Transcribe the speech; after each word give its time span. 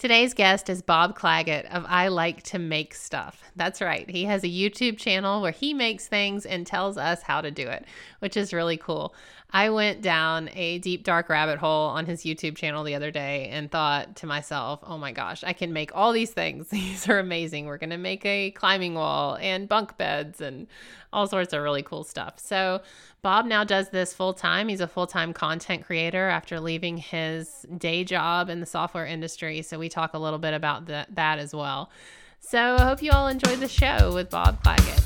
Today's 0.00 0.32
guest 0.32 0.70
is 0.70 0.80
Bob 0.80 1.14
Clagett 1.14 1.66
of 1.66 1.84
I 1.86 2.08
Like 2.08 2.42
to 2.44 2.58
Make 2.58 2.94
Stuff. 2.94 3.42
That's 3.54 3.82
right. 3.82 4.08
He 4.08 4.24
has 4.24 4.42
a 4.42 4.48
YouTube 4.48 4.96
channel 4.96 5.42
where 5.42 5.52
he 5.52 5.74
makes 5.74 6.08
things 6.08 6.46
and 6.46 6.66
tells 6.66 6.96
us 6.96 7.20
how 7.20 7.42
to 7.42 7.50
do 7.50 7.68
it, 7.68 7.84
which 8.20 8.34
is 8.34 8.54
really 8.54 8.78
cool. 8.78 9.14
I 9.50 9.68
went 9.68 10.00
down 10.00 10.48
a 10.54 10.78
deep, 10.78 11.04
dark 11.04 11.28
rabbit 11.28 11.58
hole 11.58 11.88
on 11.88 12.06
his 12.06 12.22
YouTube 12.22 12.56
channel 12.56 12.82
the 12.82 12.94
other 12.94 13.10
day 13.10 13.50
and 13.50 13.70
thought 13.70 14.16
to 14.16 14.26
myself, 14.26 14.80
oh 14.84 14.96
my 14.96 15.12
gosh, 15.12 15.44
I 15.44 15.52
can 15.52 15.74
make 15.74 15.94
all 15.94 16.14
these 16.14 16.30
things. 16.30 16.68
These 16.70 17.06
are 17.06 17.18
amazing. 17.18 17.66
We're 17.66 17.76
going 17.76 17.90
to 17.90 17.98
make 17.98 18.24
a 18.24 18.52
climbing 18.52 18.94
wall 18.94 19.36
and 19.38 19.68
bunk 19.68 19.98
beds 19.98 20.40
and 20.40 20.66
all 21.12 21.26
sorts 21.26 21.52
of 21.52 21.62
really 21.62 21.82
cool 21.82 22.04
stuff. 22.04 22.38
So, 22.38 22.80
Bob 23.22 23.44
now 23.44 23.64
does 23.64 23.90
this 23.90 24.14
full 24.14 24.32
time. 24.32 24.68
He's 24.68 24.80
a 24.80 24.86
full 24.86 25.06
time 25.06 25.34
content 25.34 25.84
creator 25.84 26.28
after 26.28 26.58
leaving 26.58 26.96
his 26.96 27.66
day 27.76 28.02
job 28.02 28.48
in 28.48 28.60
the 28.60 28.66
software 28.66 29.04
industry. 29.04 29.60
So, 29.60 29.78
we 29.78 29.90
talk 29.90 30.14
a 30.14 30.18
little 30.18 30.38
bit 30.38 30.54
about 30.54 30.86
the, 30.86 31.06
that 31.10 31.38
as 31.38 31.54
well. 31.54 31.90
So, 32.38 32.76
I 32.76 32.84
hope 32.84 33.02
you 33.02 33.10
all 33.10 33.28
enjoyed 33.28 33.60
the 33.60 33.68
show 33.68 34.14
with 34.14 34.30
Bob 34.30 34.62
Clagett. 34.64 35.04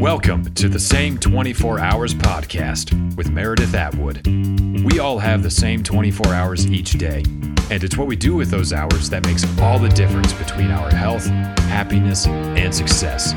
Welcome 0.00 0.52
to 0.54 0.68
the 0.68 0.80
Same 0.80 1.18
24 1.18 1.78
Hours 1.78 2.14
podcast 2.14 3.16
with 3.16 3.30
Meredith 3.30 3.74
Atwood. 3.74 4.26
We 4.26 4.98
all 4.98 5.20
have 5.20 5.44
the 5.44 5.50
same 5.50 5.84
24 5.84 6.34
hours 6.34 6.66
each 6.66 6.92
day, 6.98 7.22
and 7.70 7.84
it's 7.84 7.96
what 7.96 8.08
we 8.08 8.16
do 8.16 8.34
with 8.34 8.50
those 8.50 8.72
hours 8.72 9.08
that 9.10 9.24
makes 9.24 9.44
all 9.60 9.78
the 9.78 9.88
difference 9.88 10.32
between 10.32 10.72
our 10.72 10.90
health, 10.90 11.26
happiness, 11.26 12.26
and 12.26 12.74
success. 12.74 13.34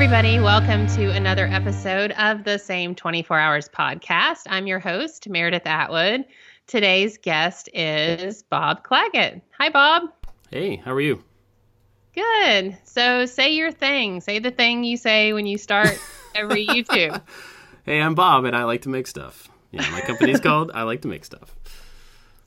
Everybody. 0.00 0.38
Welcome 0.38 0.86
to 0.94 1.10
another 1.10 1.48
episode 1.48 2.12
of 2.12 2.44
the 2.44 2.56
Same 2.56 2.94
24 2.94 3.36
Hours 3.36 3.68
podcast. 3.68 4.42
I'm 4.48 4.68
your 4.68 4.78
host, 4.78 5.28
Meredith 5.28 5.66
Atwood. 5.66 6.24
Today's 6.68 7.18
guest 7.18 7.68
is 7.74 8.44
Bob 8.44 8.84
Clagett. 8.84 9.42
Hi, 9.58 9.70
Bob. 9.70 10.04
Hey, 10.52 10.76
how 10.76 10.92
are 10.92 11.00
you? 11.00 11.24
Good. 12.14 12.78
So, 12.84 13.26
say 13.26 13.54
your 13.54 13.72
thing. 13.72 14.20
Say 14.20 14.38
the 14.38 14.52
thing 14.52 14.84
you 14.84 14.96
say 14.96 15.32
when 15.32 15.46
you 15.46 15.58
start 15.58 15.98
every 16.32 16.64
YouTube. 16.68 17.20
Hey, 17.82 18.00
I'm 18.00 18.14
Bob, 18.14 18.44
and 18.44 18.54
I 18.54 18.62
like 18.62 18.82
to 18.82 18.88
make 18.88 19.08
stuff. 19.08 19.48
Yeah, 19.72 19.90
my 19.90 20.00
company's 20.02 20.38
called 20.48 20.70
I 20.72 20.84
Like 20.84 21.02
to 21.02 21.08
Make 21.08 21.24
Stuff. 21.24 21.56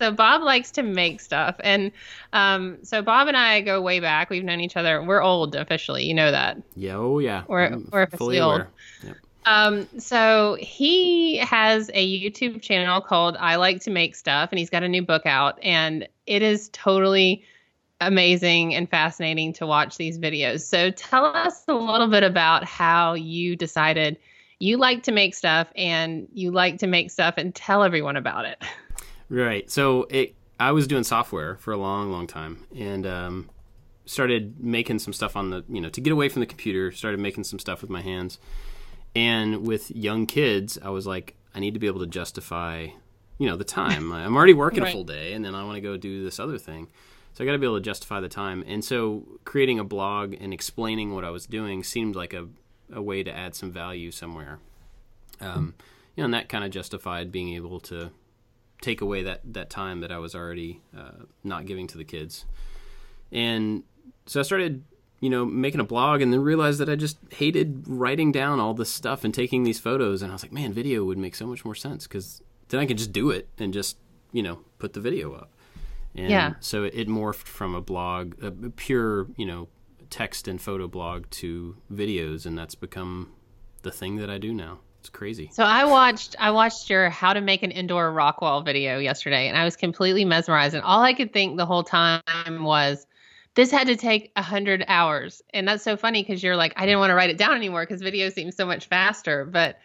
So 0.01 0.11
Bob 0.11 0.41
likes 0.41 0.71
to 0.71 0.81
make 0.81 1.21
stuff, 1.21 1.57
and 1.59 1.91
um, 2.33 2.79
so 2.81 3.03
Bob 3.03 3.27
and 3.27 3.37
I 3.37 3.61
go 3.61 3.79
way 3.79 3.99
back. 3.99 4.31
We've 4.31 4.43
known 4.43 4.59
each 4.59 4.75
other. 4.75 5.03
We're 5.03 5.21
old 5.21 5.55
officially. 5.55 6.05
You 6.05 6.15
know 6.15 6.31
that. 6.31 6.57
Yeah. 6.75 6.95
Oh, 6.95 7.19
yeah. 7.19 7.43
We're 7.47 7.65
I'm 7.65 7.87
we're 7.91 8.01
officially 8.01 8.39
old. 8.39 8.65
Yep. 9.03 9.15
Um, 9.45 9.87
so 9.99 10.57
he 10.59 11.37
has 11.37 11.91
a 11.93 12.19
YouTube 12.19 12.63
channel 12.63 12.99
called 12.99 13.37
I 13.37 13.57
Like 13.57 13.81
to 13.81 13.91
Make 13.91 14.15
Stuff, 14.15 14.49
and 14.51 14.57
he's 14.57 14.71
got 14.71 14.81
a 14.81 14.89
new 14.89 15.03
book 15.03 15.27
out, 15.27 15.59
and 15.61 16.07
it 16.25 16.41
is 16.41 16.69
totally 16.73 17.43
amazing 17.99 18.73
and 18.73 18.89
fascinating 18.89 19.53
to 19.53 19.67
watch 19.67 19.97
these 19.97 20.17
videos. 20.17 20.61
So 20.61 20.89
tell 20.89 21.25
us 21.25 21.63
a 21.67 21.75
little 21.75 22.07
bit 22.07 22.23
about 22.23 22.63
how 22.63 23.13
you 23.13 23.55
decided 23.55 24.17
you 24.57 24.77
like 24.77 25.03
to 25.03 25.11
make 25.11 25.35
stuff 25.35 25.67
and 25.75 26.27
you 26.33 26.49
like 26.49 26.79
to 26.79 26.87
make 26.87 27.11
stuff 27.11 27.35
and 27.37 27.53
tell 27.53 27.83
everyone 27.83 28.15
about 28.15 28.45
it. 28.45 28.63
Right. 29.31 29.69
So 29.71 30.03
it, 30.09 30.35
I 30.59 30.73
was 30.73 30.87
doing 30.87 31.03
software 31.05 31.55
for 31.55 31.71
a 31.71 31.77
long, 31.77 32.11
long 32.11 32.27
time, 32.27 32.65
and 32.77 33.07
um, 33.07 33.49
started 34.05 34.59
making 34.59 34.99
some 34.99 35.13
stuff 35.13 35.35
on 35.37 35.49
the, 35.51 35.63
you 35.69 35.79
know, 35.79 35.89
to 35.89 36.01
get 36.01 36.11
away 36.11 36.27
from 36.27 36.41
the 36.41 36.45
computer. 36.45 36.91
Started 36.91 37.19
making 37.19 37.45
some 37.45 37.57
stuff 37.57 37.81
with 37.81 37.89
my 37.89 38.01
hands, 38.01 38.39
and 39.15 39.65
with 39.65 39.89
young 39.91 40.25
kids, 40.25 40.77
I 40.83 40.89
was 40.89 41.07
like, 41.07 41.35
I 41.55 41.59
need 41.59 41.73
to 41.75 41.79
be 41.79 41.87
able 41.87 42.01
to 42.01 42.07
justify, 42.07 42.87
you 43.37 43.47
know, 43.47 43.55
the 43.55 43.63
time. 43.63 44.11
I'm 44.13 44.35
already 44.35 44.53
working 44.53 44.83
Right. 44.83 44.89
a 44.89 44.91
full 44.91 45.05
day, 45.05 45.31
and 45.33 45.43
then 45.45 45.55
I 45.55 45.63
want 45.63 45.75
to 45.75 45.81
go 45.81 45.95
do 45.97 46.23
this 46.25 46.39
other 46.39 46.57
thing. 46.57 46.89
So 47.33 47.43
I 47.43 47.47
got 47.47 47.53
to 47.53 47.57
be 47.59 47.65
able 47.65 47.77
to 47.77 47.81
justify 47.81 48.19
the 48.19 48.27
time. 48.27 48.61
And 48.67 48.83
so 48.83 49.25
creating 49.45 49.79
a 49.79 49.85
blog 49.85 50.35
and 50.41 50.53
explaining 50.53 51.13
what 51.15 51.23
I 51.23 51.29
was 51.29 51.45
doing 51.45 51.81
seemed 51.81 52.13
like 52.13 52.33
a, 52.33 52.49
a 52.91 53.01
way 53.01 53.23
to 53.23 53.31
add 53.33 53.55
some 53.55 53.71
value 53.71 54.11
somewhere. 54.11 54.59
Um, 55.39 55.75
you 56.17 56.21
know, 56.21 56.25
and 56.25 56.33
that 56.33 56.49
kind 56.49 56.65
of 56.65 56.71
justified 56.71 57.31
being 57.31 57.53
able 57.55 57.79
to 57.81 58.11
take 58.81 58.99
away 59.01 59.23
that, 59.23 59.41
that 59.53 59.69
time 59.69 60.01
that 60.01 60.11
I 60.11 60.17
was 60.17 60.35
already 60.35 60.81
uh, 60.97 61.23
not 61.43 61.65
giving 61.65 61.87
to 61.87 61.97
the 61.97 62.03
kids. 62.03 62.45
And 63.31 63.83
so 64.25 64.39
I 64.39 64.43
started, 64.43 64.83
you 65.19 65.29
know, 65.29 65.45
making 65.45 65.79
a 65.79 65.83
blog 65.85 66.21
and 66.21 66.33
then 66.33 66.41
realized 66.41 66.79
that 66.79 66.89
I 66.89 66.95
just 66.95 67.17
hated 67.31 67.83
writing 67.87 68.31
down 68.31 68.59
all 68.59 68.73
this 68.73 68.91
stuff 68.91 69.23
and 69.23 69.33
taking 69.33 69.63
these 69.63 69.79
photos. 69.79 70.21
And 70.21 70.31
I 70.31 70.35
was 70.35 70.43
like, 70.43 70.51
man, 70.51 70.73
video 70.73 71.03
would 71.05 71.17
make 71.17 71.35
so 71.35 71.45
much 71.45 71.63
more 71.63 71.75
sense 71.75 72.07
because 72.07 72.41
then 72.69 72.79
I 72.79 72.85
could 72.85 72.97
just 72.97 73.13
do 73.13 73.29
it 73.29 73.47
and 73.57 73.73
just, 73.73 73.97
you 74.31 74.41
know, 74.43 74.59
put 74.79 74.93
the 74.93 74.99
video 74.99 75.33
up. 75.33 75.51
And 76.15 76.29
Yeah. 76.29 76.53
so 76.59 76.83
it 76.83 77.07
morphed 77.07 77.47
from 77.47 77.73
a 77.75 77.81
blog, 77.81 78.33
a 78.43 78.47
a 78.47 78.69
pure, 78.69 79.27
you 79.37 79.45
know, 79.45 79.67
text 80.09 80.47
and 80.47 80.61
photo 80.61 80.87
blog 80.87 81.29
to 81.29 81.77
videos. 81.93 82.45
And 82.45 82.57
that's 82.57 82.75
become 82.75 83.31
the 83.83 83.91
thing 83.91 84.17
that 84.17 84.29
I 84.29 84.37
do 84.37 84.53
now. 84.53 84.79
It's 85.01 85.09
crazy. 85.09 85.49
So 85.51 85.63
I 85.63 85.85
watched 85.85 86.35
I 86.37 86.51
watched 86.51 86.87
your 86.87 87.09
how 87.09 87.33
to 87.33 87.41
make 87.41 87.63
an 87.63 87.71
indoor 87.71 88.11
rock 88.11 88.39
wall 88.39 88.61
video 88.61 88.99
yesterday 88.99 89.47
and 89.47 89.57
I 89.57 89.63
was 89.63 89.75
completely 89.75 90.25
mesmerized 90.25 90.75
and 90.75 90.83
all 90.83 91.01
I 91.01 91.13
could 91.13 91.33
think 91.33 91.57
the 91.57 91.65
whole 91.65 91.83
time 91.83 92.21
was 92.63 93.07
this 93.55 93.71
had 93.71 93.87
to 93.87 93.95
take 93.95 94.31
a 94.35 94.43
hundred 94.43 94.85
hours. 94.87 95.41
And 95.55 95.67
that's 95.67 95.83
so 95.83 95.97
funny 95.97 96.21
because 96.21 96.43
you're 96.43 96.55
like, 96.55 96.73
I 96.75 96.85
didn't 96.85 96.99
want 96.99 97.09
to 97.09 97.15
write 97.15 97.31
it 97.31 97.39
down 97.39 97.55
anymore 97.55 97.81
because 97.81 98.03
video 98.03 98.29
seems 98.29 98.55
so 98.55 98.67
much 98.67 98.85
faster. 98.85 99.43
But 99.43 99.79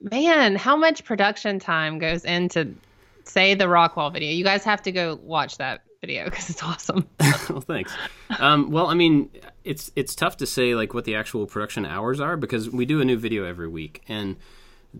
man, 0.00 0.56
how 0.56 0.74
much 0.74 1.04
production 1.04 1.60
time 1.60 2.00
goes 2.00 2.24
into 2.24 2.74
say 3.22 3.54
the 3.54 3.68
rock 3.68 3.96
wall 3.96 4.10
video? 4.10 4.32
You 4.32 4.42
guys 4.42 4.64
have 4.64 4.82
to 4.82 4.90
go 4.90 5.20
watch 5.22 5.58
that 5.58 5.82
video 6.02 6.24
because 6.24 6.50
it's 6.50 6.62
awesome. 6.62 7.08
well, 7.48 7.60
thanks. 7.60 7.94
Um, 8.38 8.70
well, 8.70 8.88
I 8.88 8.94
mean, 8.94 9.30
it's 9.64 9.90
it's 9.96 10.14
tough 10.14 10.36
to 10.38 10.46
say 10.46 10.74
like 10.74 10.92
what 10.92 11.04
the 11.04 11.14
actual 11.14 11.46
production 11.46 11.86
hours 11.86 12.20
are 12.20 12.36
because 12.36 12.68
we 12.68 12.84
do 12.84 13.00
a 13.00 13.04
new 13.04 13.16
video 13.16 13.44
every 13.44 13.68
week, 13.68 14.02
and 14.08 14.36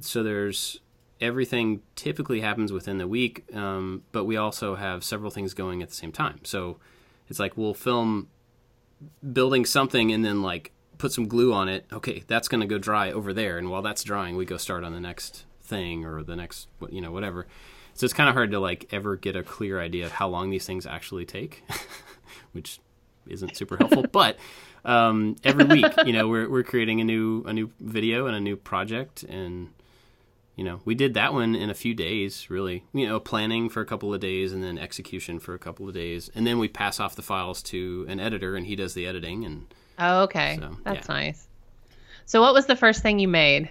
so 0.00 0.22
there's 0.22 0.80
everything 1.20 1.82
typically 1.96 2.40
happens 2.40 2.72
within 2.72 2.98
the 2.98 3.06
week, 3.06 3.44
um, 3.54 4.02
but 4.12 4.24
we 4.24 4.36
also 4.36 4.76
have 4.76 5.04
several 5.04 5.30
things 5.30 5.54
going 5.54 5.82
at 5.82 5.88
the 5.88 5.94
same 5.94 6.12
time. 6.12 6.40
So 6.44 6.78
it's 7.28 7.38
like 7.38 7.56
we'll 7.56 7.74
film 7.74 8.28
building 9.32 9.64
something 9.64 10.12
and 10.12 10.24
then 10.24 10.40
like 10.40 10.72
put 10.98 11.12
some 11.12 11.26
glue 11.26 11.52
on 11.52 11.68
it. 11.68 11.84
Okay, 11.92 12.22
that's 12.28 12.48
going 12.48 12.60
to 12.60 12.66
go 12.66 12.78
dry 12.78 13.10
over 13.10 13.32
there, 13.32 13.58
and 13.58 13.70
while 13.70 13.82
that's 13.82 14.04
drying, 14.04 14.36
we 14.36 14.44
go 14.44 14.56
start 14.56 14.84
on 14.84 14.92
the 14.92 15.00
next 15.00 15.46
thing 15.60 16.04
or 16.04 16.22
the 16.22 16.36
next 16.36 16.68
you 16.90 17.00
know 17.00 17.10
whatever. 17.10 17.48
So 17.94 18.04
it's 18.04 18.14
kind 18.14 18.28
of 18.28 18.34
hard 18.34 18.50
to 18.52 18.60
like 18.60 18.88
ever 18.92 19.16
get 19.16 19.36
a 19.36 19.42
clear 19.42 19.80
idea 19.80 20.06
of 20.06 20.12
how 20.12 20.28
long 20.28 20.50
these 20.50 20.66
things 20.66 20.86
actually 20.86 21.24
take, 21.24 21.62
which 22.52 22.80
isn't 23.26 23.56
super 23.56 23.76
helpful. 23.76 24.04
but 24.12 24.38
um, 24.84 25.36
every 25.44 25.64
week, 25.64 25.92
you 26.04 26.12
know, 26.12 26.28
we're 26.28 26.48
we're 26.48 26.62
creating 26.62 27.00
a 27.00 27.04
new 27.04 27.44
a 27.44 27.52
new 27.52 27.70
video 27.80 28.26
and 28.26 28.36
a 28.36 28.40
new 28.40 28.56
project, 28.56 29.22
and 29.24 29.70
you 30.56 30.64
know, 30.64 30.80
we 30.84 30.94
did 30.94 31.14
that 31.14 31.32
one 31.32 31.54
in 31.54 31.70
a 31.70 31.74
few 31.74 31.94
days, 31.94 32.50
really. 32.50 32.84
You 32.92 33.06
know, 33.08 33.20
planning 33.20 33.68
for 33.68 33.80
a 33.80 33.86
couple 33.86 34.12
of 34.12 34.20
days 34.20 34.52
and 34.52 34.62
then 34.62 34.78
execution 34.78 35.38
for 35.38 35.54
a 35.54 35.58
couple 35.58 35.88
of 35.88 35.94
days, 35.94 36.30
and 36.34 36.46
then 36.46 36.58
we 36.58 36.68
pass 36.68 36.98
off 37.00 37.16
the 37.16 37.22
files 37.22 37.62
to 37.64 38.06
an 38.08 38.20
editor, 38.20 38.56
and 38.56 38.66
he 38.66 38.76
does 38.76 38.94
the 38.94 39.06
editing. 39.06 39.44
And 39.44 39.66
Oh, 39.98 40.22
okay. 40.22 40.56
So, 40.58 40.76
that's 40.84 41.08
yeah. 41.08 41.14
nice. 41.14 41.48
So 42.24 42.40
what 42.40 42.54
was 42.54 42.66
the 42.66 42.76
first 42.76 43.02
thing 43.02 43.18
you 43.18 43.28
made? 43.28 43.70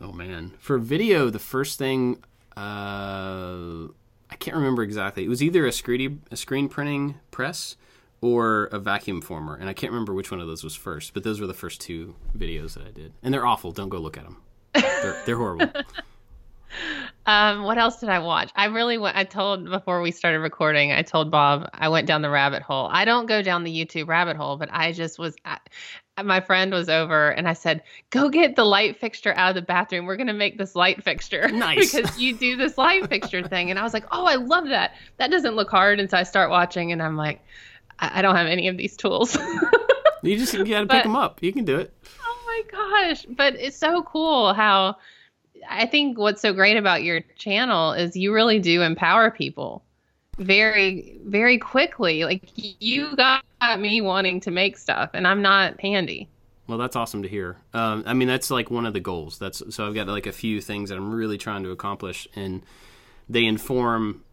oh 0.00 0.12
man, 0.12 0.52
for 0.58 0.78
video, 0.78 1.30
the 1.30 1.38
first 1.38 1.78
thing 1.78 2.22
uh, 2.56 3.88
I 4.30 4.36
can't 4.38 4.56
remember 4.56 4.82
exactly. 4.82 5.24
It 5.24 5.28
was 5.28 5.42
either 5.42 5.66
a 5.66 5.72
screen 5.72 6.22
a 6.30 6.36
screen 6.36 6.68
printing 6.68 7.16
press 7.30 7.76
or 8.20 8.64
a 8.66 8.78
vacuum 8.78 9.20
former, 9.20 9.56
and 9.56 9.68
I 9.68 9.72
can't 9.72 9.92
remember 9.92 10.14
which 10.14 10.30
one 10.30 10.40
of 10.40 10.46
those 10.46 10.62
was 10.64 10.74
first. 10.74 11.14
But 11.14 11.24
those 11.24 11.40
were 11.40 11.46
the 11.46 11.54
first 11.54 11.80
two 11.80 12.14
videos 12.36 12.74
that 12.74 12.86
I 12.86 12.90
did, 12.90 13.12
and 13.22 13.32
they're 13.32 13.46
awful. 13.46 13.72
Don't 13.72 13.88
go 13.88 13.98
look 13.98 14.16
at 14.16 14.24
them. 14.24 14.38
They're, 14.74 15.22
they're 15.26 15.36
horrible. 15.36 15.70
Um, 17.24 17.62
what 17.62 17.78
else 17.78 18.00
did 18.00 18.08
I 18.08 18.18
watch? 18.18 18.50
I 18.56 18.66
really 18.66 18.98
went. 18.98 19.16
I 19.16 19.24
told 19.24 19.70
before 19.70 20.02
we 20.02 20.10
started 20.10 20.40
recording. 20.40 20.90
I 20.90 21.02
told 21.02 21.30
Bob 21.30 21.68
I 21.72 21.88
went 21.88 22.06
down 22.08 22.22
the 22.22 22.30
rabbit 22.30 22.62
hole. 22.62 22.88
I 22.90 23.04
don't 23.04 23.26
go 23.26 23.42
down 23.42 23.62
the 23.62 23.72
YouTube 23.72 24.08
rabbit 24.08 24.36
hole, 24.36 24.56
but 24.56 24.68
I 24.72 24.92
just 24.92 25.18
was. 25.18 25.36
I, 25.44 25.58
Uh, 26.16 26.22
my 26.22 26.40
friend 26.40 26.72
was 26.72 26.88
over, 26.88 27.30
and 27.30 27.48
I 27.48 27.54
said, 27.54 27.82
"Go 28.10 28.28
get 28.28 28.56
the 28.56 28.64
light 28.64 28.98
fixture 28.98 29.32
out 29.36 29.50
of 29.50 29.54
the 29.54 29.62
bathroom. 29.62 30.06
We're 30.06 30.16
gonna 30.16 30.34
make 30.34 30.58
this 30.58 30.76
light 30.76 31.02
fixture 31.02 31.48
Nice. 31.52 31.92
because 31.94 32.18
you 32.18 32.36
do 32.36 32.56
this 32.56 32.76
light 32.76 33.08
fixture 33.08 33.42
thing." 33.42 33.70
And 33.70 33.78
I 33.78 33.82
was 33.82 33.94
like, 33.94 34.04
"Oh, 34.12 34.26
I 34.26 34.34
love 34.34 34.68
that. 34.68 34.92
That 35.16 35.30
doesn't 35.30 35.56
look 35.56 35.70
hard." 35.70 36.00
And 36.00 36.10
so 36.10 36.16
I 36.18 36.24
start 36.24 36.50
watching, 36.50 36.92
and 36.92 37.02
I'm 37.02 37.16
like, 37.16 37.40
"I, 37.98 38.18
I 38.18 38.22
don't 38.22 38.36
have 38.36 38.46
any 38.46 38.68
of 38.68 38.76
these 38.76 38.96
tools." 38.96 39.36
You 40.22 40.38
just 40.38 40.54
you 40.54 40.64
got 40.64 40.82
to 40.82 40.86
pick 40.86 41.02
them 41.02 41.16
up. 41.16 41.42
You 41.42 41.52
can 41.52 41.64
do 41.64 41.78
it. 41.78 41.92
Oh 42.24 42.42
my 42.46 42.62
gosh. 42.70 43.26
But 43.28 43.56
it's 43.56 43.76
so 43.76 44.02
cool 44.04 44.54
how 44.54 44.96
I 45.68 45.86
think 45.86 46.16
what's 46.16 46.40
so 46.40 46.52
great 46.52 46.76
about 46.76 47.02
your 47.02 47.22
channel 47.36 47.92
is 47.92 48.16
you 48.16 48.32
really 48.32 48.60
do 48.60 48.82
empower 48.82 49.30
people 49.32 49.82
very, 50.38 51.18
very 51.24 51.58
quickly. 51.58 52.24
Like 52.24 52.42
you 52.54 53.16
got 53.16 53.44
me 53.80 54.00
wanting 54.00 54.40
to 54.40 54.50
make 54.50 54.76
stuff, 54.78 55.10
and 55.14 55.26
I'm 55.26 55.42
not 55.42 55.80
handy. 55.80 56.28
Well, 56.66 56.78
that's 56.78 56.96
awesome 56.96 57.22
to 57.22 57.28
hear. 57.28 57.56
Um, 57.74 58.04
I 58.06 58.14
mean, 58.14 58.28
that's 58.28 58.50
like 58.50 58.70
one 58.70 58.86
of 58.86 58.92
the 58.92 59.00
goals. 59.00 59.38
That's 59.38 59.62
so 59.74 59.86
I've 59.86 59.94
got 59.94 60.06
like 60.08 60.26
a 60.26 60.32
few 60.32 60.60
things 60.60 60.90
that 60.90 60.96
I'm 60.98 61.12
really 61.12 61.38
trying 61.38 61.62
to 61.64 61.70
accomplish, 61.70 62.28
and 62.34 62.62
they 63.28 63.44
inform 63.44 64.24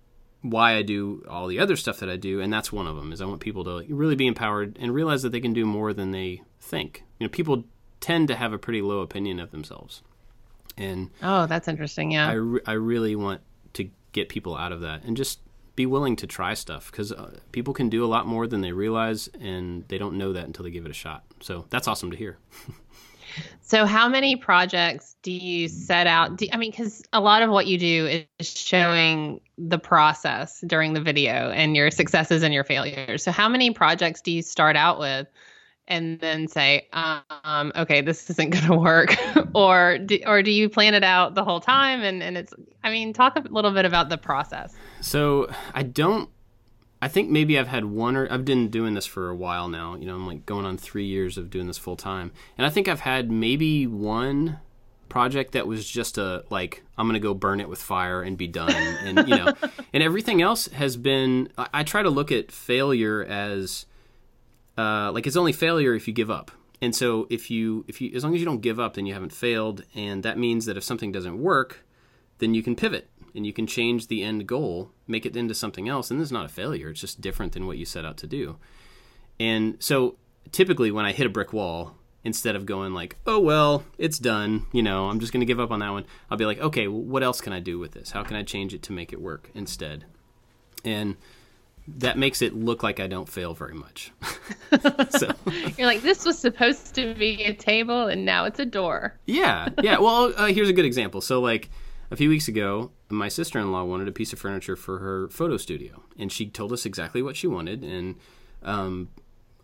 why 0.42 0.76
I 0.76 0.84
do 0.84 1.26
all 1.28 1.48
the 1.48 1.60
other 1.60 1.76
stuff 1.76 2.00
that 2.00 2.10
I 2.10 2.16
do, 2.16 2.40
and 2.40 2.52
that's 2.54 2.72
one 2.72 2.88
of 2.88 2.96
them. 2.96 3.12
Is 3.12 3.20
I 3.22 3.26
want 3.26 3.42
people 3.42 3.64
to 3.66 3.84
really 3.94 4.16
be 4.16 4.28
empowered 4.28 4.78
and 4.80 4.94
realize 4.94 5.24
that 5.24 5.32
they 5.32 5.42
can 5.42 5.54
do 5.54 5.66
more 5.66 5.92
than 5.94 6.12
they 6.12 6.42
think. 6.60 7.04
You 7.20 7.26
know, 7.28 7.30
people 7.32 7.66
tend 8.00 8.28
to 8.30 8.36
have 8.36 8.54
a 8.54 8.58
pretty 8.58 8.82
low 8.82 9.00
opinion 9.00 9.40
of 9.40 9.52
themselves, 9.52 10.02
and 10.78 11.10
Oh, 11.22 11.46
that's 11.48 11.68
interesting. 11.68 12.12
Yeah. 12.12 12.30
I, 12.30 12.34
re- 12.34 12.62
I 12.66 12.74
really 12.74 13.16
want 13.16 13.42
to 13.74 13.90
get 14.12 14.30
people 14.30 14.56
out 14.56 14.72
of 14.72 14.82
that 14.82 15.04
and 15.04 15.18
just 15.18 15.40
be 15.80 15.86
willing 15.86 16.18
to 16.18 16.28
try 16.28 16.54
stuff 16.54 16.92
because 16.92 17.14
uh, 17.14 17.40
people 17.54 17.74
can 17.74 17.88
do 17.88 18.04
a 18.04 18.10
lot 18.16 18.28
more 18.28 18.48
than 18.48 18.60
they 18.60 18.74
realize, 18.74 19.30
and 19.40 19.86
they 19.88 19.98
don't 19.98 20.18
know 20.18 20.34
that 20.34 20.44
until 20.44 20.66
they 20.66 20.72
give 20.72 20.84
it 20.84 20.92
a 20.92 20.94
shot. 20.94 21.24
So 21.40 21.68
that's 21.70 21.88
awesome 21.88 22.12
to 22.12 22.18
hear. 22.18 22.38
So, 23.62 23.86
how 23.86 24.10
many 24.10 24.36
projects 24.36 25.16
do 25.22 25.32
you 25.32 25.68
set 25.68 26.08
out? 26.08 26.38
Do, 26.38 26.48
I 26.52 26.58
mean, 26.58 26.72
because 26.72 27.04
a 27.14 27.22
lot 27.22 27.44
of 27.44 27.52
what 27.52 27.68
you 27.68 27.78
do 27.78 28.24
is 28.40 28.50
showing 28.50 29.40
the 29.60 29.78
process 29.78 30.60
during 30.66 30.94
the 30.94 31.02
video 31.02 31.52
and 31.52 31.76
your 31.76 31.92
successes 31.92 32.42
and 32.42 32.52
your 32.52 32.64
failures. 32.64 33.22
So, 33.22 33.32
how 33.32 33.48
many 33.48 33.70
projects 33.72 34.22
do 34.22 34.32
you 34.32 34.42
start 34.42 34.76
out 34.76 35.00
with 35.00 35.28
and 35.90 36.20
then 36.20 36.48
say, 36.48 36.88
um, 36.94 37.72
okay, 37.76 38.02
this 38.02 38.30
isn't 38.30 38.50
going 38.52 38.66
to 38.66 38.78
work? 38.78 39.16
or, 39.54 39.98
do, 39.98 40.20
or 40.26 40.42
do 40.44 40.52
you 40.52 40.70
plan 40.70 40.94
it 40.94 41.04
out 41.04 41.36
the 41.36 41.44
whole 41.44 41.60
time? 41.60 42.02
And, 42.02 42.24
and 42.24 42.38
it's, 42.38 42.54
I 42.84 42.92
mean, 42.92 43.12
talk 43.12 43.36
a 43.36 43.42
little 43.50 43.72
bit 43.72 43.86
about 43.86 44.10
the 44.10 44.18
process. 44.18 44.74
So 45.02 45.50
I 45.74 45.84
don't. 45.84 46.30
I 47.02 47.08
think 47.08 47.30
maybe 47.30 47.58
I've 47.58 47.70
had 47.70 47.86
one 47.86 48.18
or 48.18 48.28
I've 48.30 48.44
been 48.44 48.68
doing 48.68 48.94
this 48.94 49.06
for 49.06 49.30
a 49.30 49.36
while 49.36 49.70
now. 49.70 49.96
You 49.96 50.06
know, 50.06 50.16
I'm 50.16 50.28
like 50.28 50.46
going 50.46 50.66
on 50.66 50.78
three 50.78 51.06
years 51.06 51.38
of 51.38 51.50
doing 51.50 51.68
this 51.68 51.78
full 51.78 51.96
time, 51.96 52.34
and 52.58 52.68
I 52.68 52.70
think 52.70 52.90
I've 52.90 53.00
had 53.00 53.32
maybe 53.32 53.88
one 53.88 54.60
project 55.08 55.54
that 55.54 55.66
was 55.66 55.90
just 55.90 56.18
a 56.18 56.44
like 56.50 56.84
I'm 56.98 57.08
gonna 57.08 57.22
go 57.22 57.34
burn 57.34 57.62
it 57.62 57.70
with 57.70 57.82
fire 57.82 58.22
and 58.22 58.38
be 58.38 58.48
done, 58.48 58.74
and 58.74 59.30
you 59.30 59.38
know, 59.38 59.54
and 59.94 60.04
everything 60.04 60.42
else 60.42 60.68
has 60.68 60.98
been. 60.98 61.50
I, 61.58 61.68
I 61.76 61.84
try 61.84 62.04
to 62.04 62.10
look 62.10 62.34
at 62.34 62.52
failure 62.52 63.24
as 63.24 63.86
uh, 64.80 65.12
like 65.12 65.28
it's 65.28 65.36
only 65.36 65.52
failure 65.52 65.94
if 65.94 66.08
you 66.08 66.14
give 66.14 66.32
up. 66.32 66.52
And 66.82 66.96
so 66.96 67.28
if 67.30 67.52
you 67.52 67.84
if 67.90 68.00
you 68.00 68.12
as 68.16 68.24
long 68.24 68.34
as 68.34 68.40
you 68.40 68.46
don't 68.46 68.62
give 68.62 68.80
up, 68.80 68.94
then 68.94 69.06
you 69.06 69.14
haven't 69.14 69.34
failed, 69.34 69.84
and 69.94 70.24
that 70.24 70.38
means 70.38 70.66
that 70.66 70.78
if 70.78 70.84
something 70.84 71.12
doesn't 71.12 71.38
work, 71.38 71.86
then 72.38 72.54
you 72.54 72.64
can 72.64 72.76
pivot 72.76 73.10
and 73.36 73.46
you 73.46 73.52
can 73.52 73.68
change 73.68 74.08
the 74.08 74.24
end 74.24 74.48
goal, 74.48 74.92
make 75.06 75.26
it 75.26 75.36
into 75.36 75.54
something 75.54 75.90
else, 75.90 76.10
and 76.10 76.20
this 76.20 76.28
is 76.28 76.32
not 76.32 76.46
a 76.46 76.50
failure. 76.50 76.90
It's 76.90 77.02
just 77.02 77.20
different 77.20 77.52
than 77.52 77.68
what 77.68 77.78
you 77.78 77.86
set 77.86 78.06
out 78.06 78.18
to 78.18 78.28
do. 78.28 78.58
And 79.40 79.76
so 79.80 80.16
typically 80.52 80.92
when 80.92 81.06
I 81.06 81.12
hit 81.12 81.28
a 81.28 81.30
brick 81.30 81.52
wall, 81.52 81.96
instead 82.24 82.56
of 82.56 82.66
going 82.66 82.94
like, 82.94 83.18
"Oh 83.28 83.40
well, 83.40 83.84
it's 83.98 84.18
done," 84.18 84.66
you 84.72 84.82
know, 84.82 85.10
I'm 85.10 85.20
just 85.20 85.34
going 85.34 85.42
to 85.42 85.46
give 85.46 85.60
up 85.60 85.72
on 85.72 85.80
that 85.80 85.92
one. 85.92 86.06
I'll 86.32 86.38
be 86.38 86.46
like, 86.46 86.60
"Okay, 86.60 86.88
well, 86.88 87.02
what 87.02 87.24
else 87.24 87.42
can 87.42 87.52
I 87.52 87.60
do 87.60 87.78
with 87.78 87.92
this? 87.92 88.12
How 88.12 88.24
can 88.24 88.38
I 88.38 88.44
change 88.44 88.74
it 88.74 88.84
to 88.84 88.94
make 88.94 89.12
it 89.12 89.22
work 89.22 89.50
instead?" 89.54 90.06
And 90.86 91.18
that 91.98 92.18
makes 92.18 92.42
it 92.42 92.54
look 92.56 92.84
like 92.84 93.00
I 93.00 93.08
don't 93.08 93.28
fail 93.28 93.54
very 93.54 93.74
much. 93.74 94.12
so 95.10 95.32
You're 95.78 95.88
like, 95.88 96.02
this 96.02 96.26
was 96.26 96.38
supposed 96.38 96.96
to 96.96 97.14
be 97.16 97.44
a 97.44 97.54
table 97.54 98.08
and 98.08 98.26
now 98.26 98.46
it's 98.46 98.60
a 98.60 98.66
door. 98.66 99.18
yeah, 99.26 99.70
yeah. 99.82 99.98
Well, 99.98 100.34
uh, 100.38 100.48
here's 100.48 100.70
a 100.70 100.74
good 100.74 100.86
example. 100.86 101.22
So 101.22 101.40
like 101.42 101.70
a 102.12 102.16
few 102.16 102.30
weeks 102.30 102.48
ago, 102.48 102.92
my 103.10 103.28
sister-in-law 103.28 103.84
wanted 103.84 104.08
a 104.08 104.12
piece 104.12 104.34
of 104.34 104.40
furniture 104.40 104.76
for 104.76 105.00
her 105.00 105.28
photo 105.30 105.58
studio, 105.58 106.04
and 106.18 106.32
she 106.32 106.48
told 106.48 106.72
us 106.74 106.86
exactly 106.86 107.22
what 107.22 107.36
she 107.36 107.48
wanted, 107.48 107.84
and 107.84 108.16
um, 108.64 109.10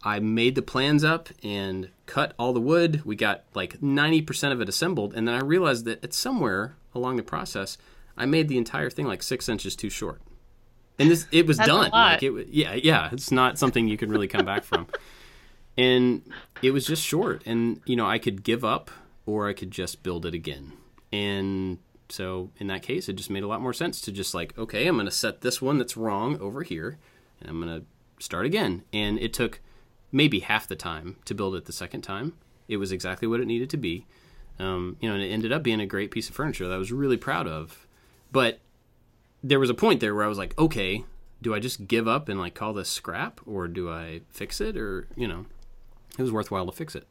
I 0.03 0.19
made 0.19 0.55
the 0.55 0.61
plans 0.61 1.03
up 1.03 1.29
and 1.43 1.89
cut 2.05 2.33
all 2.37 2.53
the 2.53 2.61
wood. 2.61 3.01
We 3.05 3.15
got 3.15 3.43
like 3.53 3.79
90% 3.81 4.51
of 4.51 4.61
it 4.61 4.69
assembled, 4.69 5.13
and 5.15 5.27
then 5.27 5.35
I 5.35 5.39
realized 5.41 5.85
that 5.85 6.03
it's 6.03 6.17
somewhere 6.17 6.75
along 6.93 7.17
the 7.17 7.23
process, 7.23 7.77
I 8.17 8.25
made 8.25 8.47
the 8.47 8.57
entire 8.57 8.89
thing 8.89 9.05
like 9.05 9.21
six 9.23 9.49
inches 9.49 9.75
too 9.75 9.89
short. 9.89 10.21
And 10.97 11.11
this, 11.11 11.27
it 11.31 11.45
was 11.45 11.57
done. 11.57 11.91
Like 11.91 12.23
it, 12.23 12.47
yeah, 12.47 12.73
yeah. 12.73 13.09
It's 13.11 13.31
not 13.31 13.59
something 13.59 13.87
you 13.87 13.97
can 13.97 14.09
really 14.09 14.27
come 14.27 14.45
back 14.45 14.63
from. 14.63 14.87
And 15.77 16.31
it 16.61 16.71
was 16.71 16.85
just 16.85 17.03
short, 17.03 17.43
and 17.45 17.81
you 17.85 17.97
know, 17.97 18.05
I 18.05 18.17
could 18.17 18.43
give 18.43 18.63
up 18.63 18.89
or 19.25 19.49
I 19.49 19.53
could 19.53 19.71
just 19.71 20.03
build 20.03 20.25
it 20.25 20.33
again. 20.33 20.71
And 21.11 21.79
so 22.09 22.51
in 22.57 22.67
that 22.67 22.81
case, 22.81 23.09
it 23.09 23.13
just 23.13 23.29
made 23.29 23.43
a 23.43 23.47
lot 23.47 23.61
more 23.61 23.73
sense 23.73 23.99
to 24.01 24.11
just 24.11 24.33
like, 24.33 24.57
okay, 24.57 24.87
I'm 24.87 24.95
going 24.95 25.05
to 25.05 25.11
set 25.11 25.41
this 25.41 25.61
one 25.61 25.77
that's 25.77 25.97
wrong 25.97 26.39
over 26.39 26.63
here, 26.63 26.97
and 27.41 27.49
I'm 27.49 27.61
going 27.61 27.81
to 27.81 28.23
start 28.23 28.45
again. 28.45 28.83
And 28.93 29.19
it 29.19 29.33
took 29.33 29.59
maybe 30.11 30.39
half 30.39 30.67
the 30.67 30.75
time 30.75 31.17
to 31.25 31.33
build 31.33 31.55
it 31.55 31.65
the 31.65 31.73
second 31.73 32.01
time. 32.01 32.33
It 32.67 32.77
was 32.77 32.91
exactly 32.91 33.27
what 33.27 33.39
it 33.39 33.47
needed 33.47 33.69
to 33.71 33.77
be. 33.77 34.05
Um, 34.57 34.95
you 35.01 35.09
know, 35.09 35.15
and 35.15 35.23
it 35.23 35.27
ended 35.27 35.51
up 35.51 35.63
being 35.63 35.81
a 35.81 35.85
great 35.85 36.11
piece 36.11 36.29
of 36.29 36.35
furniture 36.35 36.67
that 36.67 36.73
I 36.73 36.77
was 36.77 36.91
really 36.91 37.17
proud 37.17 37.47
of. 37.47 37.85
But 38.31 38.59
there 39.47 39.59
was 39.59 39.69
a 39.69 39.75
point 39.75 39.99
there 39.99 40.15
where 40.15 40.25
I 40.25 40.27
was 40.27 40.37
like, 40.37 40.57
okay, 40.57 41.03
do 41.41 41.53
I 41.53 41.59
just 41.59 41.87
give 41.87 42.07
up 42.07 42.29
and 42.29 42.39
like 42.39 42.55
call 42.55 42.73
this 42.73 42.89
scrap, 42.89 43.39
or 43.45 43.67
do 43.67 43.91
I 43.91 44.21
fix 44.29 44.59
it, 44.59 44.75
or 44.75 45.07
you 45.15 45.27
know, 45.27 45.45
it 46.17 46.21
was 46.21 46.31
worthwhile 46.31 46.65
to 46.65 46.71
fix 46.71 46.95
it. 46.95 47.07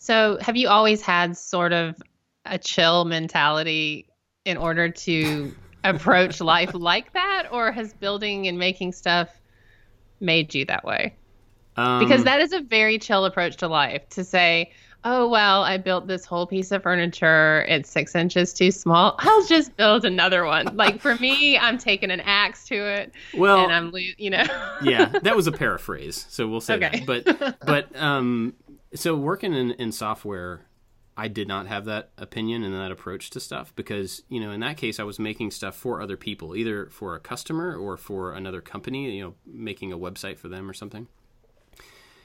So, 0.00 0.38
have 0.40 0.56
you 0.56 0.68
always 0.68 1.02
had 1.02 1.36
sort 1.36 1.72
of 1.72 2.00
a 2.44 2.56
chill 2.56 3.04
mentality 3.04 4.06
in 4.44 4.56
order 4.56 4.88
to 4.88 5.54
approach 5.84 6.40
life 6.40 6.72
like 6.72 7.12
that, 7.14 7.48
or 7.50 7.72
has 7.72 7.92
building 7.94 8.46
and 8.46 8.58
making 8.58 8.92
stuff 8.92 9.28
made 10.20 10.54
you 10.54 10.64
that 10.66 10.84
way? 10.84 11.14
Um, 11.76 11.98
Because 11.98 12.24
that 12.24 12.40
is 12.40 12.52
a 12.52 12.60
very 12.60 12.98
chill 12.98 13.24
approach 13.24 13.56
to 13.56 13.68
life 13.68 14.08
to 14.10 14.24
say, 14.24 14.72
oh, 15.10 15.26
well, 15.26 15.62
I 15.62 15.78
built 15.78 16.06
this 16.06 16.24
whole 16.26 16.46
piece 16.46 16.70
of 16.70 16.82
furniture. 16.82 17.64
It's 17.66 17.88
six 17.90 18.14
inches 18.14 18.52
too 18.52 18.70
small. 18.70 19.14
I'll 19.18 19.46
just 19.46 19.74
build 19.76 20.04
another 20.04 20.44
one. 20.44 20.76
Like 20.76 21.00
for 21.00 21.16
me, 21.16 21.56
I'm 21.56 21.78
taking 21.78 22.10
an 22.10 22.20
axe 22.20 22.64
to 22.66 22.74
it 22.74 23.12
well, 23.34 23.64
and 23.64 23.72
I'm, 23.72 23.92
you 24.18 24.30
know. 24.30 24.44
yeah, 24.82 25.06
that 25.22 25.34
was 25.34 25.46
a 25.46 25.52
paraphrase, 25.52 26.26
so 26.28 26.46
we'll 26.46 26.60
say 26.60 26.74
Okay. 26.74 27.04
that. 27.06 27.06
But 27.06 27.56
but 27.64 27.96
um, 27.96 28.54
so 28.94 29.16
working 29.16 29.54
in, 29.54 29.70
in 29.72 29.92
software, 29.92 30.66
I 31.16 31.28
did 31.28 31.48
not 31.48 31.66
have 31.66 31.86
that 31.86 32.10
opinion 32.18 32.62
and 32.62 32.74
that 32.74 32.92
approach 32.92 33.30
to 33.30 33.40
stuff 33.40 33.74
because 33.74 34.22
you 34.28 34.40
know 34.40 34.50
in 34.50 34.60
that 34.60 34.76
case 34.76 35.00
I 35.00 35.04
was 35.04 35.18
making 35.18 35.52
stuff 35.52 35.74
for 35.74 36.02
other 36.02 36.16
people, 36.18 36.54
either 36.54 36.86
for 36.90 37.14
a 37.14 37.20
customer 37.20 37.74
or 37.74 37.96
for 37.96 38.32
another 38.32 38.60
company, 38.60 39.10
you 39.16 39.24
know, 39.24 39.34
making 39.46 39.90
a 39.90 39.98
website 39.98 40.38
for 40.38 40.48
them 40.48 40.68
or 40.68 40.74
something. 40.74 41.08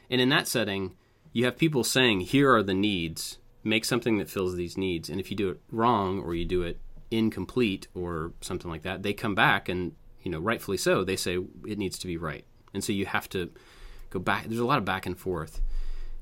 And 0.09 0.19
in 0.19 0.27
that 0.29 0.47
setting, 0.47 0.95
you 1.33 1.45
have 1.45 1.57
people 1.57 1.83
saying, 1.83 2.21
"Here 2.21 2.53
are 2.53 2.63
the 2.63 2.73
needs. 2.73 3.39
Make 3.63 3.85
something 3.85 4.17
that 4.17 4.29
fills 4.29 4.55
these 4.55 4.77
needs." 4.77 5.09
And 5.09 5.19
if 5.19 5.29
you 5.29 5.35
do 5.35 5.49
it 5.49 5.61
wrong 5.71 6.19
or 6.19 6.33
you 6.33 6.45
do 6.45 6.61
it 6.63 6.79
incomplete 7.11 7.87
or 7.93 8.33
something 8.41 8.71
like 8.71 8.83
that, 8.83 9.03
they 9.03 9.13
come 9.13 9.35
back 9.35 9.67
and 9.67 9.95
you 10.23 10.31
know, 10.31 10.39
rightfully 10.39 10.77
so, 10.77 11.03
they 11.03 11.17
say 11.17 11.37
it 11.67 11.77
needs 11.77 11.99
to 11.99 12.07
be 12.07 12.17
right. 12.17 12.45
And 12.73 12.83
so 12.83 12.93
you 12.93 13.05
have 13.05 13.29
to 13.29 13.51
go 14.09 14.19
back. 14.19 14.45
There's 14.45 14.59
a 14.59 14.65
lot 14.65 14.79
of 14.79 14.85
back 14.85 15.05
and 15.05 15.17
forth. 15.17 15.61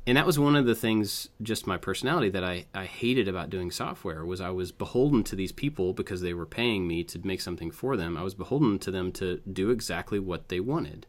And 0.07 0.17
that 0.17 0.25
was 0.25 0.39
one 0.39 0.55
of 0.55 0.65
the 0.65 0.74
things, 0.74 1.29
just 1.43 1.67
my 1.67 1.77
personality, 1.77 2.29
that 2.29 2.43
I, 2.43 2.65
I 2.74 2.85
hated 2.85 3.27
about 3.27 3.51
doing 3.51 3.69
software 3.69 4.25
was 4.25 4.41
I 4.41 4.50
was 4.50 4.71
beholden 4.71 5.24
to 5.25 5.35
these 5.35 5.51
people 5.51 5.93
because 5.93 6.21
they 6.21 6.33
were 6.33 6.47
paying 6.47 6.88
me 6.88 7.03
to 7.05 7.19
make 7.19 7.39
something 7.39 7.69
for 7.69 7.95
them. 7.95 8.17
I 8.17 8.24
was 8.24 8.33
beholden 8.33 8.79
to 8.79 8.91
them 8.91 9.12
to 9.13 9.39
do 9.51 9.69
exactly 9.69 10.17
what 10.17 10.50
they 10.50 10.59
wanted. 10.59 11.05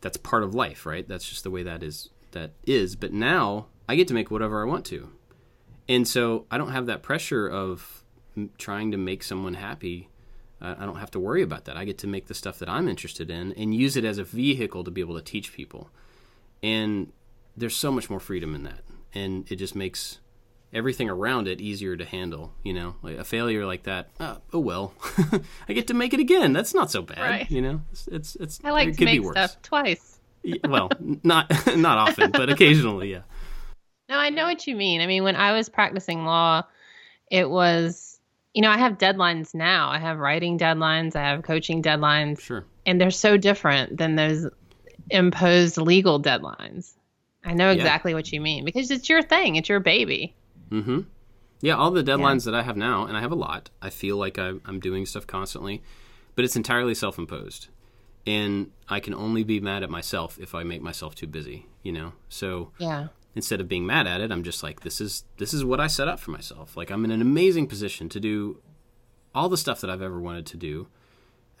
That's 0.00 0.16
part 0.16 0.44
of 0.44 0.54
life, 0.54 0.86
right? 0.86 1.08
That's 1.08 1.28
just 1.28 1.42
the 1.42 1.50
way 1.50 1.64
that 1.64 1.82
is. 1.82 2.10
That 2.32 2.52
is. 2.66 2.96
But 2.96 3.12
now 3.12 3.66
I 3.88 3.96
get 3.96 4.08
to 4.08 4.14
make 4.14 4.30
whatever 4.30 4.62
I 4.62 4.66
want 4.66 4.84
to, 4.86 5.10
and 5.88 6.06
so 6.06 6.46
I 6.50 6.58
don't 6.58 6.72
have 6.72 6.86
that 6.86 7.02
pressure 7.02 7.46
of 7.48 8.04
m- 8.36 8.50
trying 8.58 8.90
to 8.92 8.96
make 8.96 9.22
someone 9.22 9.54
happy. 9.54 10.08
Uh, 10.60 10.74
I 10.78 10.84
don't 10.86 10.96
have 10.98 11.10
to 11.12 11.20
worry 11.20 11.42
about 11.42 11.66
that. 11.66 11.76
I 11.76 11.84
get 11.84 11.98
to 11.98 12.06
make 12.08 12.26
the 12.26 12.34
stuff 12.34 12.58
that 12.58 12.68
I'm 12.68 12.88
interested 12.88 13.30
in 13.30 13.52
and 13.52 13.74
use 13.74 13.96
it 13.96 14.04
as 14.04 14.18
a 14.18 14.24
vehicle 14.24 14.82
to 14.84 14.90
be 14.90 15.00
able 15.00 15.14
to 15.14 15.22
teach 15.22 15.52
people. 15.52 15.88
And 16.62 17.12
there's 17.56 17.76
so 17.76 17.92
much 17.92 18.10
more 18.10 18.20
freedom 18.20 18.54
in 18.56 18.64
that. 18.64 18.80
And 19.14 19.50
it 19.50 19.56
just 19.56 19.76
makes 19.76 20.18
everything 20.72 21.08
around 21.08 21.46
it 21.48 21.60
easier 21.60 21.96
to 21.96 22.04
handle, 22.04 22.52
you 22.64 22.72
know? 22.74 22.96
Like 23.02 23.18
a 23.18 23.24
failure 23.24 23.64
like 23.66 23.84
that, 23.84 24.10
oh, 24.20 24.38
oh 24.52 24.58
well. 24.58 24.94
I 25.68 25.72
get 25.74 25.86
to 25.86 25.94
make 25.94 26.12
it 26.12 26.20
again. 26.20 26.52
That's 26.52 26.74
not 26.74 26.90
so 26.90 27.02
bad, 27.02 27.18
Right. 27.20 27.50
you 27.50 27.62
know? 27.62 27.82
It's 27.92 28.08
it's, 28.08 28.34
it's 28.36 28.60
I 28.64 28.70
like 28.72 28.88
it 28.88 28.92
to 28.92 28.98
could 28.98 29.04
make 29.06 29.20
be 29.22 29.26
worse. 29.26 29.34
stuff 29.36 29.62
twice. 29.62 30.17
Well, 30.66 30.90
not 31.22 31.50
not 31.76 31.98
often, 31.98 32.30
but 32.30 32.48
occasionally, 32.50 33.10
yeah. 33.12 33.22
No, 34.08 34.16
I 34.16 34.30
know 34.30 34.46
what 34.46 34.66
you 34.66 34.74
mean. 34.74 35.00
I 35.00 35.06
mean, 35.06 35.22
when 35.24 35.36
I 35.36 35.52
was 35.52 35.68
practicing 35.68 36.24
law, 36.24 36.62
it 37.30 37.50
was, 37.50 38.18
you 38.54 38.62
know, 38.62 38.70
I 38.70 38.78
have 38.78 38.96
deadlines 38.98 39.54
now. 39.54 39.90
I 39.90 39.98
have 39.98 40.18
writing 40.18 40.58
deadlines, 40.58 41.14
I 41.14 41.22
have 41.28 41.42
coaching 41.42 41.82
deadlines, 41.82 42.40
Sure. 42.40 42.64
and 42.86 42.98
they're 43.00 43.10
so 43.10 43.36
different 43.36 43.98
than 43.98 44.16
those 44.16 44.46
imposed 45.10 45.76
legal 45.78 46.20
deadlines. 46.20 46.94
I 47.44 47.52
know 47.54 47.66
Yeah. 47.68 47.76
exactly 47.76 48.14
what 48.14 48.32
you 48.32 48.40
mean 48.40 48.64
because 48.64 48.90
it's 48.90 49.08
your 49.08 49.22
thing, 49.22 49.56
it's 49.56 49.68
your 49.68 49.80
baby. 49.80 50.34
Mm-hmm. 50.70 51.00
Yeah, 51.60 51.74
all 51.76 51.90
the 51.90 52.04
deadlines 52.04 52.44
that 52.44 52.54
I 52.54 52.62
have 52.62 52.76
now, 52.76 53.04
and 53.04 53.16
I 53.16 53.20
have 53.20 53.32
a 53.32 53.36
lot. 53.36 53.70
I 53.82 53.90
feel 53.90 54.16
like 54.16 54.38
I, 54.38 54.52
I'm 54.64 54.78
doing 54.80 55.06
stuff 55.06 55.26
constantly, 55.26 55.82
but 56.34 56.44
it's 56.44 56.54
entirely 56.56 56.94
self-imposed, 56.94 57.68
and 58.28 58.70
I 58.88 59.00
can 59.00 59.14
only 59.14 59.42
be 59.44 59.58
mad 59.60 59.82
at 59.82 59.90
myself 59.90 60.38
if 60.38 60.54
I 60.54 60.62
make 60.62 60.82
myself 60.82 61.14
too 61.14 61.26
busy. 61.26 61.66
You 61.82 61.92
know, 61.92 62.12
so 62.28 62.72
Yeah. 62.78 63.08
instead 63.34 63.60
of 63.60 63.68
being 63.68 63.86
mad 63.86 64.06
at 64.06 64.20
it, 64.20 64.30
I'm 64.30 64.42
just 64.42 64.62
like, 64.62 64.80
this 64.80 65.00
is 65.00 65.24
this 65.38 65.52
is 65.54 65.64
what 65.64 65.80
I 65.80 65.86
set 65.86 66.08
up 66.08 66.20
for 66.20 66.30
myself. 66.32 66.76
Like 66.76 66.90
I'm 66.92 67.04
in 67.04 67.10
an 67.10 67.22
amazing 67.22 67.66
position 67.68 68.08
to 68.10 68.20
do 68.20 68.60
all 69.34 69.48
the 69.48 69.56
stuff 69.56 69.80
that 69.80 69.90
I've 69.90 70.02
ever 70.02 70.20
wanted 70.20 70.46
to 70.46 70.56
do. 70.56 70.88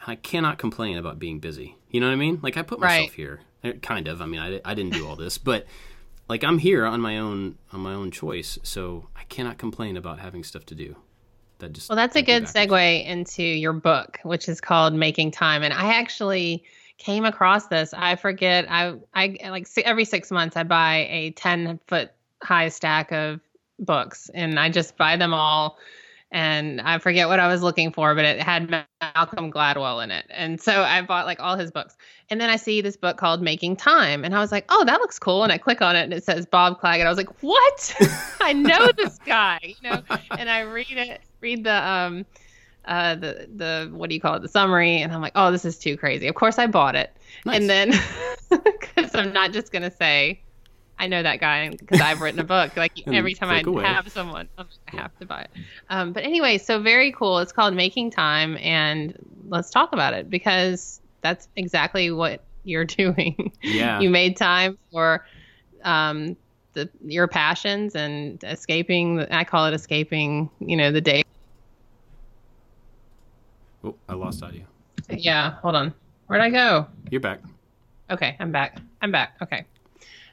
I 0.06 0.14
cannot 0.16 0.58
complain 0.58 0.96
about 0.98 1.18
being 1.18 1.38
busy. 1.40 1.76
You 1.90 2.00
know 2.00 2.06
what 2.08 2.12
I 2.12 2.16
mean? 2.16 2.38
Like 2.42 2.56
I 2.56 2.62
put 2.62 2.78
myself 2.80 3.08
Right. 3.08 3.12
here, 3.12 3.40
Eh, 3.64 3.72
kind 3.82 4.06
of. 4.08 4.20
I 4.22 4.26
mean, 4.26 4.40
I, 4.40 4.60
I 4.64 4.74
didn't 4.74 4.92
do 4.94 5.06
all 5.08 5.16
this, 5.16 5.38
but 5.38 5.66
like 6.28 6.44
I'm 6.44 6.58
here 6.58 6.84
on 6.84 7.00
my 7.00 7.18
own 7.18 7.56
on 7.72 7.80
my 7.80 7.94
own 7.94 8.10
choice, 8.10 8.58
so 8.62 9.08
I 9.16 9.24
cannot 9.24 9.56
complain 9.58 9.96
about 9.96 10.18
having 10.20 10.44
stuff 10.44 10.64
to 10.66 10.74
do. 10.74 10.96
That 11.58 11.72
just 11.72 11.88
Well, 11.88 11.96
that's 11.96 12.16
a 12.16 12.22
good 12.22 12.44
segue 12.44 13.04
into 13.06 13.42
your 13.42 13.72
book, 13.72 14.18
which 14.22 14.48
is 14.48 14.60
called 14.60 14.94
Making 14.94 15.30
Time. 15.30 15.62
And 15.62 15.72
I 15.74 15.94
actually 15.94 16.64
came 16.98 17.24
across 17.24 17.68
this. 17.68 17.94
I 17.94 18.16
forget. 18.16 18.66
I 18.68 18.94
I 19.14 19.38
like 19.48 19.68
every 19.78 20.04
six 20.04 20.30
months 20.30 20.56
I 20.56 20.64
buy 20.64 21.06
a 21.10 21.30
ten 21.30 21.80
foot 21.86 22.10
high 22.42 22.68
stack 22.68 23.12
of 23.12 23.40
books, 23.78 24.30
and 24.34 24.58
I 24.58 24.68
just 24.68 24.96
buy 24.96 25.16
them 25.16 25.32
all. 25.32 25.78
And 26.30 26.82
I 26.82 26.98
forget 26.98 27.28
what 27.28 27.40
I 27.40 27.48
was 27.48 27.62
looking 27.62 27.90
for, 27.90 28.14
but 28.14 28.26
it 28.26 28.42
had 28.42 28.68
Malcolm 28.68 29.50
Gladwell 29.50 30.04
in 30.04 30.10
it, 30.10 30.26
and 30.28 30.60
so 30.60 30.82
I 30.82 31.00
bought 31.00 31.24
like 31.24 31.40
all 31.40 31.56
his 31.56 31.70
books. 31.70 31.96
And 32.28 32.38
then 32.38 32.50
I 32.50 32.56
see 32.56 32.82
this 32.82 32.98
book 32.98 33.16
called 33.16 33.40
Making 33.40 33.76
Time, 33.76 34.24
and 34.24 34.34
I 34.34 34.40
was 34.40 34.52
like, 34.52 34.66
"Oh, 34.68 34.84
that 34.84 35.00
looks 35.00 35.18
cool." 35.18 35.42
And 35.42 35.50
I 35.50 35.56
click 35.56 35.80
on 35.80 35.96
it, 35.96 36.02
and 36.02 36.12
it 36.12 36.24
says 36.24 36.44
Bob 36.44 36.80
Clagett. 36.82 37.06
I 37.06 37.08
was 37.08 37.16
like, 37.16 37.42
"What? 37.42 37.94
I 38.40 38.52
know 38.52 38.92
this 38.94 39.18
guy," 39.24 39.58
you 39.62 39.88
know. 39.88 40.02
And 40.32 40.50
I 40.50 40.60
read 40.60 40.90
it, 40.90 41.22
read 41.40 41.64
the 41.64 41.88
um, 41.88 42.26
uh, 42.84 43.14
the 43.14 43.48
the 43.54 43.90
what 43.92 44.08
do 44.08 44.14
you 44.14 44.20
call 44.20 44.34
it, 44.34 44.42
the 44.42 44.48
summary, 44.48 45.02
and 45.02 45.12
I'm 45.12 45.20
like, 45.20 45.32
"Oh, 45.34 45.50
this 45.50 45.64
is 45.64 45.78
too 45.78 45.96
crazy." 45.96 46.26
Of 46.26 46.34
course, 46.34 46.58
I 46.58 46.66
bought 46.66 46.94
it, 46.96 47.14
Nice. 47.44 47.60
and 47.60 47.68
then 47.70 47.92
because 48.50 49.14
I'm 49.14 49.32
not 49.32 49.52
just 49.52 49.72
gonna 49.72 49.90
say. 49.90 50.40
I 51.00 51.06
know 51.06 51.22
that 51.22 51.38
guy 51.38 51.68
because 51.70 52.00
I've 52.00 52.20
written 52.20 52.40
a 52.40 52.44
book. 52.44 52.76
Like 52.76 52.90
every 53.06 53.32
time 53.34 53.50
I 53.50 53.60
away. 53.60 53.84
have 53.84 54.08
someone, 54.10 54.48
like, 54.58 54.66
I 54.92 54.96
have 54.96 55.16
to 55.20 55.26
buy 55.26 55.42
it. 55.42 55.50
Um, 55.88 56.12
but 56.12 56.24
anyway, 56.24 56.58
so 56.58 56.80
very 56.80 57.12
cool. 57.12 57.38
It's 57.38 57.52
called 57.52 57.72
Making 57.74 58.10
Time, 58.10 58.56
and 58.56 59.14
let's 59.48 59.70
talk 59.70 59.92
about 59.92 60.12
it 60.14 60.28
because 60.28 61.00
that's 61.20 61.46
exactly 61.54 62.10
what 62.10 62.42
you're 62.64 62.84
doing. 62.84 63.52
Yeah. 63.62 64.00
you 64.00 64.10
made 64.10 64.36
time 64.36 64.76
for 64.90 65.24
um, 65.84 66.36
the 66.74 66.88
your 67.04 67.26
passions 67.28 67.94
and 67.94 68.42
escaping. 68.44 69.20
I 69.30 69.44
call 69.44 69.66
it 69.66 69.74
escaping. 69.74 70.50
You 70.60 70.76
know, 70.76 70.92
the 70.92 71.00
day. 71.00 71.22
Oh, 73.84 73.94
I 74.08 74.14
lost 74.14 74.42
audio. 74.42 74.64
Yeah, 75.08 75.52
hold 75.62 75.76
on. 75.76 75.94
Where'd 76.26 76.42
I 76.42 76.50
go? 76.50 76.86
You're 77.10 77.20
back. 77.20 77.40
Okay, 78.10 78.36
I'm 78.40 78.52
back. 78.52 78.78
I'm 79.02 79.12
back. 79.12 79.36
Okay. 79.42 79.64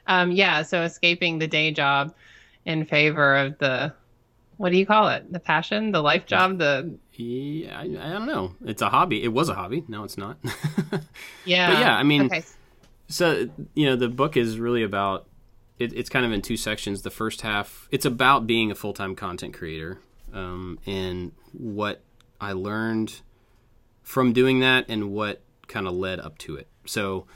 Um, 0.06 0.30
yeah, 0.30 0.62
so 0.62 0.82
escaping 0.82 1.38
the 1.38 1.46
day 1.46 1.70
job 1.70 2.14
in 2.64 2.84
favor 2.84 3.36
of 3.36 3.58
the 3.58 3.92
what 4.56 4.72
do 4.72 4.78
you 4.78 4.86
call 4.86 5.08
it? 5.08 5.30
The 5.32 5.38
passion, 5.40 5.92
the 5.92 6.02
life 6.02 6.26
job, 6.26 6.58
the 6.58 6.96
Yeah, 7.12 7.78
I, 7.78 7.82
I 7.82 8.12
don't 8.12 8.26
know. 8.26 8.54
It's 8.64 8.80
a 8.82 8.88
hobby. 8.88 9.22
It 9.22 9.28
was 9.28 9.48
a 9.48 9.54
hobby. 9.54 9.84
Now 9.88 10.04
it's 10.04 10.16
not. 10.16 10.38
yeah. 11.44 11.70
But 11.70 11.78
yeah, 11.80 11.96
I 11.96 12.02
mean- 12.02 12.22
okay. 12.26 12.42
So 13.08 13.48
you 13.74 13.86
know, 13.86 13.96
the 13.96 14.08
book 14.08 14.36
is 14.36 14.58
really 14.58 14.82
about. 14.82 15.26
It, 15.78 15.92
it's 15.92 16.08
kind 16.08 16.24
of 16.24 16.32
in 16.32 16.42
two 16.42 16.56
sections. 16.56 17.02
The 17.02 17.10
first 17.10 17.42
half, 17.42 17.88
it's 17.90 18.06
about 18.06 18.46
being 18.46 18.70
a 18.70 18.74
full 18.74 18.92
time 18.92 19.14
content 19.14 19.54
creator, 19.54 19.98
um, 20.32 20.78
and 20.86 21.32
what 21.52 22.02
I 22.40 22.52
learned 22.52 23.20
from 24.02 24.32
doing 24.32 24.60
that, 24.60 24.86
and 24.88 25.10
what 25.10 25.42
kind 25.68 25.86
of 25.86 25.94
led 25.94 26.20
up 26.20 26.38
to 26.38 26.56
it. 26.56 26.68
So, 26.86 27.26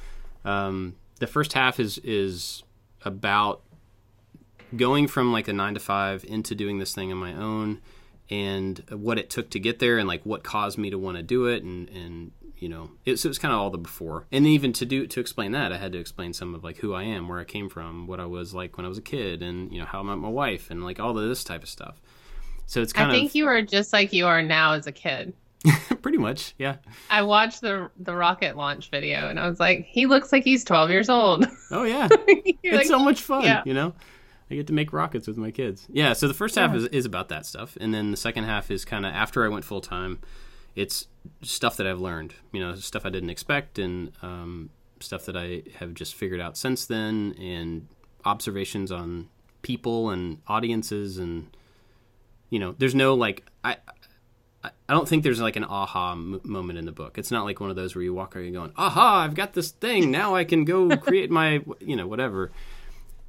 um, 0.44 0.96
the 1.18 1.26
first 1.26 1.52
half 1.52 1.78
is 1.78 1.98
is 1.98 2.62
about 3.02 3.62
going 4.76 5.08
from 5.08 5.32
like 5.32 5.48
a 5.48 5.52
nine 5.52 5.74
to 5.74 5.80
five 5.80 6.24
into 6.24 6.54
doing 6.54 6.78
this 6.78 6.94
thing 6.94 7.12
on 7.12 7.18
my 7.18 7.34
own, 7.34 7.80
and 8.30 8.82
what 8.90 9.18
it 9.18 9.28
took 9.28 9.50
to 9.50 9.60
get 9.60 9.80
there, 9.80 9.98
and 9.98 10.08
like 10.08 10.24
what 10.24 10.42
caused 10.42 10.78
me 10.78 10.90
to 10.90 10.98
want 10.98 11.16
to 11.16 11.22
do 11.22 11.46
it, 11.46 11.62
and 11.62 11.88
and 11.90 12.32
you 12.60 12.68
know, 12.68 12.90
it, 13.04 13.18
so 13.18 13.26
it 13.26 13.30
was 13.30 13.38
kind 13.38 13.52
of 13.52 13.58
all 13.60 13.70
the 13.70 13.78
before, 13.78 14.26
and 14.30 14.46
even 14.46 14.72
to 14.74 14.86
do 14.86 15.06
to 15.06 15.18
explain 15.20 15.52
that, 15.52 15.72
I 15.72 15.78
had 15.78 15.92
to 15.92 15.98
explain 15.98 16.32
some 16.32 16.54
of 16.54 16.62
like 16.62 16.76
who 16.76 16.94
I 16.94 17.02
am, 17.04 17.28
where 17.28 17.40
I 17.40 17.44
came 17.44 17.68
from, 17.68 18.06
what 18.06 18.20
I 18.20 18.26
was 18.26 18.54
like 18.54 18.76
when 18.76 18.84
I 18.86 18.88
was 18.88 18.98
a 18.98 19.02
kid, 19.02 19.42
and 19.42 19.72
you 19.72 19.80
know 19.80 19.86
how 19.86 20.00
I 20.00 20.02
met 20.02 20.18
my 20.18 20.28
wife, 20.28 20.70
and 20.70 20.84
like 20.84 21.00
all 21.00 21.16
of 21.18 21.28
this 21.28 21.42
type 21.42 21.62
of 21.62 21.68
stuff. 21.68 22.00
So 22.66 22.80
it's 22.80 22.92
kind 22.92 23.10
of 23.10 23.16
I 23.16 23.18
think 23.18 23.34
you 23.34 23.46
are 23.46 23.62
just 23.62 23.92
like 23.92 24.12
you 24.12 24.26
are 24.26 24.42
now 24.42 24.74
as 24.74 24.86
a 24.86 24.92
kid. 24.92 25.32
pretty 26.02 26.16
much, 26.18 26.54
yeah. 26.58 26.76
I 27.10 27.22
watched 27.22 27.60
the 27.60 27.90
the 27.98 28.14
rocket 28.14 28.56
launch 28.56 28.90
video 28.90 29.28
and 29.28 29.38
I 29.38 29.48
was 29.48 29.60
like, 29.60 29.86
he 29.86 30.06
looks 30.06 30.32
like 30.32 30.44
he's 30.44 30.64
12 30.64 30.90
years 30.90 31.08
old. 31.10 31.46
Oh 31.70 31.84
yeah, 31.84 32.08
it's 32.26 32.76
like, 32.76 32.86
so 32.86 32.98
much 32.98 33.20
fun, 33.22 33.44
yeah. 33.44 33.62
you 33.64 33.74
know. 33.74 33.94
I 34.50 34.56
get 34.56 34.66
to 34.66 34.72
make 34.72 34.92
rockets 34.92 35.28
with 35.28 35.36
my 35.36 35.50
kids. 35.52 35.86
Yeah, 35.92 36.12
so 36.12 36.26
the 36.26 36.34
first 36.34 36.56
half 36.56 36.72
Yeah. 36.72 36.78
is, 36.78 36.84
is 36.86 37.04
about 37.04 37.28
that 37.28 37.46
stuff, 37.46 37.76
and 37.80 37.94
then 37.94 38.10
the 38.10 38.16
second 38.16 38.44
half 38.44 38.70
is 38.70 38.84
kind 38.84 39.06
of 39.06 39.12
after 39.12 39.44
I 39.44 39.48
went 39.48 39.64
full 39.64 39.80
time. 39.80 40.18
It's 40.74 41.08
stuff 41.42 41.76
that 41.76 41.86
I've 41.86 42.00
learned, 42.00 42.34
you 42.52 42.60
know, 42.60 42.74
stuff 42.76 43.04
I 43.04 43.10
didn't 43.10 43.30
expect, 43.30 43.78
and 43.78 44.12
um, 44.22 44.70
stuff 45.00 45.26
that 45.26 45.36
I 45.36 45.62
have 45.76 45.94
just 45.94 46.14
figured 46.14 46.40
out 46.40 46.56
since 46.56 46.86
then, 46.86 47.34
and 47.40 47.88
observations 48.24 48.92
on 48.92 49.28
people 49.62 50.10
and 50.10 50.38
audiences, 50.46 51.18
and 51.18 51.54
you 52.50 52.58
know, 52.58 52.74
there's 52.78 52.94
no 52.94 53.14
like 53.14 53.44
I. 53.64 53.76
I 54.62 54.92
don't 54.92 55.08
think 55.08 55.22
there's 55.22 55.40
like 55.40 55.56
an 55.56 55.64
aha 55.64 56.12
m- 56.12 56.38
moment 56.44 56.78
in 56.78 56.84
the 56.84 56.92
book. 56.92 57.16
It's 57.16 57.30
not 57.30 57.44
like 57.44 57.60
one 57.60 57.70
of 57.70 57.76
those 57.76 57.94
where 57.94 58.04
you 58.04 58.12
walk 58.12 58.36
around 58.36 58.52
going, 58.52 58.72
"Aha! 58.76 59.20
I've 59.24 59.34
got 59.34 59.54
this 59.54 59.70
thing. 59.70 60.10
Now 60.20 60.34
I 60.34 60.44
can 60.44 60.66
go 60.66 60.94
create 60.98 61.30
my, 61.30 61.62
you 61.80 61.96
know, 61.96 62.06
whatever." 62.06 62.50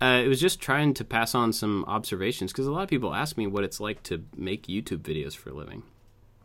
Uh, 0.02 0.22
it 0.26 0.28
was 0.28 0.42
just 0.42 0.60
trying 0.60 0.94
to 0.96 1.06
pass 1.06 1.36
on 1.36 1.54
some 1.54 1.86
observations 1.86 2.52
because 2.52 2.66
a 2.66 2.72
lot 2.72 2.82
of 2.84 2.90
people 2.90 3.14
ask 3.14 3.38
me 3.38 3.46
what 3.48 3.64
it's 3.64 3.80
like 3.80 4.02
to 4.04 4.26
make 4.36 4.66
YouTube 4.66 5.04
videos 5.04 5.36
for 5.36 5.52
a 5.52 5.54
living, 5.54 5.84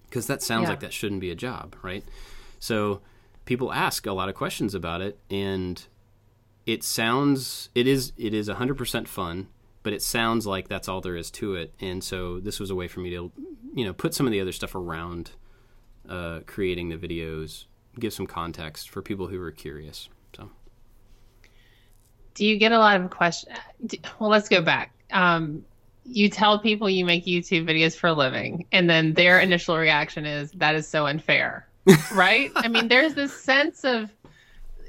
because 0.09 0.27
that 0.27 0.43
sounds 0.43 0.65
Yeah. 0.65 0.71
like 0.71 0.81
that 0.81 0.93
shouldn't 0.93 1.21
be 1.21 1.31
a 1.31 1.35
job, 1.35 1.77
right? 1.83 2.05
So 2.59 3.01
people 3.45 3.73
ask 3.73 4.07
a 4.07 4.13
lot 4.13 4.29
of 4.29 4.35
questions 4.35 4.75
about 4.75 5.01
it, 5.01 5.19
and 5.31 5.83
it 6.67 6.83
sounds 6.83 7.69
it 7.75 7.87
is 7.87 8.13
it 8.17 8.35
is 8.35 8.49
100% 8.49 9.07
fun, 9.09 9.49
but 9.83 9.93
it 9.93 10.03
sounds 10.03 10.47
like 10.47 10.69
that's 10.69 10.89
all 10.89 11.01
there 11.01 11.17
is 11.17 11.31
to 11.33 11.55
it. 11.55 11.73
And 11.81 12.03
so 12.03 12.41
this 12.41 12.59
was 12.59 12.71
a 12.71 12.75
way 12.75 12.89
for 12.89 13.01
me 13.01 13.11
to, 13.11 13.31
you 13.75 13.85
know, 13.85 13.93
put 13.93 14.15
some 14.15 14.27
of 14.27 14.33
the 14.33 14.41
other 14.41 14.53
stuff 14.53 14.75
around 14.75 15.31
uh, 16.09 16.41
creating 16.47 16.89
the 16.89 16.97
videos, 16.97 17.67
give 17.99 18.13
some 18.13 18.27
context 18.27 18.91
for 18.91 19.03
people 19.03 19.27
who 19.29 19.41
are 19.41 19.51
curious. 19.53 20.09
So. 20.37 20.51
Do 22.35 22.45
you 22.45 22.59
get 22.59 22.73
a 22.73 22.79
lot 22.79 23.01
of 23.01 23.11
questions? 23.11 23.57
Well, 24.19 24.31
let's 24.31 24.49
go 24.49 24.61
back. 24.61 24.93
Um, 25.13 25.65
you 26.09 26.29
tell 26.29 26.59
people 26.59 26.89
you 26.89 27.05
make 27.05 27.25
YouTube 27.27 27.69
videos 27.69 27.97
for 27.97 28.09
a 28.09 28.13
living, 28.13 28.67
and 28.73 28.89
then 28.89 29.15
their 29.15 29.41
initial 29.41 29.77
reaction 29.77 30.25
is 30.25 30.53
that 30.53 30.75
is 30.75 30.87
so 30.87 31.07
unfair, 31.07 31.67
right? 32.15 32.51
I 32.57 32.69
mean, 32.69 32.89
there's 32.89 33.15
this 33.15 33.33
sense 33.33 33.85
of, 33.85 34.11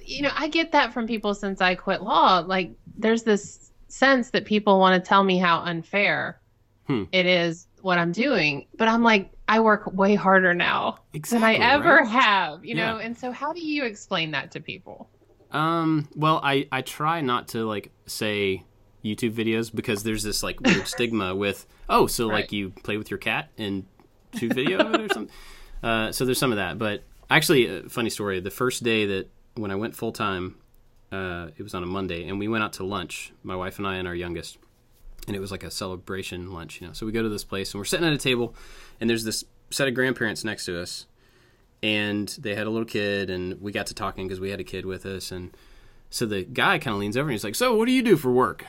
you 0.05 0.21
know, 0.21 0.31
I 0.35 0.47
get 0.47 0.71
that 0.73 0.93
from 0.93 1.07
people 1.07 1.33
since 1.33 1.59
I 1.61 1.75
quit 1.75 2.01
law. 2.01 2.39
Like, 2.45 2.71
there's 2.97 3.23
this 3.23 3.71
sense 3.87 4.29
that 4.31 4.45
people 4.45 4.79
want 4.79 5.01
to 5.03 5.07
tell 5.07 5.23
me 5.23 5.37
how 5.37 5.59
unfair 5.61 6.39
Hmm. 6.87 7.03
it 7.11 7.25
is 7.25 7.67
what 7.81 7.97
I'm 7.97 8.13
doing, 8.13 8.67
but 8.77 8.87
I'm 8.87 9.03
like, 9.03 9.31
I 9.49 9.59
work 9.59 9.91
way 9.93 10.15
harder 10.15 10.53
now 10.53 10.99
than 11.29 11.43
I 11.43 11.55
ever 11.55 11.97
right? 11.97 12.07
have, 12.07 12.63
you 12.63 12.75
know. 12.75 12.97
And 12.97 13.17
so, 13.17 13.31
how 13.31 13.51
do 13.53 13.59
you 13.59 13.83
explain 13.83 14.31
that 14.31 14.51
to 14.51 14.59
people? 14.61 15.09
Um, 15.51 16.07
well, 16.15 16.39
I, 16.43 16.67
I 16.71 16.81
try 16.81 17.21
not 17.21 17.49
to 17.49 17.65
like 17.65 17.91
say 18.05 18.63
YouTube 19.15 19.33
videos 19.33 19.73
because 19.73 20.03
there's 20.03 20.23
this 20.23 20.43
like 20.43 20.59
weird 20.61 20.87
stigma 20.87 21.35
with 21.35 21.65
oh, 21.89 22.07
so 22.07 22.27
like 22.27 22.51
you 22.51 22.69
play 22.69 22.97
with 22.97 23.09
your 23.09 23.17
cat 23.17 23.49
and 23.57 23.85
shoot 24.37 24.53
video 24.53 24.79
of 24.79 24.93
it 24.95 25.01
or 25.01 25.13
something. 25.13 25.35
Uh, 25.83 26.11
so 26.11 26.25
there's 26.25 26.39
some 26.39 26.51
of 26.51 26.57
that. 26.57 26.77
But 26.77 27.03
actually, 27.29 27.67
a 27.67 27.89
funny 27.89 28.09
story. 28.09 28.39
The 28.39 28.51
first 28.51 28.83
day 28.83 29.05
that 29.05 29.29
when 29.55 29.71
I 29.71 29.75
went 29.75 29.95
full 29.95 30.11
time, 30.11 30.55
uh, 31.11 31.47
it 31.57 31.63
was 31.63 31.73
on 31.73 31.83
a 31.83 31.87
Monday, 31.87 32.27
and 32.27 32.39
we 32.39 32.47
went 32.47 32.63
out 32.63 32.73
to 32.73 32.83
lunch. 32.83 33.33
My 33.43 33.55
wife 33.55 33.77
and 33.77 33.87
I 33.87 33.95
and 33.95 34.07
our 34.07 34.15
youngest, 34.15 34.57
and 35.27 35.35
it 35.35 35.39
was 35.39 35.51
like 35.51 35.63
a 35.63 35.71
celebration 35.71 36.53
lunch, 36.53 36.81
you 36.81 36.87
know. 36.87 36.93
So 36.93 37.05
we 37.05 37.11
go 37.11 37.23
to 37.23 37.29
this 37.29 37.43
place, 37.43 37.73
and 37.73 37.79
we're 37.79 37.85
sitting 37.85 38.05
at 38.05 38.13
a 38.13 38.17
table, 38.17 38.55
and 38.99 39.09
there's 39.09 39.23
this 39.23 39.43
set 39.69 39.87
of 39.87 39.93
grandparents 39.93 40.43
next 40.43 40.65
to 40.65 40.81
us, 40.81 41.05
and 41.81 42.27
they 42.39 42.55
had 42.55 42.67
a 42.67 42.69
little 42.69 42.85
kid, 42.85 43.29
and 43.29 43.61
we 43.61 43.71
got 43.71 43.87
to 43.87 43.93
talking 43.93 44.27
because 44.27 44.39
we 44.39 44.49
had 44.49 44.59
a 44.59 44.65
kid 44.65 44.85
with 44.85 45.05
us, 45.05 45.31
and 45.31 45.55
so 46.09 46.25
the 46.25 46.43
guy 46.43 46.79
kind 46.79 46.93
of 46.93 46.99
leans 46.99 47.17
over 47.17 47.27
and 47.27 47.33
he's 47.33 47.43
like, 47.43 47.55
"So, 47.55 47.75
what 47.75 47.85
do 47.85 47.91
you 47.91 48.01
do 48.01 48.17
for 48.17 48.31
work?" 48.31 48.65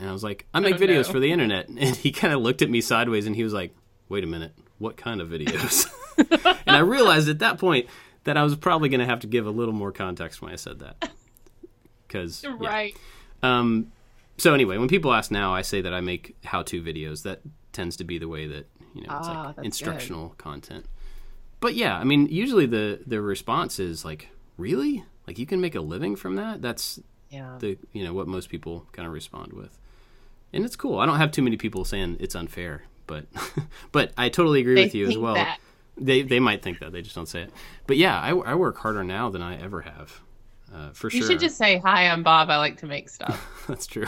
And 0.00 0.08
I 0.08 0.12
was 0.12 0.24
like, 0.24 0.46
"I 0.54 0.60
make 0.60 0.74
Oh, 0.76 0.78
videos 0.78 1.06
no. 1.06 1.12
for 1.12 1.20
the 1.20 1.30
internet." 1.30 1.68
And 1.78 1.94
he 1.94 2.10
kind 2.10 2.32
of 2.34 2.40
looked 2.40 2.62
at 2.62 2.70
me 2.70 2.80
sideways, 2.80 3.26
and 3.26 3.36
he 3.36 3.44
was 3.44 3.52
like, 3.52 3.74
"Wait 4.08 4.24
a 4.24 4.26
minute, 4.26 4.54
what 4.78 4.96
kind 4.96 5.20
of 5.20 5.28
videos?" 5.28 5.86
and 6.66 6.74
I 6.76 6.78
realized 6.80 7.28
at 7.28 7.38
that 7.40 7.58
point 7.58 7.86
that 8.24 8.36
I 8.36 8.42
was 8.42 8.56
probably 8.56 8.88
going 8.88 9.00
to 9.00 9.06
have 9.06 9.20
to 9.20 9.26
give 9.26 9.46
a 9.46 9.50
little 9.50 9.74
more 9.74 9.92
context 9.92 10.40
when 10.42 10.52
I 10.52 10.56
said 10.56 10.78
that, 10.80 11.10
because 12.08 12.44
Right. 12.58 12.96
um, 13.42 13.92
so 14.38 14.54
anyway, 14.54 14.78
when 14.78 14.88
people 14.88 15.12
ask 15.12 15.30
now, 15.30 15.52
I 15.54 15.62
say 15.62 15.80
that 15.82 15.92
I 15.92 16.00
make 16.00 16.34
how-to 16.44 16.82
videos. 16.82 17.22
That 17.24 17.40
tends 17.72 17.96
to 17.98 18.04
be 18.04 18.18
the 18.18 18.28
way 18.28 18.46
that 18.46 18.66
you 18.94 19.02
know 19.06 19.16
it's 19.18 19.28
Ah, 19.28 19.52
like 19.56 19.64
instructional 19.64 20.30
content. 20.38 20.86
But 21.60 21.74
yeah, 21.74 21.98
I 21.98 22.04
mean, 22.04 22.26
usually 22.28 22.66
the 22.66 23.00
the 23.06 23.20
response 23.20 23.78
is 23.78 24.04
like, 24.04 24.28
"Really? 24.56 25.04
Like 25.26 25.38
you 25.38 25.44
can 25.46 25.60
make 25.60 25.74
a 25.74 25.80
living 25.82 26.16
from 26.16 26.36
that?" 26.36 26.62
That's 26.62 27.00
Yeah. 27.30 27.56
the 27.58 27.76
you 27.92 28.02
know 28.02 28.14
what 28.14 28.26
most 28.28 28.48
people 28.48 28.86
kind 28.92 29.06
of 29.06 29.12
respond 29.12 29.52
with. 29.52 29.78
And 30.52 30.64
it's 30.64 30.76
cool. 30.76 30.98
I 30.98 31.06
don't 31.06 31.16
have 31.16 31.32
too 31.32 31.42
many 31.42 31.56
people 31.56 31.84
saying 31.84 32.16
it's 32.20 32.34
unfair, 32.34 32.82
but 33.06 33.26
but 33.92 34.12
I 34.16 34.28
totally 34.28 34.60
agree 34.60 34.74
They 34.74 34.84
with 34.84 34.94
you 34.94 35.08
as 35.08 35.18
well. 35.18 35.34
that. 35.34 35.58
They 35.96 36.22
they 36.22 36.40
might 36.40 36.62
think 36.62 36.80
that 36.80 36.92
they 36.92 37.02
just 37.02 37.14
don't 37.14 37.28
say 37.28 37.42
it. 37.42 37.52
But 37.86 37.96
yeah, 37.96 38.18
I, 38.20 38.30
I 38.30 38.54
work 38.54 38.78
harder 38.78 39.04
now 39.04 39.28
than 39.30 39.42
I 39.42 39.60
ever 39.60 39.82
have, 39.82 40.20
uh, 40.74 40.90
for 40.92 41.08
You 41.08 41.10
sure. 41.10 41.20
You 41.20 41.26
should 41.26 41.40
just 41.40 41.56
say, 41.56 41.78
"Hi, 41.78 42.08
I'm 42.08 42.22
Bob. 42.22 42.50
I 42.50 42.56
like 42.56 42.78
to 42.78 42.86
make 42.86 43.08
stuff." 43.18 43.64
That's 43.68 43.86
true. 43.86 44.06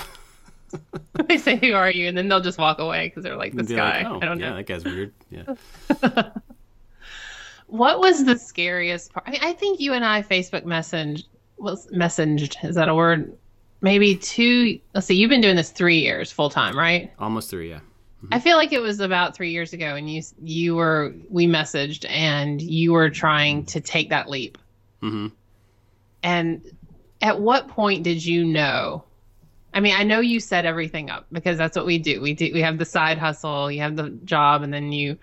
they 1.28 1.36
say, 1.36 1.56
"Who 1.56 1.74
are 1.74 1.90
you?" 1.90 2.08
and 2.08 2.16
then 2.16 2.28
they'll 2.28 2.40
just 2.40 2.58
walk 2.58 2.78
away 2.78 3.08
because 3.08 3.24
they're 3.24 3.36
like, 3.36 3.52
"This 3.52 3.68
guy." 3.68 4.02
like, 4.02 4.06
oh, 4.06 4.16
I 4.16 4.24
don't 4.24 4.38
yeah, 4.38 4.50
know. 4.50 4.56
Yeah, 4.56 4.62
that 4.62 4.66
guy's 4.66 4.84
weird. 4.84 5.12
Yeah. 5.30 6.30
What 7.72 8.00
was 8.00 8.24
the 8.26 8.38
scariest 8.38 9.14
part? 9.14 9.26
I, 9.26 9.30
mean, 9.30 9.40
I 9.42 9.54
think 9.54 9.80
you 9.80 9.94
and 9.94 10.04
I 10.04 10.22
Facebook 10.22 10.64
messaged. 10.64 11.24
Was 11.56 11.86
messaged? 11.86 12.62
Is 12.68 12.74
that 12.74 12.90
a 12.90 12.94
word? 12.94 13.34
Maybe 13.82 14.16
two. 14.16 14.78
Let's 14.94 15.08
see. 15.08 15.16
You've 15.16 15.28
been 15.28 15.40
doing 15.40 15.56
this 15.56 15.70
three 15.70 15.98
years 15.98 16.30
full 16.32 16.48
time, 16.48 16.78
right? 16.78 17.12
Almost 17.18 17.50
three. 17.50 17.68
Yeah. 17.68 17.80
I 18.30 18.38
feel 18.38 18.56
like 18.56 18.72
it 18.72 18.80
was 18.80 19.00
about 19.00 19.34
three 19.34 19.50
years 19.50 19.72
ago, 19.72 19.96
and 19.96 20.08
you 20.08 20.22
you 20.40 20.76
were 20.76 21.12
we 21.28 21.46
messaged, 21.46 22.08
and 22.08 22.62
you 22.62 22.92
were 22.92 23.10
trying 23.10 23.64
to 23.66 23.80
take 23.80 24.10
that 24.10 24.30
leap. 24.30 24.56
mm-hmm. 25.02 25.28
And 26.22 26.62
at 27.20 27.40
what 27.40 27.66
point 27.66 28.04
did 28.04 28.24
you 28.24 28.44
know? 28.44 29.04
I 29.74 29.80
mean, 29.80 29.96
I 29.96 30.04
know 30.04 30.20
you 30.20 30.38
set 30.38 30.64
everything 30.66 31.10
up 31.10 31.26
because 31.32 31.58
that's 31.58 31.76
what 31.76 31.84
we 31.86 31.98
do. 31.98 32.20
We 32.20 32.34
do 32.34 32.50
we 32.54 32.60
have 32.62 32.78
the 32.78 32.84
side 32.84 33.18
hustle, 33.18 33.72
you 33.72 33.80
have 33.80 33.96
the 33.96 34.10
job, 34.24 34.62
and 34.62 34.72
then 34.72 34.92
you 34.92 35.18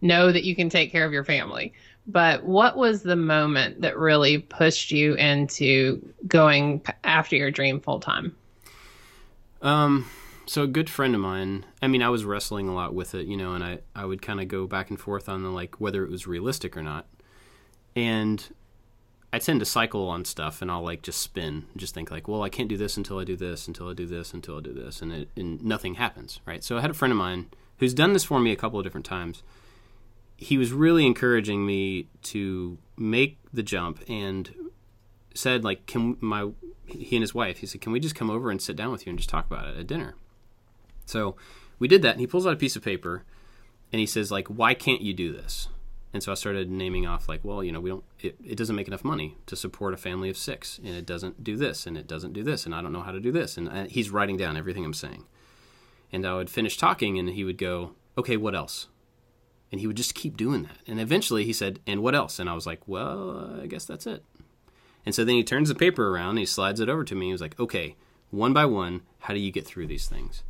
know 0.00 0.32
that 0.32 0.42
you 0.42 0.56
can 0.56 0.70
take 0.70 0.90
care 0.90 1.04
of 1.04 1.12
your 1.12 1.24
family. 1.24 1.72
But 2.06 2.44
what 2.44 2.76
was 2.76 3.02
the 3.02 3.16
moment 3.16 3.82
that 3.82 3.96
really 3.96 4.38
pushed 4.38 4.90
you 4.90 5.14
into 5.14 6.00
going 6.26 6.82
after 7.04 7.36
your 7.36 7.50
dream 7.50 7.80
full 7.80 8.00
time? 8.00 8.34
Um, 9.62 10.06
so 10.46 10.62
a 10.62 10.66
good 10.66 10.90
friend 10.90 11.14
of 11.14 11.20
mine, 11.20 11.66
I 11.80 11.86
mean, 11.86 12.02
I 12.02 12.08
was 12.08 12.24
wrestling 12.24 12.68
a 12.68 12.74
lot 12.74 12.94
with 12.94 13.14
it, 13.14 13.26
you 13.26 13.36
know, 13.36 13.52
and 13.52 13.62
I, 13.62 13.78
I 13.94 14.04
would 14.04 14.22
kind 14.22 14.40
of 14.40 14.48
go 14.48 14.66
back 14.66 14.90
and 14.90 14.98
forth 14.98 15.28
on 15.28 15.42
the, 15.42 15.50
like, 15.50 15.80
whether 15.80 16.02
it 16.02 16.10
was 16.10 16.26
realistic 16.26 16.76
or 16.76 16.82
not. 16.82 17.06
And 17.94 18.42
I 19.32 19.38
tend 19.38 19.60
to 19.60 19.66
cycle 19.66 20.08
on 20.08 20.24
stuff 20.24 20.60
and 20.60 20.70
I'll 20.70 20.82
like 20.82 21.02
just 21.02 21.20
spin, 21.20 21.66
just 21.76 21.94
think 21.94 22.10
like, 22.10 22.26
well, 22.26 22.42
I 22.42 22.48
can't 22.48 22.68
do 22.68 22.76
this 22.76 22.96
until 22.96 23.18
I 23.18 23.24
do 23.24 23.36
this, 23.36 23.68
until 23.68 23.88
I 23.88 23.94
do 23.94 24.06
this, 24.06 24.34
until 24.34 24.58
I 24.58 24.60
do 24.60 24.72
this. 24.72 25.02
And 25.02 25.12
it, 25.12 25.28
and 25.36 25.62
nothing 25.62 25.94
happens. 25.94 26.40
Right. 26.46 26.64
So 26.64 26.78
I 26.78 26.80
had 26.80 26.90
a 26.90 26.94
friend 26.94 27.12
of 27.12 27.18
mine 27.18 27.46
who's 27.78 27.94
done 27.94 28.12
this 28.12 28.24
for 28.24 28.40
me 28.40 28.50
a 28.50 28.56
couple 28.56 28.78
of 28.78 28.84
different 28.84 29.06
times. 29.06 29.42
He 30.42 30.56
was 30.56 30.72
really 30.72 31.04
encouraging 31.04 31.66
me 31.66 32.08
to 32.22 32.78
make 32.96 33.38
the 33.52 33.62
jump 33.62 34.02
and 34.08 34.50
said 35.34 35.64
like, 35.64 35.84
can 35.84 36.16
my, 36.20 36.48
he 36.86 37.16
and 37.16 37.22
his 37.22 37.34
wife, 37.34 37.58
he 37.58 37.66
said, 37.66 37.82
can 37.82 37.92
we 37.92 38.00
just 38.00 38.14
come 38.14 38.30
over 38.30 38.50
and 38.50 38.60
sit 38.60 38.74
down 38.74 38.90
with 38.90 39.04
you 39.04 39.10
and 39.10 39.18
just 39.18 39.28
talk 39.28 39.46
about 39.46 39.68
it 39.68 39.76
at 39.76 39.86
dinner? 39.86 40.14
So 41.04 41.36
we 41.78 41.88
did 41.88 42.00
that, 42.02 42.12
and 42.12 42.20
he 42.20 42.26
pulls 42.26 42.46
out 42.46 42.54
a 42.54 42.56
piece 42.56 42.74
of 42.74 42.82
paper, 42.82 43.24
and 43.92 44.00
he 44.00 44.06
says, 44.06 44.30
like, 44.30 44.48
why 44.48 44.74
can't 44.74 45.02
you 45.02 45.12
do 45.12 45.30
this? 45.32 45.68
And 46.12 46.22
so 46.22 46.32
I 46.32 46.36
started 46.36 46.70
naming 46.70 47.06
off, 47.06 47.28
like, 47.28 47.44
well, 47.44 47.62
you 47.62 47.70
know, 47.70 47.80
we 47.80 47.90
don't, 47.90 48.04
it, 48.20 48.36
it 48.44 48.56
doesn't 48.56 48.76
make 48.76 48.88
enough 48.88 49.04
money 49.04 49.36
to 49.46 49.56
support 49.56 49.92
a 49.92 49.96
family 49.96 50.30
of 50.30 50.36
six, 50.36 50.78
and 50.78 50.94
it 50.94 51.04
doesn't 51.06 51.44
do 51.44 51.56
this, 51.56 51.86
and 51.86 51.98
it 51.98 52.06
doesn't 52.06 52.32
do 52.32 52.42
this, 52.42 52.64
and 52.64 52.74
I 52.74 52.80
don't 52.80 52.92
know 52.92 53.02
how 53.02 53.12
to 53.12 53.20
do 53.20 53.30
this. 53.30 53.56
And 53.56 53.68
I, 53.68 53.86
he's 53.88 54.10
writing 54.10 54.36
down 54.36 54.56
everything 54.56 54.84
I'm 54.84 54.94
saying. 54.94 55.26
And 56.12 56.26
I 56.26 56.34
would 56.34 56.50
finish 56.50 56.76
talking, 56.76 57.18
and 57.18 57.28
he 57.28 57.44
would 57.44 57.58
go, 57.58 57.92
okay, 58.16 58.36
what 58.36 58.54
else? 58.54 58.88
And 59.72 59.80
he 59.80 59.86
would 59.86 59.96
just 59.96 60.14
keep 60.14 60.36
doing 60.36 60.64
that. 60.64 60.78
And 60.86 61.00
eventually 61.00 61.44
he 61.44 61.52
said, 61.52 61.80
and 61.86 62.02
what 62.02 62.14
else? 62.14 62.38
And 62.38 62.50
I 62.50 62.54
was 62.54 62.66
like, 62.66 62.88
well, 62.88 63.60
I 63.62 63.66
guess 63.66 63.84
that's 63.84 64.06
it. 64.06 64.24
And 65.06 65.14
so 65.14 65.24
then 65.24 65.36
he 65.36 65.44
turns 65.44 65.68
the 65.68 65.74
paper 65.74 66.08
around 66.08 66.30
and 66.30 66.40
he 66.40 66.46
slides 66.46 66.80
it 66.80 66.88
over 66.88 67.04
to 67.04 67.14
me. 67.14 67.26
He 67.26 67.32
was 67.32 67.40
like, 67.40 67.58
okay, 67.58 67.96
one 68.30 68.52
by 68.52 68.66
one, 68.66 69.02
how 69.20 69.34
do 69.34 69.40
you 69.40 69.52
get 69.52 69.66
through 69.66 69.86
these 69.86 70.06
things? 70.06 70.42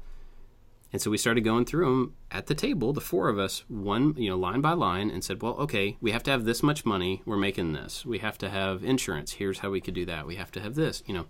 And 0.92 1.00
so 1.00 1.10
we 1.10 1.18
started 1.18 1.42
going 1.42 1.66
through 1.66 1.84
them 1.84 2.14
at 2.32 2.46
the 2.46 2.54
table, 2.54 2.92
the 2.92 3.00
four 3.00 3.28
of 3.28 3.38
us, 3.38 3.64
one, 3.68 4.14
you 4.16 4.28
know, 4.28 4.36
line 4.36 4.60
by 4.60 4.72
line, 4.72 5.08
and 5.08 5.22
said, 5.22 5.40
well, 5.40 5.54
okay, 5.54 5.96
we 6.00 6.10
have 6.10 6.24
to 6.24 6.32
have 6.32 6.44
this 6.44 6.64
much 6.64 6.84
money. 6.84 7.22
We're 7.24 7.36
making 7.36 7.74
this. 7.74 8.04
We 8.04 8.18
have 8.18 8.38
to 8.38 8.50
have 8.50 8.82
insurance. 8.82 9.34
Here's 9.34 9.60
how 9.60 9.70
we 9.70 9.80
could 9.80 9.94
do 9.94 10.04
that. 10.06 10.26
We 10.26 10.34
have 10.34 10.50
to 10.52 10.60
have 10.60 10.74
this, 10.74 11.04
you 11.06 11.14
know. 11.14 11.26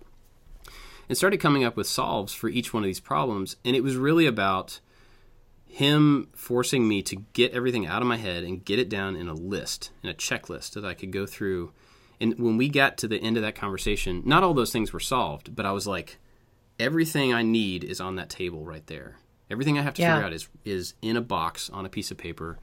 And 1.09 1.19
started 1.19 1.41
coming 1.41 1.65
up 1.65 1.77
with 1.77 1.89
solves 1.89 2.33
for 2.33 2.49
each 2.49 2.73
one 2.73 2.85
of 2.85 2.87
these 2.87 3.01
problems. 3.01 3.57
And 3.65 3.77
it 3.77 3.83
was 3.83 3.97
really 3.97 4.27
about 4.27 4.81
him 5.71 6.29
forcing 6.35 6.87
me 6.89 7.03
to 7.03 7.17
get 7.33 7.53
everything 7.53 7.87
out 7.87 8.03
of 8.03 8.09
my 8.09 8.17
head 8.17 8.43
and 8.45 8.65
get 8.65 8.79
it 8.79 8.89
down 8.89 9.15
in 9.17 9.29
a 9.29 9.35
list, 9.35 9.91
in 10.03 10.11
a 10.11 10.15
checklist 10.15 10.73
that 10.75 10.85
I 10.85 10.95
could 10.95 11.13
go 11.13 11.27
through. 11.27 11.73
And 12.21 12.39
when 12.39 12.57
we 12.57 12.69
got 12.69 12.99
to 12.99 13.09
the 13.09 13.19
end 13.19 13.37
of 13.37 13.43
that 13.45 13.55
conversation, 13.55 14.23
not 14.27 14.43
all 14.43 14.53
those 14.53 14.73
things 14.73 14.93
were 14.93 15.01
solved, 15.01 15.55
but 15.55 15.65
I 15.67 15.73
was 15.73 15.87
like, 15.87 16.19
everything 16.79 17.33
I 17.33 17.43
need 17.43 17.85
is 17.85 18.01
on 18.01 18.17
that 18.17 18.29
table 18.31 18.65
right 18.65 18.87
there. 18.87 19.17
Everything 19.51 19.79
I 19.79 19.83
have 19.83 19.95
to 19.95 20.03
Yeah. 20.03 20.15
figure 20.17 20.27
out 20.27 20.33
is 20.33 20.49
is 20.65 20.95
in 21.03 21.17
a 21.17 21.21
box 21.21 21.71
on 21.71 21.87
a 21.87 21.89
piece 21.89 22.11
of 22.11 22.19
paper, 22.19 22.59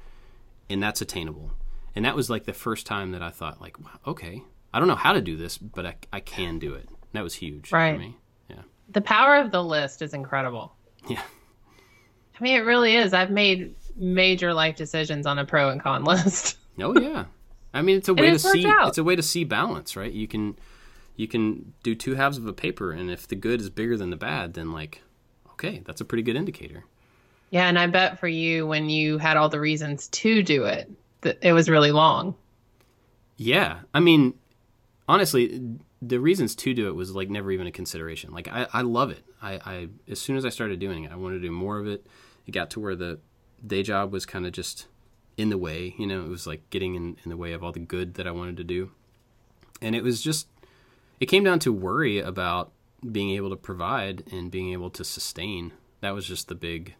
and 0.69 0.81
that's 0.81 1.01
attainable. 1.01 1.51
And 1.95 2.05
that 2.05 2.15
was 2.15 2.29
like 2.29 2.45
the 2.45 2.53
first 2.53 2.85
time 2.85 3.11
that 3.11 3.21
I 3.23 3.29
thought, 3.29 3.59
like, 3.61 3.79
wow, 3.79 3.99
okay, 4.05 4.43
I 4.73 4.79
don't 4.79 4.87
know 4.87 4.95
how 4.95 5.13
to 5.13 5.21
do 5.21 5.35
this, 5.35 5.57
but 5.57 5.85
I, 5.85 5.95
I 6.13 6.19
can 6.19 6.59
do 6.59 6.73
it. 6.73 6.87
That 7.13 7.23
was 7.23 7.35
huge 7.35 7.71
Right. 7.71 7.93
for 7.95 7.99
me. 7.99 8.17
Yeah. 8.49 8.61
The 8.89 9.01
power 9.01 9.35
of 9.37 9.51
the 9.51 9.63
list 9.63 10.01
is 10.01 10.13
incredible. 10.13 10.73
Yeah. 11.09 11.21
I 12.39 12.43
mean, 12.43 12.55
it 12.55 12.65
really 12.65 12.95
is. 12.95 13.13
I've 13.13 13.31
made 13.31 13.75
major 13.95 14.53
life 14.53 14.75
decisions 14.75 15.25
on 15.25 15.39
a 15.39 15.45
pro 15.45 15.69
and 15.69 15.81
con 15.81 16.03
list. 16.05 16.57
Oh 16.79 16.99
yeah. 16.99 17.25
I 17.73 17.81
mean, 17.81 17.97
it's 17.97 18.07
a 18.07 18.13
way 18.13 18.29
to 18.31 18.39
see. 18.39 18.65
out. 18.65 18.89
It's 18.89 18.97
a 18.97 19.03
way 19.03 19.15
to 19.15 19.23
see 19.23 19.43
balance, 19.43 19.95
right? 19.95 20.11
You 20.11 20.27
can, 20.27 20.57
you 21.15 21.27
can 21.27 21.73
do 21.83 21.95
two 21.95 22.15
halves 22.15 22.37
of 22.37 22.45
a 22.47 22.53
paper, 22.53 22.91
and 22.91 23.11
if 23.11 23.27
the 23.27 23.35
good 23.35 23.59
is 23.61 23.69
bigger 23.69 23.97
than 23.97 24.09
the 24.09 24.15
bad, 24.15 24.53
then 24.53 24.71
like, 24.71 25.01
okay, 25.51 25.81
that's 25.85 26.01
a 26.01 26.05
pretty 26.05 26.23
good 26.23 26.35
indicator. 26.35 26.85
yeah, 27.49 27.67
and 27.67 27.77
I 27.77 27.87
bet 27.87 28.19
for 28.19 28.27
you, 28.27 28.65
when 28.67 28.89
you 28.89 29.17
had 29.17 29.37
all 29.37 29.49
the 29.49 29.59
reasons 29.59 30.07
to 30.09 30.41
do 30.43 30.65
it, 30.65 30.89
that 31.21 31.39
it 31.41 31.53
was 31.53 31.69
really 31.69 31.91
long. 31.91 32.35
Yeah, 33.35 33.79
I 33.93 33.99
mean, 33.99 34.33
honestly, 35.07 35.61
the 36.01 36.19
reasons 36.19 36.55
to 36.55 36.73
do 36.73 36.87
it 36.87 36.95
was 36.95 37.13
like 37.15 37.29
never 37.29 37.51
even 37.51 37.67
a 37.67 37.71
consideration. 37.71 38.31
Like 38.33 38.47
I, 38.47 38.67
I 38.73 38.81
love 38.81 39.11
it. 39.11 39.23
I, 39.41 39.53
I 39.65 39.87
as 40.09 40.19
soon 40.19 40.37
as 40.37 40.45
I 40.45 40.49
started 40.49 40.79
doing 40.79 41.03
it, 41.03 41.11
I 41.11 41.15
wanted 41.15 41.35
to 41.35 41.47
do 41.47 41.51
more 41.51 41.77
of 41.79 41.87
it. 41.87 42.05
It 42.47 42.51
got 42.51 42.69
to 42.71 42.79
where 42.79 42.95
the 42.95 43.19
day 43.65 43.83
job 43.83 44.11
was 44.11 44.25
kind 44.25 44.45
of 44.45 44.53
just 44.53 44.87
in 45.35 45.49
the 45.49 45.57
way. 45.57 45.93
You 45.97 46.07
know, 46.07 46.23
it 46.23 46.29
was 46.29 46.47
like 46.47 46.67
getting 46.69 46.95
in, 46.95 47.17
in 47.23 47.29
the 47.29 47.37
way 47.37 47.53
of 47.53 47.63
all 47.63 47.71
the 47.71 47.79
good 47.79 48.15
that 48.15 48.25
I 48.25 48.31
wanted 48.31 48.57
to 48.57 48.63
do, 48.63 48.91
and 49.81 49.95
it 49.95 50.03
was 50.03 50.21
just 50.21 50.47
it 51.19 51.25
came 51.27 51.43
down 51.43 51.59
to 51.59 51.73
worry 51.73 52.19
about 52.19 52.71
being 53.11 53.31
able 53.31 53.49
to 53.49 53.55
provide 53.55 54.23
and 54.31 54.49
being 54.49 54.71
able 54.71 54.89
to 54.91 55.03
sustain. 55.03 55.73
That 56.01 56.13
was 56.15 56.25
just 56.25 56.47
the 56.47 56.55
big, 56.55 56.95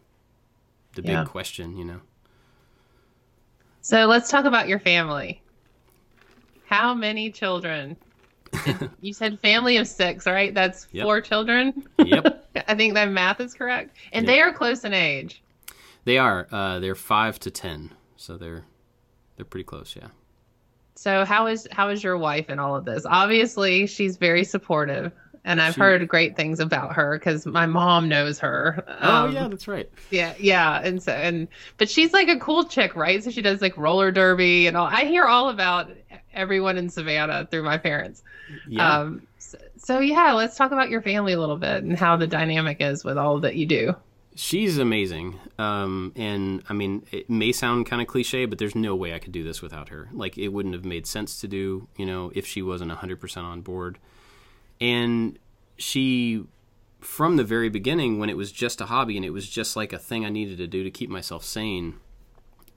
the 0.94 1.02
big 1.02 1.26
question. 1.26 1.76
You 1.76 1.84
know. 1.84 2.00
So 3.80 4.04
let's 4.06 4.30
talk 4.30 4.44
about 4.44 4.68
your 4.68 4.80
family. 4.80 5.40
How 6.66 6.92
many 6.92 7.30
children? 7.30 7.96
you 9.00 9.14
said 9.14 9.40
family 9.40 9.78
of 9.78 9.86
six, 9.86 10.26
right? 10.26 10.52
That's 10.52 10.86
Yep. 10.92 11.04
four 11.04 11.20
children. 11.22 11.84
Yep. 11.98 12.44
I 12.66 12.74
think 12.74 12.94
that 12.94 13.10
math 13.10 13.40
is 13.40 13.54
correct, 13.54 13.96
and 14.12 14.26
they 14.26 14.40
are 14.40 14.52
close 14.52 14.84
in 14.84 14.94
age. 14.94 15.42
They 16.04 16.18
are. 16.18 16.46
Uh, 16.50 16.78
they're 16.78 16.94
five 16.94 17.38
to 17.40 17.50
ten, 17.50 17.92
so 18.16 18.36
they're 18.36 18.64
they're 19.36 19.44
pretty 19.44 19.64
close. 19.64 19.94
Yeah. 19.96 20.08
So 20.94 21.24
how 21.24 21.46
is 21.46 21.68
how 21.70 21.88
is 21.90 22.02
your 22.02 22.16
wife 22.18 22.50
in 22.50 22.58
all 22.58 22.74
of 22.74 22.84
this? 22.84 23.04
Obviously, 23.06 23.86
she's 23.86 24.16
very 24.16 24.42
supportive, 24.44 25.12
and 25.44 25.60
I've 25.60 25.74
She- 25.74 25.80
heard 25.80 26.08
great 26.08 26.34
things 26.36 26.58
about 26.58 26.94
her 26.94 27.18
because 27.18 27.46
my 27.46 27.66
mom 27.66 28.08
knows 28.08 28.38
her. 28.40 28.84
Oh 29.00 29.26
Um, 29.26 29.34
yeah, 29.34 29.46
that's 29.48 29.68
right. 29.68 29.88
yeah, 30.10 30.34
yeah, 30.40 30.80
and 30.82 31.00
so 31.02 31.12
and 31.12 31.46
but 31.76 31.88
she's 31.88 32.12
like 32.12 32.28
a 32.28 32.38
cool 32.38 32.64
chick, 32.64 32.96
right? 32.96 33.22
So 33.22 33.30
she 33.30 33.42
does 33.42 33.60
like 33.60 33.76
roller 33.76 34.10
derby 34.10 34.66
and 34.66 34.76
all. 34.76 34.86
I 34.86 35.04
hear 35.04 35.24
all 35.26 35.50
about 35.50 35.90
everyone 36.32 36.78
in 36.78 36.88
Savannah 36.88 37.46
through 37.50 37.62
my 37.64 37.78
parents. 37.78 38.22
Yeah. 38.66 39.00
Um, 39.00 39.22
so, 39.76 40.00
yeah, 40.00 40.32
let's 40.32 40.56
talk 40.56 40.72
about 40.72 40.90
your 40.90 41.02
family 41.02 41.32
a 41.32 41.40
little 41.40 41.56
bit 41.56 41.82
and 41.82 41.96
how 41.96 42.16
the 42.16 42.26
dynamic 42.26 42.78
is 42.80 43.04
with 43.04 43.18
all 43.18 43.40
that 43.40 43.56
you 43.56 43.66
do. 43.66 43.94
She's 44.34 44.78
amazing. 44.78 45.38
Um, 45.58 46.12
and 46.14 46.62
I 46.68 46.72
mean, 46.72 47.04
it 47.10 47.28
may 47.28 47.50
sound 47.50 47.86
kind 47.86 48.00
of 48.00 48.06
cliche, 48.06 48.46
but 48.46 48.58
there's 48.58 48.76
no 48.76 48.94
way 48.94 49.12
I 49.12 49.18
could 49.18 49.32
do 49.32 49.42
this 49.42 49.60
without 49.60 49.88
her. 49.88 50.08
Like, 50.12 50.38
it 50.38 50.48
wouldn't 50.48 50.74
have 50.74 50.84
made 50.84 51.06
sense 51.06 51.40
to 51.40 51.48
do, 51.48 51.88
you 51.96 52.06
know, 52.06 52.30
if 52.34 52.46
she 52.46 52.62
wasn't 52.62 52.92
100% 52.92 53.42
on 53.42 53.62
board. 53.62 53.98
And 54.80 55.38
she, 55.76 56.44
from 57.00 57.36
the 57.36 57.42
very 57.42 57.68
beginning, 57.68 58.20
when 58.20 58.30
it 58.30 58.36
was 58.36 58.52
just 58.52 58.80
a 58.80 58.86
hobby 58.86 59.16
and 59.16 59.24
it 59.24 59.30
was 59.30 59.48
just 59.48 59.74
like 59.74 59.92
a 59.92 59.98
thing 59.98 60.24
I 60.24 60.28
needed 60.28 60.58
to 60.58 60.68
do 60.68 60.84
to 60.84 60.90
keep 60.90 61.10
myself 61.10 61.44
sane, 61.44 61.98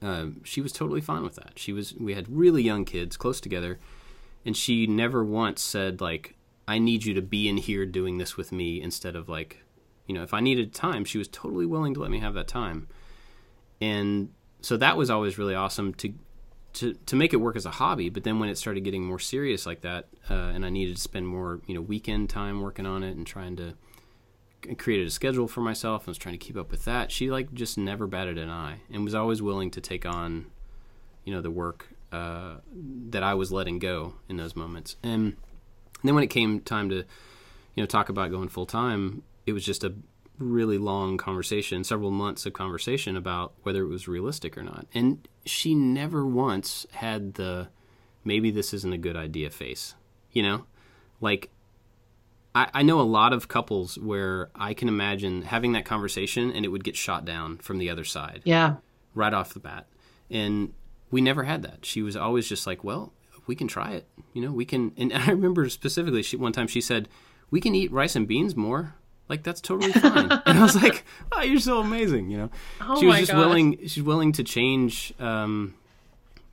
um, 0.02 0.40
she 0.42 0.60
was 0.60 0.72
totally 0.72 1.00
fine 1.00 1.22
with 1.22 1.36
that. 1.36 1.52
She 1.56 1.72
was, 1.72 1.94
we 1.94 2.14
had 2.14 2.28
really 2.28 2.62
young 2.62 2.84
kids 2.84 3.16
close 3.16 3.40
together, 3.40 3.78
and 4.44 4.56
she 4.56 4.88
never 4.88 5.24
once 5.24 5.62
said, 5.62 6.00
like, 6.00 6.34
I 6.66 6.78
need 6.78 7.04
you 7.04 7.14
to 7.14 7.22
be 7.22 7.48
in 7.48 7.56
here 7.56 7.86
doing 7.86 8.18
this 8.18 8.36
with 8.36 8.52
me 8.52 8.80
instead 8.80 9.16
of 9.16 9.28
like, 9.28 9.62
you 10.06 10.14
know, 10.14 10.22
if 10.22 10.32
I 10.32 10.40
needed 10.40 10.72
time, 10.72 11.04
she 11.04 11.18
was 11.18 11.28
totally 11.28 11.66
willing 11.66 11.94
to 11.94 12.00
let 12.00 12.10
me 12.10 12.20
have 12.20 12.34
that 12.34 12.48
time. 12.48 12.88
And 13.80 14.30
so 14.60 14.76
that 14.76 14.96
was 14.96 15.10
always 15.10 15.38
really 15.38 15.54
awesome 15.54 15.94
to 15.94 16.12
to 16.74 16.94
to 16.94 17.16
make 17.16 17.34
it 17.34 17.36
work 17.36 17.56
as 17.56 17.66
a 17.66 17.70
hobby. 17.70 18.08
But 18.08 18.24
then 18.24 18.38
when 18.38 18.48
it 18.48 18.56
started 18.56 18.84
getting 18.84 19.04
more 19.04 19.18
serious 19.18 19.66
like 19.66 19.82
that, 19.82 20.06
uh, 20.30 20.34
and 20.34 20.64
I 20.64 20.70
needed 20.70 20.96
to 20.96 21.02
spend 21.02 21.26
more, 21.26 21.60
you 21.66 21.74
know, 21.74 21.80
weekend 21.80 22.30
time 22.30 22.60
working 22.60 22.86
on 22.86 23.02
it 23.02 23.16
and 23.16 23.26
trying 23.26 23.56
to 23.56 23.74
created 24.78 25.08
a 25.08 25.10
schedule 25.10 25.48
for 25.48 25.60
myself 25.60 26.02
and 26.02 26.08
was 26.08 26.18
trying 26.18 26.38
to 26.38 26.44
keep 26.44 26.56
up 26.56 26.70
with 26.70 26.84
that. 26.84 27.10
She 27.10 27.30
like 27.30 27.52
just 27.52 27.76
never 27.76 28.06
batted 28.06 28.38
an 28.38 28.48
eye 28.48 28.80
and 28.92 29.04
was 29.04 29.14
always 29.14 29.42
willing 29.42 29.70
to 29.72 29.80
take 29.80 30.06
on, 30.06 30.46
you 31.24 31.34
know, 31.34 31.40
the 31.40 31.50
work 31.50 31.88
uh, 32.12 32.56
that 33.10 33.22
I 33.22 33.34
was 33.34 33.50
letting 33.50 33.78
go 33.78 34.14
in 34.28 34.36
those 34.36 34.54
moments. 34.54 34.96
And 35.02 35.36
then 36.08 36.14
when 36.14 36.24
it 36.24 36.28
came 36.28 36.60
time 36.60 36.88
to, 36.90 36.96
you 36.96 37.82
know, 37.82 37.86
talk 37.86 38.08
about 38.08 38.30
going 38.30 38.48
full 38.48 38.66
time, 38.66 39.22
it 39.46 39.52
was 39.52 39.64
just 39.64 39.84
a 39.84 39.94
really 40.38 40.78
long 40.78 41.16
conversation, 41.16 41.84
several 41.84 42.10
months 42.10 42.46
of 42.46 42.52
conversation 42.52 43.16
about 43.16 43.52
whether 43.62 43.82
it 43.82 43.88
was 43.88 44.08
realistic 44.08 44.56
or 44.56 44.62
not. 44.62 44.86
And 44.94 45.26
she 45.44 45.74
never 45.74 46.26
once 46.26 46.86
had 46.92 47.34
the 47.34 47.68
maybe 48.24 48.50
this 48.50 48.72
isn't 48.72 48.92
a 48.92 48.98
good 48.98 49.16
idea 49.16 49.50
face. 49.50 49.94
You 50.32 50.42
know, 50.42 50.66
like 51.20 51.50
I, 52.54 52.68
I 52.74 52.82
know 52.82 53.00
a 53.00 53.02
lot 53.02 53.32
of 53.32 53.48
couples 53.48 53.98
where 53.98 54.50
I 54.54 54.74
can 54.74 54.88
imagine 54.88 55.42
having 55.42 55.72
that 55.72 55.84
conversation 55.84 56.52
and 56.52 56.64
it 56.64 56.68
would 56.68 56.84
get 56.84 56.96
shot 56.96 57.24
down 57.24 57.58
from 57.58 57.78
the 57.78 57.90
other 57.90 58.04
side. 58.04 58.42
Yeah. 58.44 58.76
Right 59.14 59.34
off 59.34 59.54
the 59.54 59.60
bat. 59.60 59.86
And 60.30 60.72
we 61.10 61.20
never 61.20 61.44
had 61.44 61.62
that. 61.62 61.84
She 61.84 62.02
was 62.02 62.16
always 62.16 62.48
just 62.48 62.66
like, 62.66 62.82
well, 62.82 63.12
we 63.46 63.54
can 63.54 63.68
try 63.68 63.92
it. 63.92 64.06
You 64.32 64.42
know, 64.42 64.52
we 64.52 64.64
can. 64.64 64.92
And 64.96 65.12
I 65.14 65.30
remember 65.30 65.68
specifically, 65.68 66.22
she 66.22 66.36
one 66.36 66.52
time 66.52 66.66
she 66.66 66.80
said, 66.80 67.08
we 67.50 67.60
can 67.60 67.74
eat 67.74 67.92
rice 67.92 68.16
and 68.16 68.26
beans 68.26 68.56
more. 68.56 68.94
Like 69.28 69.42
that's 69.42 69.60
totally 69.60 69.92
fine. 69.92 70.30
and 70.46 70.58
I 70.58 70.62
was 70.62 70.80
like, 70.80 71.04
oh, 71.32 71.42
you're 71.42 71.60
so 71.60 71.80
amazing. 71.80 72.30
You 72.30 72.38
know, 72.38 72.50
Oh 72.80 73.00
she 73.00 73.06
was 73.06 73.18
just 73.18 73.32
gosh. 73.32 73.38
willing. 73.38 73.78
She's 73.86 74.02
willing 74.02 74.32
to 74.32 74.44
change. 74.44 75.14
Um, 75.18 75.74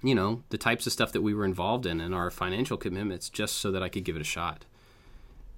you 0.01 0.15
know, 0.15 0.43
the 0.49 0.57
types 0.57 0.87
of 0.87 0.93
stuff 0.93 1.11
that 1.11 1.21
we 1.21 1.33
were 1.33 1.43
involved 1.43 1.85
in 1.85 1.99
and 1.99 2.15
our 2.15 2.31
financial 2.31 2.77
commitments, 2.77 3.29
just 3.29 3.57
so 3.57 3.71
that 3.71 3.83
I 3.83 3.89
could 3.89 4.05
give 4.05 4.15
it 4.15 4.21
a 4.21 4.25
shot. 4.25 4.63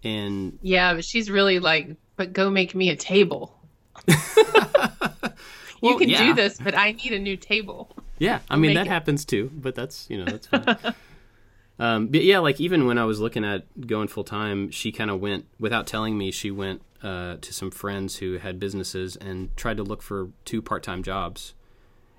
And 0.04 0.58
Yeah, 0.64 0.96
but 0.96 1.06
she's 1.06 1.30
really 1.30 1.60
like, 1.60 1.96
but 2.16 2.34
go 2.34 2.50
make 2.50 2.74
me 2.74 2.90
a 2.90 2.96
table. 2.96 3.54
you 4.08 5.98
can 5.98 6.10
yeah. 6.10 6.26
do 6.26 6.34
this, 6.34 6.58
but 6.58 6.76
I 6.76 6.94
need 6.94 7.14
a 7.14 7.20
new 7.20 7.38
table. 7.38 7.96
Yeah, 8.18 8.40
I 8.50 8.56
mean 8.56 8.74
that 8.76 8.88
it. 8.88 8.90
happens 8.90 9.26
too, 9.26 9.52
but 9.54 9.76
that's 9.76 10.10
you 10.10 10.18
know 10.18 10.26
that's 10.26 10.48
fine. 10.48 10.78
Um, 11.82 12.10
but 12.10 12.24
yeah, 12.24 12.38
like 12.38 12.62
even 12.62 12.86
when 12.86 13.00
I 13.00 13.06
was 13.06 13.20
looking 13.20 13.44
at 13.44 13.88
going 13.88 14.08
full 14.08 14.24
time, 14.24 14.70
she 14.70 14.92
kind 14.92 15.10
of 15.10 15.20
went 15.20 15.48
without 15.60 15.88
telling 15.88 16.16
me. 16.16 16.30
She 16.30 16.52
went 16.52 16.84
uh, 17.02 17.38
to 17.42 17.52
some 17.52 17.72
friends 17.72 18.18
who 18.18 18.38
had 18.38 18.60
businesses 18.60 19.16
and 19.16 19.50
tried 19.58 19.78
to 19.78 19.84
look 19.84 20.04
for 20.04 20.30
two 20.46 20.62
part 20.62 20.84
time 20.84 21.02
jobs, 21.02 21.56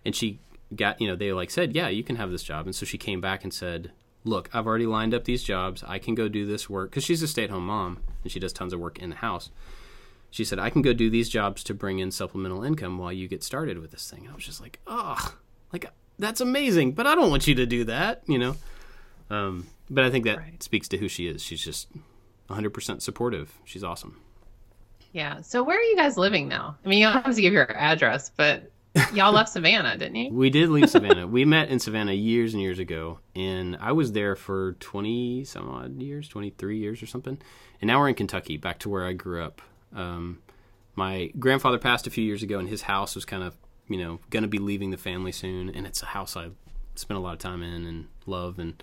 and 0.05 0.17
she 0.17 0.41
got 0.75 1.01
you 1.01 1.07
know 1.07 1.15
they 1.15 1.33
like 1.33 1.51
said 1.51 1.77
yeah 1.77 1.87
you 1.87 2.03
can 2.03 2.17
have 2.17 2.33
this 2.33 2.43
job, 2.43 2.67
and 2.67 2.75
so 2.75 2.85
she 2.85 2.99
came 2.99 3.21
back 3.21 3.45
and 3.45 3.55
said 3.55 3.93
look 4.25 4.51
I've 4.53 4.67
already 4.67 4.87
lined 4.87 5.15
up 5.15 5.27
these 5.27 5.45
jobs 5.45 5.85
I 5.87 6.01
can 6.01 6.17
go 6.17 6.29
do 6.29 6.45
this 6.45 6.69
work 6.69 6.91
because 6.91 7.05
she's 7.05 7.23
a 7.23 7.29
stay 7.29 7.45
at 7.45 7.51
home 7.51 7.67
mom 7.67 8.03
and 8.25 8.33
she 8.33 8.41
does 8.41 8.53
tons 8.53 8.73
of 8.73 8.81
work 8.81 8.99
in 8.99 9.11
the 9.11 9.17
house. 9.17 9.51
She 10.33 10.45
said 10.45 10.59
I 10.59 10.71
can 10.71 10.83
go 10.83 10.93
do 10.93 11.09
these 11.09 11.29
jobs 11.29 11.63
to 11.65 11.75
bring 11.75 12.01
in 12.01 12.11
supplemental 12.11 12.65
income 12.65 12.99
while 12.99 13.13
you 13.13 13.29
get 13.29 13.45
started 13.45 13.79
with 13.79 13.93
this 13.93 14.11
thing. 14.11 14.29
I 14.29 14.35
was 14.35 14.45
just 14.45 14.61
like 14.61 14.81
oh 14.89 15.37
like 15.73 15.87
that's 16.19 16.41
amazing 16.41 16.93
but 16.93 17.07
i 17.07 17.15
don't 17.15 17.31
want 17.31 17.47
you 17.47 17.55
to 17.55 17.67
do 17.67 17.85
that 17.85 18.23
you 18.27 18.39
know 18.39 18.55
um, 19.33 19.67
but 19.91 20.05
i 20.05 20.11
think 20.11 20.25
that 20.27 20.39
Right. 20.39 20.63
speaks 20.63 20.89
to 20.89 20.97
who 20.99 21.09
she 21.09 21.27
is 21.27 21.43
she's 21.43 21.63
just 21.65 21.89
100% 22.51 23.01
supportive 23.03 23.53
she's 23.65 23.83
awesome 23.85 24.21
Yeah. 25.13 25.41
So 25.43 25.63
where 25.63 25.79
are 25.79 25.83
you 25.83 25.97
guys 25.97 26.17
living 26.17 26.49
now? 26.49 26.77
I 26.85 26.89
mean, 26.89 26.99
you 27.01 27.05
don't 27.07 27.23
have 27.23 27.35
to 27.35 27.41
give 27.41 27.53
your 27.53 27.71
address, 27.77 28.31
but 28.35 28.71
y'all 29.13 29.33
left 29.33 29.51
Savannah, 29.51 29.97
didn't 30.03 30.17
you? 30.17 30.33
we 30.33 30.49
did 30.51 30.69
leave 30.71 30.89
savannah 30.91 31.27
we 31.27 31.45
met 31.45 31.69
in 31.69 31.79
savannah 31.79 32.13
years 32.13 32.53
and 32.55 32.63
years 32.63 32.79
ago 32.79 33.19
and 33.35 33.77
i 33.81 33.91
was 33.93 34.13
there 34.13 34.37
for 34.37 34.73
20 34.81 35.45
some 35.45 35.69
odd 35.69 36.01
years 36.03 36.29
23 36.29 36.79
years 36.79 37.03
or 37.03 37.07
something 37.07 37.39
and 37.81 37.89
now 37.89 37.99
we're 38.01 38.09
in 38.09 38.15
kentucky 38.15 38.57
back 38.59 38.79
to 38.81 38.89
where 38.91 39.05
i 39.07 39.13
grew 39.15 39.43
up 39.43 39.63
um, 39.95 40.39
my 40.95 41.31
grandfather 41.39 41.79
passed 41.79 42.07
a 42.07 42.11
few 42.11 42.25
years 42.25 42.43
ago 42.43 42.59
and 42.59 42.69
his 42.69 42.83
house 42.83 43.15
was 43.15 43.25
kind 43.25 43.43
of 43.43 43.57
you 43.89 43.97
know 43.99 44.19
going 44.31 44.43
to 44.43 44.49
be 44.49 44.59
leaving 44.59 44.91
the 44.91 44.99
family 44.99 45.33
soon 45.33 45.69
and 45.71 45.87
it's 45.87 46.03
a 46.03 46.07
house 46.07 46.37
i 46.37 46.49
spent 46.97 47.17
a 47.17 47.21
lot 47.23 47.33
of 47.33 47.39
time 47.39 47.63
in 47.63 47.87
and 47.87 48.09
love 48.27 48.59
and 48.59 48.83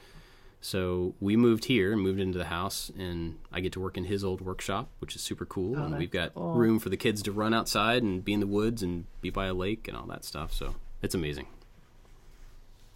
so 0.61 1.13
we 1.19 1.37
moved 1.37 1.65
here 1.65 1.93
and 1.93 2.01
moved 2.01 2.19
into 2.19 2.37
the 2.37 2.45
house 2.45 2.91
and 2.97 3.37
i 3.51 3.59
get 3.59 3.71
to 3.71 3.79
work 3.79 3.97
in 3.97 4.05
his 4.05 4.23
old 4.23 4.41
workshop 4.41 4.89
which 4.99 5.15
is 5.15 5.21
super 5.21 5.45
cool 5.45 5.77
oh, 5.79 5.83
and 5.83 5.97
we've 5.97 6.11
got 6.11 6.33
cool. 6.33 6.53
room 6.53 6.79
for 6.79 6.89
the 6.89 6.97
kids 6.97 7.21
to 7.21 7.31
run 7.31 7.53
outside 7.53 8.03
and 8.03 8.25
be 8.25 8.33
in 8.33 8.39
the 8.39 8.47
woods 8.47 8.83
and 8.83 9.05
be 9.21 9.29
by 9.29 9.45
a 9.45 9.53
lake 9.53 9.87
and 9.87 9.95
all 9.95 10.05
that 10.05 10.25
stuff 10.25 10.53
so 10.53 10.75
it's 11.01 11.15
amazing 11.15 11.47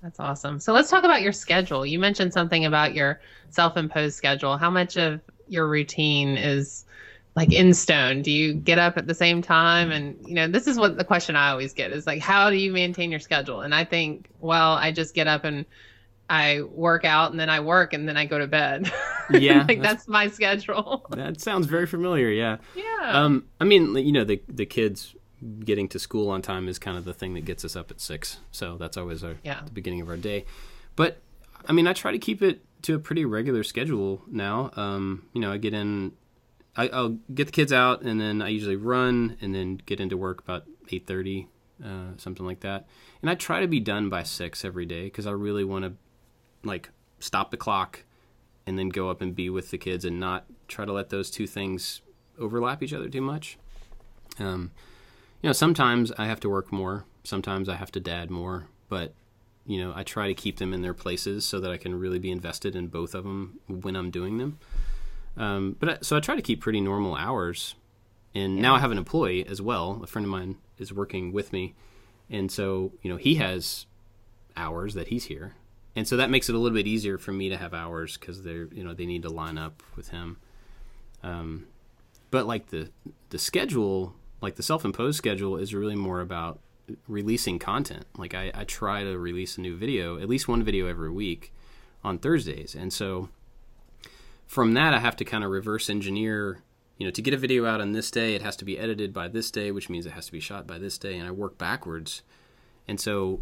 That's 0.02 0.20
awesome. 0.20 0.60
So 0.60 0.74
let's 0.74 0.90
talk 0.90 1.06
about 1.06 1.22
your 1.22 1.32
schedule. 1.32 1.86
You 1.86 1.98
mentioned 1.98 2.34
something 2.34 2.66
about 2.66 2.94
your 2.94 3.22
self-imposed 3.52 4.14
schedule. 4.14 4.58
How 4.58 4.70
much 4.70 4.98
of 4.98 5.22
your 5.48 5.66
routine 5.66 6.36
is 6.36 6.84
like 7.38 7.54
in 7.54 7.74
stone? 7.74 8.22
Do 8.22 8.30
you 8.30 8.54
get 8.54 8.78
up 8.80 8.98
at 8.98 9.08
the 9.08 9.16
same 9.16 9.42
time? 9.42 9.92
And 9.92 10.18
you 10.28 10.34
know, 10.34 10.50
this 10.50 10.68
is 10.68 10.78
what 10.78 10.98
the 10.98 11.06
question 11.06 11.38
I 11.38 11.52
always 11.52 11.72
get 11.74 11.94
is 11.94 12.06
like, 12.06 12.22
how 12.22 12.50
do 12.50 12.58
you 12.58 12.74
maintain 12.74 13.12
your 13.12 13.22
schedule? 13.22 13.62
And 13.62 13.74
I 13.74 13.86
think, 13.86 14.28
well, 14.42 14.74
I 14.74 14.92
just 14.92 15.16
get 15.16 15.28
up 15.28 15.46
and 15.46 15.66
I 16.34 16.62
work 16.62 17.06
out 17.06 17.32
and 17.32 17.40
then 17.40 17.50
I 17.50 17.60
work 17.60 17.94
and 17.94 18.08
then 18.08 18.18
I 18.18 18.26
go 18.26 18.38
to 18.40 18.48
bed. 18.48 18.92
Yeah, 19.32 19.60
like 19.60 19.68
that's- 19.82 19.82
that's 19.82 20.08
my 20.10 20.28
schedule. 20.28 21.06
that 21.12 21.40
sounds 21.40 21.66
very 21.68 21.86
familiar 21.88 22.30
yeah 22.30 22.58
yeah. 22.76 23.24
um 23.24 23.46
i 23.62 23.64
mean 23.64 23.96
you 23.96 24.12
know 24.12 24.26
the 24.26 24.42
the 24.50 24.66
kids 24.66 25.16
getting 25.64 25.88
to 25.90 25.98
school 25.98 26.30
on 26.30 26.42
time 26.42 26.68
is 26.68 26.78
kind 26.78 26.98
of 26.98 27.06
the 27.06 27.14
thing 27.14 27.34
that 27.36 27.46
gets 27.46 27.64
us 27.64 27.76
up 27.78 27.90
at 27.90 28.02
six 28.02 28.40
so 28.52 28.78
that's 28.78 28.98
always 28.98 29.24
our 29.24 29.36
Yeah. 29.44 29.62
the 29.64 29.72
beginning 29.72 30.02
of 30.02 30.10
our 30.10 30.18
day 30.18 30.44
but 30.98 31.22
i 31.70 31.72
mean 31.72 31.88
i 31.88 31.94
try 31.94 32.12
to 32.12 32.20
keep 32.20 32.42
it 32.42 32.66
to 32.82 32.96
a 32.96 33.00
pretty 33.00 33.24
regular 33.24 33.64
schedule 33.64 34.22
now 34.30 34.72
um 34.76 35.26
you 35.34 35.40
know 35.40 35.52
i 35.54 35.58
get 35.58 35.74
in 35.74 36.12
I, 36.76 36.90
i'll 36.90 37.18
get 37.34 37.46
the 37.46 37.54
kids 37.54 37.72
out 37.72 38.02
and 38.02 38.20
then 38.20 38.42
i 38.42 38.50
usually 38.50 38.76
run 38.76 39.38
and 39.42 39.56
then 39.56 39.82
get 39.86 40.02
into 40.02 40.18
work 40.18 40.42
about 40.42 40.66
8.30 40.92 41.48
uh, 41.84 41.88
something 42.18 42.46
like 42.46 42.60
that 42.60 42.88
and 43.22 43.30
i 43.32 43.36
try 43.36 43.62
to 43.62 43.68
be 43.68 43.80
done 43.80 44.10
by 44.10 44.24
six 44.24 44.64
every 44.66 44.86
day 44.86 45.06
because 45.06 45.26
i 45.28 45.32
really 45.32 45.64
want 45.64 45.86
to 45.86 45.94
like 46.64 46.90
stop 47.20 47.52
the 47.52 47.58
clock 47.58 48.04
and 48.66 48.78
then 48.78 48.90
go 48.90 49.10
up 49.10 49.22
and 49.22 49.36
be 49.36 49.50
with 49.50 49.72
the 49.72 49.78
kids 49.78 50.06
and 50.06 50.20
not 50.20 50.46
try 50.68 50.86
to 50.86 50.94
let 50.94 51.10
those 51.10 51.30
two 51.30 51.48
things 51.48 52.02
overlap 52.40 52.82
each 52.82 52.94
other 52.94 53.10
too 53.10 53.22
much. 53.22 53.58
Um, 54.40 54.72
you 55.42 55.50
know, 55.50 55.54
sometimes 55.54 56.12
I 56.18 56.26
have 56.26 56.40
to 56.42 56.50
work 56.50 56.72
more, 56.72 57.06
sometimes 57.24 57.68
I 57.68 57.76
have 57.76 57.92
to 57.92 58.00
dad 58.00 58.32
more, 58.32 58.68
but 58.90 59.14
you 59.66 59.78
know, 59.78 59.94
I 59.96 60.04
try 60.04 60.28
to 60.28 60.34
keep 60.34 60.58
them 60.58 60.74
in 60.74 60.82
their 60.82 60.94
places 60.94 61.46
so 61.46 61.60
that 61.60 61.72
I 61.72 61.78
can 61.78 61.98
really 61.98 62.20
be 62.20 62.32
invested 62.32 62.76
in 62.76 62.88
both 62.88 63.16
of 63.16 63.24
them 63.24 63.60
when 63.68 63.96
I'm 63.96 64.12
doing 64.12 64.38
them. 64.38 64.60
Um, 65.38 65.76
but 65.80 65.90
I, 65.90 65.98
so 66.02 66.18
I 66.18 66.20
try 66.20 66.36
to 66.36 66.42
keep 66.42 66.62
pretty 66.62 66.82
normal 66.82 67.16
hours, 67.16 67.76
and 68.36 68.58
now 68.58 68.76
I 68.76 68.80
have 68.80 68.92
an 68.92 68.98
employee 68.98 69.46
as 69.48 69.62
well. 69.62 70.02
A 70.04 70.08
friend 70.08 70.26
of 70.26 70.32
mine 70.32 70.58
is 70.78 70.94
working 70.94 71.32
with 71.32 71.54
me, 71.54 71.74
and 72.30 72.52
so 72.52 72.92
you 73.02 73.10
know 73.10 73.18
he 73.18 73.36
has 73.36 73.86
hours 74.56 74.94
that 74.94 75.08
he's 75.08 75.26
here, 75.26 75.56
and 75.96 76.08
so 76.08 76.18
that 76.18 76.30
makes 76.30 76.50
it 76.50 76.56
a 76.56 76.58
little 76.58 76.76
bit 76.76 76.88
easier 76.88 77.18
for 77.18 77.32
me 77.32 77.50
to 77.50 77.58
have 77.58 77.74
hours 77.74 78.18
because 78.18 78.44
they're 78.44 78.68
you 78.74 78.84
know 78.84 78.94
they 78.94 79.06
need 79.06 79.22
to 79.24 79.30
line 79.30 79.58
up 79.58 79.84
with 79.96 80.10
him. 80.10 80.38
Um, 81.22 81.68
but 82.32 82.48
like 82.48 82.68
the 82.68 82.90
the 83.30 83.38
schedule, 83.38 84.16
like 84.42 84.56
the 84.56 84.64
self-imposed 84.64 85.18
schedule, 85.18 85.58
is 85.58 85.74
really 85.74 85.96
more 85.96 86.22
about 86.22 86.60
releasing 87.08 87.60
content. 87.60 88.06
Like 88.18 88.34
I, 88.34 88.52
I 88.54 88.64
try 88.64 89.04
to 89.04 89.18
release 89.18 89.58
a 89.58 89.62
new 89.62 89.78
video, 89.78 90.18
at 90.20 90.28
least 90.28 90.48
one 90.48 90.64
video 90.64 90.88
every 90.88 91.12
week, 91.12 91.54
on 92.04 92.18
Thursdays, 92.18 92.76
and 92.76 92.92
so 92.92 93.30
from 94.48 94.74
that 94.74 94.94
I 94.94 95.00
have 95.00 95.16
to 95.18 95.26
kind 95.26 95.44
of 95.44 95.52
reverse 95.52 95.90
engineer. 95.90 96.62
You 96.98 97.08
know, 97.08 97.12
to 97.12 97.22
get 97.24 97.34
a 97.34 97.38
video 97.38 97.66
out 97.66 97.82
on 97.82 97.92
this 97.92 98.12
day, 98.12 98.36
it 98.36 98.44
has 98.44 98.56
to 98.58 98.66
be 98.66 98.78
edited 98.78 99.14
by 99.14 99.28
this 99.28 99.50
day, 99.50 99.72
which 99.72 99.90
means 99.90 100.06
it 100.06 100.12
has 100.12 100.28
to 100.28 100.32
be 100.32 100.40
shot 100.40 100.68
by 100.68 100.78
this 100.78 100.98
day, 100.98 101.18
and 101.18 101.28
I 101.28 101.32
work 101.32 101.58
backwards. 101.58 102.22
And 102.88 103.00
so 103.00 103.42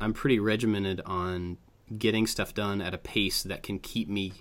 I'm 0.00 0.12
pretty 0.12 0.38
regimented 0.40 1.00
on 1.06 1.58
getting 1.96 2.26
stuff 2.26 2.54
done 2.54 2.80
at 2.80 2.94
a 2.94 2.98
pace 2.98 3.42
that 3.44 3.62
can 3.62 3.78
keep 3.78 4.08
me 4.08 4.32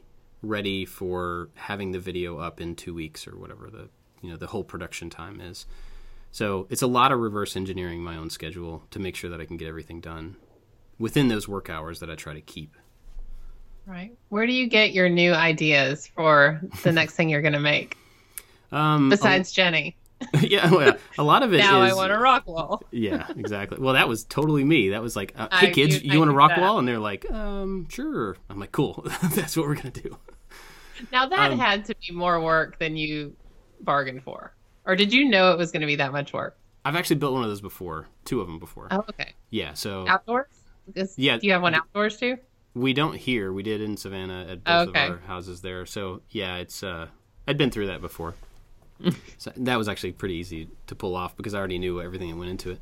ready 0.42 0.86
for 0.86 1.50
having 1.56 1.92
the 1.92 2.00
video 2.00 2.38
up 2.40 2.60
in 2.62 2.76
two 2.76 2.94
weeks 2.94 3.28
or 3.28 3.38
whatever 3.38 3.70
the 3.70 3.90
you 4.22 4.30
know 4.30 4.38
the 4.38 4.48
whole 4.48 4.64
production 4.64 5.10
time 5.10 5.40
is. 5.42 5.66
So 6.32 6.68
it's 6.70 6.82
a 6.82 6.88
lot 6.88 7.12
of 7.12 7.20
reverse 7.20 7.56
engineering 7.56 8.02
my 8.04 8.18
own 8.18 8.30
schedule 8.30 8.84
to 8.92 9.00
make 9.00 9.16
sure 9.16 9.30
that 9.30 9.40
I 9.42 9.46
can 9.46 9.58
get 9.58 9.68
everything 9.68 10.02
done 10.02 10.36
within 11.00 11.28
those 11.28 11.48
work 11.48 11.70
hours 11.70 12.00
that 12.00 12.10
I 12.10 12.16
try 12.16 12.34
to 12.34 12.42
keep. 12.42 12.76
right. 13.86 14.12
Where 14.30 14.46
do 14.46 14.54
you 14.54 14.68
get 14.68 14.92
your 14.92 15.10
new 15.10 15.34
ideas 15.34 16.08
for 16.08 16.60
the 16.84 16.92
next 16.92 17.16
thing 17.16 17.30
you're 17.30 17.42
going 17.42 17.54
to 17.54 17.60
make 17.60 17.98
Um, 18.72 19.10
besides 19.10 19.52
Jenny? 19.52 19.96
yeah, 20.42 20.70
well, 20.72 20.98
a 21.18 21.24
lot 21.24 21.44
of 21.44 21.54
it. 21.54 21.58
Now 21.60 21.82
I 21.82 21.94
want 21.94 22.12
a 22.12 22.18
rock 22.18 22.48
wall. 22.48 22.84
yeah, 22.92 23.28
exactly. 23.38 23.78
Well, 23.80 23.94
that 23.94 24.08
was 24.08 24.24
totally 24.24 24.64
me. 24.64 24.90
That 24.90 25.02
was 25.02 25.16
like, 25.16 25.34
uh, 25.38 25.48
hey 25.52 25.70
I 25.70 25.72
kids, 25.72 26.04
you 26.04 26.20
want 26.20 26.32
a 26.32 26.34
rock 26.34 26.52
that. 26.52 26.60
wall? 26.62 26.80
And 26.80 26.88
they're 26.88 27.00
like, 27.00 27.30
um, 27.32 27.88
sure. 27.90 28.36
I'm 28.50 28.60
like, 28.60 28.72
cool. 28.72 29.06
That's 29.36 29.56
what 29.58 29.68
we're 29.68 29.76
gonna 29.76 29.92
do. 29.92 30.18
Now 31.12 31.28
that 31.28 31.52
Um, 31.52 31.60
had 31.60 31.86
to 31.86 31.96
be 32.08 32.14
more 32.14 32.42
work 32.42 32.80
than 32.80 32.98
you 32.98 33.36
bargained 33.82 34.24
for. 34.24 34.54
Or 34.86 34.96
did 34.96 35.14
you 35.14 35.26
know 35.26 35.52
it 35.52 35.58
was 35.58 35.72
going 35.72 35.82
to 35.82 35.88
be 35.88 35.98
that 35.98 36.12
much 36.14 36.32
work? 36.34 36.58
I've 36.86 36.96
actually 36.96 37.18
built 37.18 37.34
one 37.34 37.44
of 37.44 37.50
those 37.50 37.60
before, 37.62 38.08
two 38.24 38.40
of 38.42 38.48
them 38.48 38.58
before. 38.58 38.88
Oh, 38.90 39.04
okay. 39.10 39.34
Yeah, 39.50 39.74
so 39.74 40.08
Outdoors? 40.08 40.48
Is- 40.96 41.14
Yeah. 41.18 41.38
Do 41.38 41.46
you 41.46 41.54
have 41.54 41.62
one 41.62 41.76
outdoors 41.76 42.18
too? 42.18 42.38
we 42.74 42.94
don't 42.94 43.16
here. 43.16 43.52
We 43.52 43.64
did 43.64 43.82
in 43.82 43.98
Savannah 43.98 44.46
at 44.50 44.64
both 44.64 44.90
Okay. 44.90 45.06
of 45.08 45.12
our 45.12 45.18
houses 45.20 45.62
there. 45.62 45.86
So 45.86 46.22
yeah, 46.30 46.56
it's 46.58 46.82
uh, 46.84 47.08
I'd 47.48 47.58
been 47.58 47.70
through 47.72 47.88
that 47.88 48.02
before. 48.02 48.36
so 49.38 49.52
that 49.56 49.78
was 49.78 49.88
actually 49.88 50.12
pretty 50.14 50.36
easy 50.36 50.70
to 50.88 50.96
pull 50.96 51.16
off 51.16 51.36
because 51.38 51.54
I 51.54 51.60
already 51.60 51.80
knew 51.80 52.02
everything 52.02 52.30
that 52.30 52.38
went 52.38 52.52
into 52.52 52.72
it. 52.72 52.80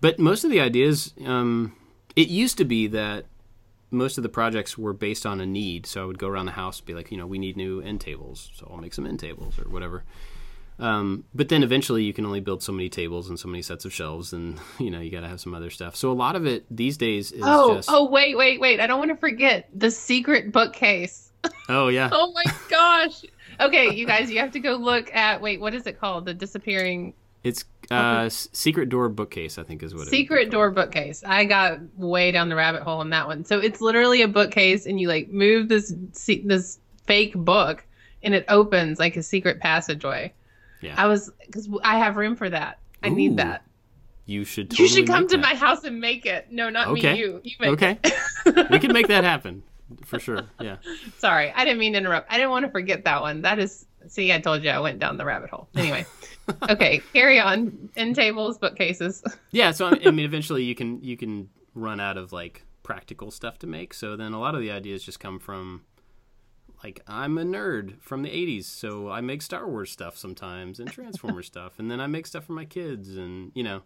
But 0.00 0.18
most 0.18 0.44
of 0.44 0.50
the 0.50 0.60
ideas, 0.60 1.12
um, 1.26 1.74
it 2.16 2.28
used 2.28 2.56
to 2.58 2.64
be 2.64 2.86
that 2.88 3.26
most 3.90 4.16
of 4.18 4.22
the 4.22 4.28
projects 4.28 4.78
were 4.78 4.92
based 4.92 5.26
on 5.26 5.40
a 5.40 5.46
need. 5.46 5.84
So 5.86 6.02
I 6.02 6.06
would 6.06 6.18
go 6.18 6.28
around 6.28 6.46
the 6.46 6.52
house 6.52 6.78
and 6.78 6.86
be 6.86 6.94
like, 6.94 7.10
you 7.10 7.18
know, 7.18 7.26
we 7.26 7.38
need 7.38 7.56
new 7.56 7.80
end 7.80 8.00
tables, 8.00 8.50
so 8.54 8.68
I'll 8.70 8.80
make 8.80 8.94
some 8.94 9.06
end 9.06 9.20
tables 9.20 9.58
or 9.58 9.68
whatever. 9.68 10.04
Um, 10.78 11.24
but 11.34 11.50
then 11.50 11.62
eventually 11.62 12.04
you 12.04 12.14
can 12.14 12.24
only 12.24 12.40
build 12.40 12.62
so 12.62 12.72
many 12.72 12.88
tables 12.88 13.28
and 13.28 13.38
so 13.38 13.48
many 13.48 13.60
sets 13.60 13.84
of 13.84 13.92
shelves, 13.92 14.32
and 14.32 14.58
you 14.78 14.90
know 14.90 15.00
you 15.00 15.10
got 15.10 15.20
to 15.20 15.28
have 15.28 15.40
some 15.40 15.54
other 15.54 15.68
stuff. 15.70 15.94
So 15.96 16.10
a 16.10 16.14
lot 16.14 16.36
of 16.36 16.46
it 16.46 16.64
these 16.74 16.96
days 16.96 17.32
is 17.32 17.42
Oh, 17.44 17.76
just 17.76 17.90
oh, 17.92 18.08
wait, 18.08 18.36
wait, 18.36 18.60
wait! 18.60 18.80
I 18.80 18.86
don't 18.86 18.98
want 18.98 19.10
to 19.10 19.16
forget 19.16 19.68
the 19.74 19.90
secret 19.90 20.52
bookcase. 20.52 21.32
oh 21.68 21.88
yeah 21.88 22.08
Oh 22.12 22.32
my 22.32 22.44
gosh! 22.68 23.22
Okay, 23.60 23.94
you 23.94 24.06
guys, 24.06 24.30
you 24.30 24.38
have 24.38 24.52
to 24.52 24.60
go 24.60 24.74
look 24.76 25.14
at. 25.14 25.40
Wait, 25.40 25.60
what 25.60 25.74
is 25.74 25.86
it 25.86 26.00
called? 26.00 26.24
The 26.24 26.34
disappearing 26.34 27.14
it's 27.42 27.64
uh, 27.90 28.28
secret 28.28 28.90
door 28.90 29.08
bookcase 29.08 29.56
I 29.58 29.62
think 29.62 29.82
is 29.82 29.94
what 29.94 30.06
it 30.06 30.10
secret 30.10 30.50
door 30.50 30.70
bookcase. 30.70 31.24
I 31.24 31.44
got 31.44 31.78
way 31.96 32.30
down 32.32 32.48
the 32.48 32.54
rabbit 32.54 32.82
hole 32.82 33.00
on 33.00 33.10
that 33.10 33.26
one. 33.26 33.44
So 33.44 33.58
it's 33.58 33.80
literally 33.80 34.22
a 34.22 34.28
bookcase, 34.28 34.86
and 34.86 35.00
you 35.00 35.08
like 35.08 35.30
move 35.30 35.68
this 35.68 35.94
this 36.44 36.78
fake 37.06 37.34
book, 37.34 37.84
and 38.22 38.34
it 38.34 38.44
opens 38.48 38.98
like 38.98 39.16
a 39.16 39.22
secret 39.22 39.60
passageway. 39.60 40.32
Yeah. 40.80 40.94
I 40.96 41.06
was 41.06 41.30
because 41.46 41.68
I 41.82 41.98
have 41.98 42.16
room 42.16 42.36
for 42.36 42.48
that. 42.50 42.78
I 43.02 43.08
Ooh, 43.08 43.14
need 43.14 43.36
that. 43.38 43.64
You 44.26 44.44
should 44.44 44.78
you 44.78 44.86
should 44.86 45.06
come 45.06 45.26
to 45.28 45.36
that. 45.36 45.42
my 45.42 45.54
house 45.54 45.82
and 45.84 46.00
make 46.00 46.24
it. 46.26 46.52
No, 46.52 46.70
not 46.70 46.88
Okay. 46.88 47.14
me. 47.14 47.18
You. 47.18 47.40
You 47.42 47.56
make 47.58 47.70
Okay, 47.70 47.98
it. 48.04 48.70
we 48.70 48.78
can 48.78 48.92
make 48.92 49.08
that 49.08 49.24
happen 49.24 49.62
for 50.04 50.18
sure. 50.18 50.42
Yeah. 50.60 50.76
Sorry, 51.18 51.52
I 51.52 51.64
didn't 51.64 51.78
mean 51.78 51.92
to 51.92 51.98
interrupt. 51.98 52.30
I 52.30 52.36
didn't 52.36 52.50
want 52.50 52.64
to 52.66 52.70
forget 52.70 53.04
that 53.04 53.20
one. 53.20 53.42
That 53.42 53.58
is, 53.58 53.86
see, 54.08 54.32
I 54.32 54.40
told 54.40 54.62
you 54.62 54.70
I 54.70 54.78
went 54.78 54.98
down 54.98 55.16
the 55.16 55.24
rabbit 55.24 55.50
hole. 55.50 55.68
Anyway, 55.76 56.06
okay, 56.70 57.00
carry 57.12 57.38
on. 57.38 57.90
End 57.96 58.14
tables, 58.14 58.58
bookcases. 58.58 59.22
Yeah, 59.52 59.72
so 59.72 59.86
I 59.86 60.10
mean, 60.10 60.20
eventually 60.20 60.62
you 60.62 60.74
can 60.74 61.02
you 61.02 61.16
can 61.16 61.48
run 61.74 61.98
out 61.98 62.16
of 62.16 62.32
like 62.32 62.64
practical 62.82 63.30
stuff 63.30 63.58
to 63.58 63.66
make. 63.66 63.92
So 63.92 64.16
then 64.16 64.32
a 64.32 64.40
lot 64.40 64.54
of 64.54 64.60
the 64.60 64.70
ideas 64.70 65.02
just 65.02 65.18
come 65.18 65.40
from 65.40 65.82
like 66.84 67.00
I'm 67.06 67.36
a 67.36 67.42
nerd 67.42 68.00
from 68.00 68.22
the 68.22 68.30
'80s, 68.30 68.64
so 68.64 69.10
I 69.10 69.20
make 69.20 69.42
Star 69.42 69.68
Wars 69.68 69.90
stuff 69.90 70.16
sometimes 70.16 70.78
and 70.78 70.90
Transformer 70.90 71.42
stuff, 71.42 71.78
and 71.78 71.90
then 71.90 72.00
I 72.00 72.06
make 72.06 72.26
stuff 72.26 72.44
for 72.44 72.52
my 72.52 72.64
kids, 72.64 73.16
and 73.16 73.50
you 73.54 73.64
know, 73.64 73.82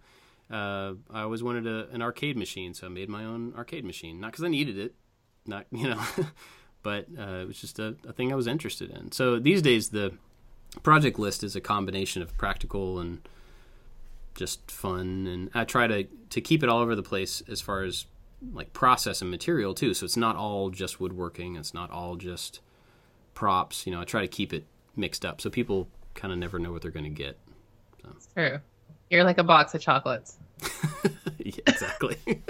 uh, 0.51 0.95
I 1.11 1.23
always 1.23 1.43
wanted 1.43 1.67
a, 1.67 1.89
an 1.91 2.03
arcade 2.03 2.37
machine, 2.37 2.75
so 2.75 2.87
I 2.87 2.91
made 2.91 3.09
my 3.09 3.25
own 3.25 3.55
arcade 3.57 3.85
machine. 3.85 4.21
Not 4.21 4.33
because 4.33 4.45
I 4.45 4.49
needed 4.49 4.79
it, 4.79 4.95
not 5.47 5.67
you 5.71 5.89
know, 5.89 6.01
but 6.83 7.07
uh, 7.19 7.41
it 7.43 7.47
was 7.47 7.61
just 7.61 7.79
a, 7.79 7.97
a 8.07 8.13
thing 8.13 8.33
I 8.33 8.37
was 8.37 8.47
interested 8.47 8.91
in. 8.91 9.13
So 9.13 9.39
these 9.39 9.63
days 9.63 9.91
the 9.91 10.13
project 10.83 11.19
list 11.19 11.45
is 11.45 11.55
a 11.55 11.61
combination 11.61 12.23
of 12.23 12.37
practical 12.37 12.99
and 12.99 13.27
just 14.35 14.69
fun 14.71 15.27
and 15.29 15.51
I 15.55 15.65
try 15.65 15.87
to 15.87 16.05
to 16.31 16.41
keep 16.41 16.65
it 16.65 16.69
all 16.69 16.81
over 16.81 16.97
the 16.97 17.03
place 17.03 17.43
as 17.49 17.61
far 17.61 17.85
as 17.85 18.07
like 18.53 18.73
process 18.73 19.23
and 19.23 19.31
material 19.31 19.75
too 19.75 19.95
so 19.95 20.05
it's 20.05 20.17
not 20.17 20.35
all 20.35 20.71
just 20.71 21.01
woodworking 21.01 21.55
it's 21.55 21.73
not 21.73 21.93
all 21.93 22.17
just 22.17 22.59
props 23.35 23.87
you 23.87 23.93
know 23.93 24.01
I 24.01 24.05
try 24.05 24.23
to 24.23 24.27
keep 24.27 24.53
it 24.53 24.65
mixed 24.97 25.25
up 25.25 25.41
so 25.41 25.51
people 25.51 25.89
kind 26.15 26.33
of 26.33 26.39
never 26.41 26.59
know 26.59 26.73
what 26.73 26.83
they're 26.83 26.91
going 26.91 27.05
to 27.05 27.11
get 27.11 27.39
True. 28.35 28.59
You're 29.11 29.25
like 29.25 29.39
a 29.39 29.45
box 29.45 29.75
of 29.75 29.81
chocolates. 29.81 30.39
yeah, 31.39 31.53
exactly 31.67 32.17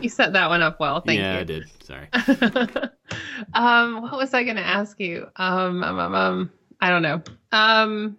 You 0.00 0.08
set 0.08 0.32
that 0.34 0.48
one 0.48 0.62
up 0.62 0.78
well. 0.80 1.00
Thank 1.00 1.18
you. 1.18 1.24
yeah 1.24 1.34
you. 1.34 1.40
I 1.40 1.44
did 1.44 1.64
sorry 1.82 2.08
um, 3.54 4.02
what 4.02 4.12
was 4.16 4.34
I 4.34 4.44
going 4.44 4.56
to 4.56 4.66
ask 4.66 4.98
you? 5.00 5.26
Um, 5.36 5.82
um, 5.82 5.98
um, 5.98 6.14
um, 6.14 6.50
I 6.80 6.90
don't 6.90 7.02
know. 7.02 7.22
Um, 7.52 8.16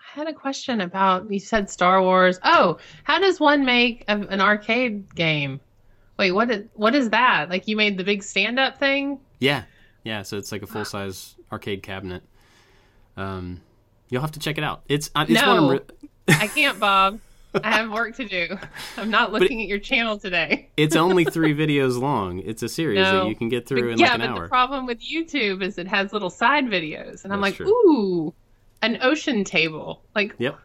I 0.00 0.18
had 0.20 0.28
a 0.28 0.32
question 0.32 0.80
about 0.80 1.30
you 1.32 1.38
said 1.40 1.70
Star 1.70 2.02
Wars. 2.02 2.38
Oh, 2.42 2.78
how 3.04 3.18
does 3.18 3.38
one 3.40 3.64
make 3.64 4.04
a, 4.08 4.12
an 4.18 4.40
arcade 4.40 5.14
game? 5.14 5.60
Wait, 6.18 6.32
what 6.32 6.50
is 6.50 6.64
what 6.74 6.94
is 6.94 7.10
that? 7.10 7.48
Like 7.48 7.68
you 7.68 7.76
made 7.76 7.96
the 7.96 8.04
big 8.04 8.22
stand 8.22 8.58
up 8.58 8.78
thing? 8.78 9.20
yeah 9.40 9.62
yeah 10.02 10.22
so 10.22 10.36
it's 10.36 10.50
like 10.50 10.62
a 10.62 10.66
full 10.66 10.84
size 10.84 11.36
arcade 11.52 11.80
cabinet 11.80 12.24
um 13.16 13.60
you'll 14.08 14.20
have 14.20 14.32
to 14.32 14.40
check 14.40 14.58
it 14.58 14.64
out 14.64 14.82
it's 14.88 15.10
uh, 15.14 15.24
it's 15.28 15.40
one 15.40 15.56
No. 15.56 15.70
of 15.70 15.70
re- 15.70 16.08
I 16.40 16.46
can't, 16.48 16.80
Bob. 16.80 17.20
I 17.54 17.72
have 17.76 17.90
work 17.90 18.14
to 18.16 18.26
do. 18.26 18.58
I'm 18.96 19.10
not 19.10 19.32
looking 19.32 19.62
at 19.62 19.68
your 19.68 19.78
channel 19.78 20.18
today. 20.18 20.68
it's 20.76 20.96
only 20.96 21.24
three 21.36 21.54
videos 21.54 21.98
long 22.00 22.40
it's 22.40 22.62
a 22.62 22.68
series 22.68 22.96
No. 22.98 23.20
that 23.24 23.28
you 23.28 23.34
can 23.34 23.48
get 23.48 23.66
through 23.66 23.88
in 23.90 23.98
yeah, 23.98 24.12
like 24.12 24.14
an 24.16 24.20
but 24.20 24.28
hour 24.30 24.42
the 24.42 24.48
problem 24.48 24.86
with 24.86 25.00
YouTube 25.00 25.62
is 25.62 25.78
it 25.78 25.88
has 25.88 26.12
little 26.12 26.30
side 26.30 26.66
videos, 26.66 27.24
and 27.24 27.32
I'm 27.32 27.40
like, 27.40 27.54
true. 27.54 27.66
ooh, 27.68 28.34
an 28.82 28.98
ocean 29.02 29.44
table. 29.44 30.02
Like, 30.14 30.34
yep 30.38 30.58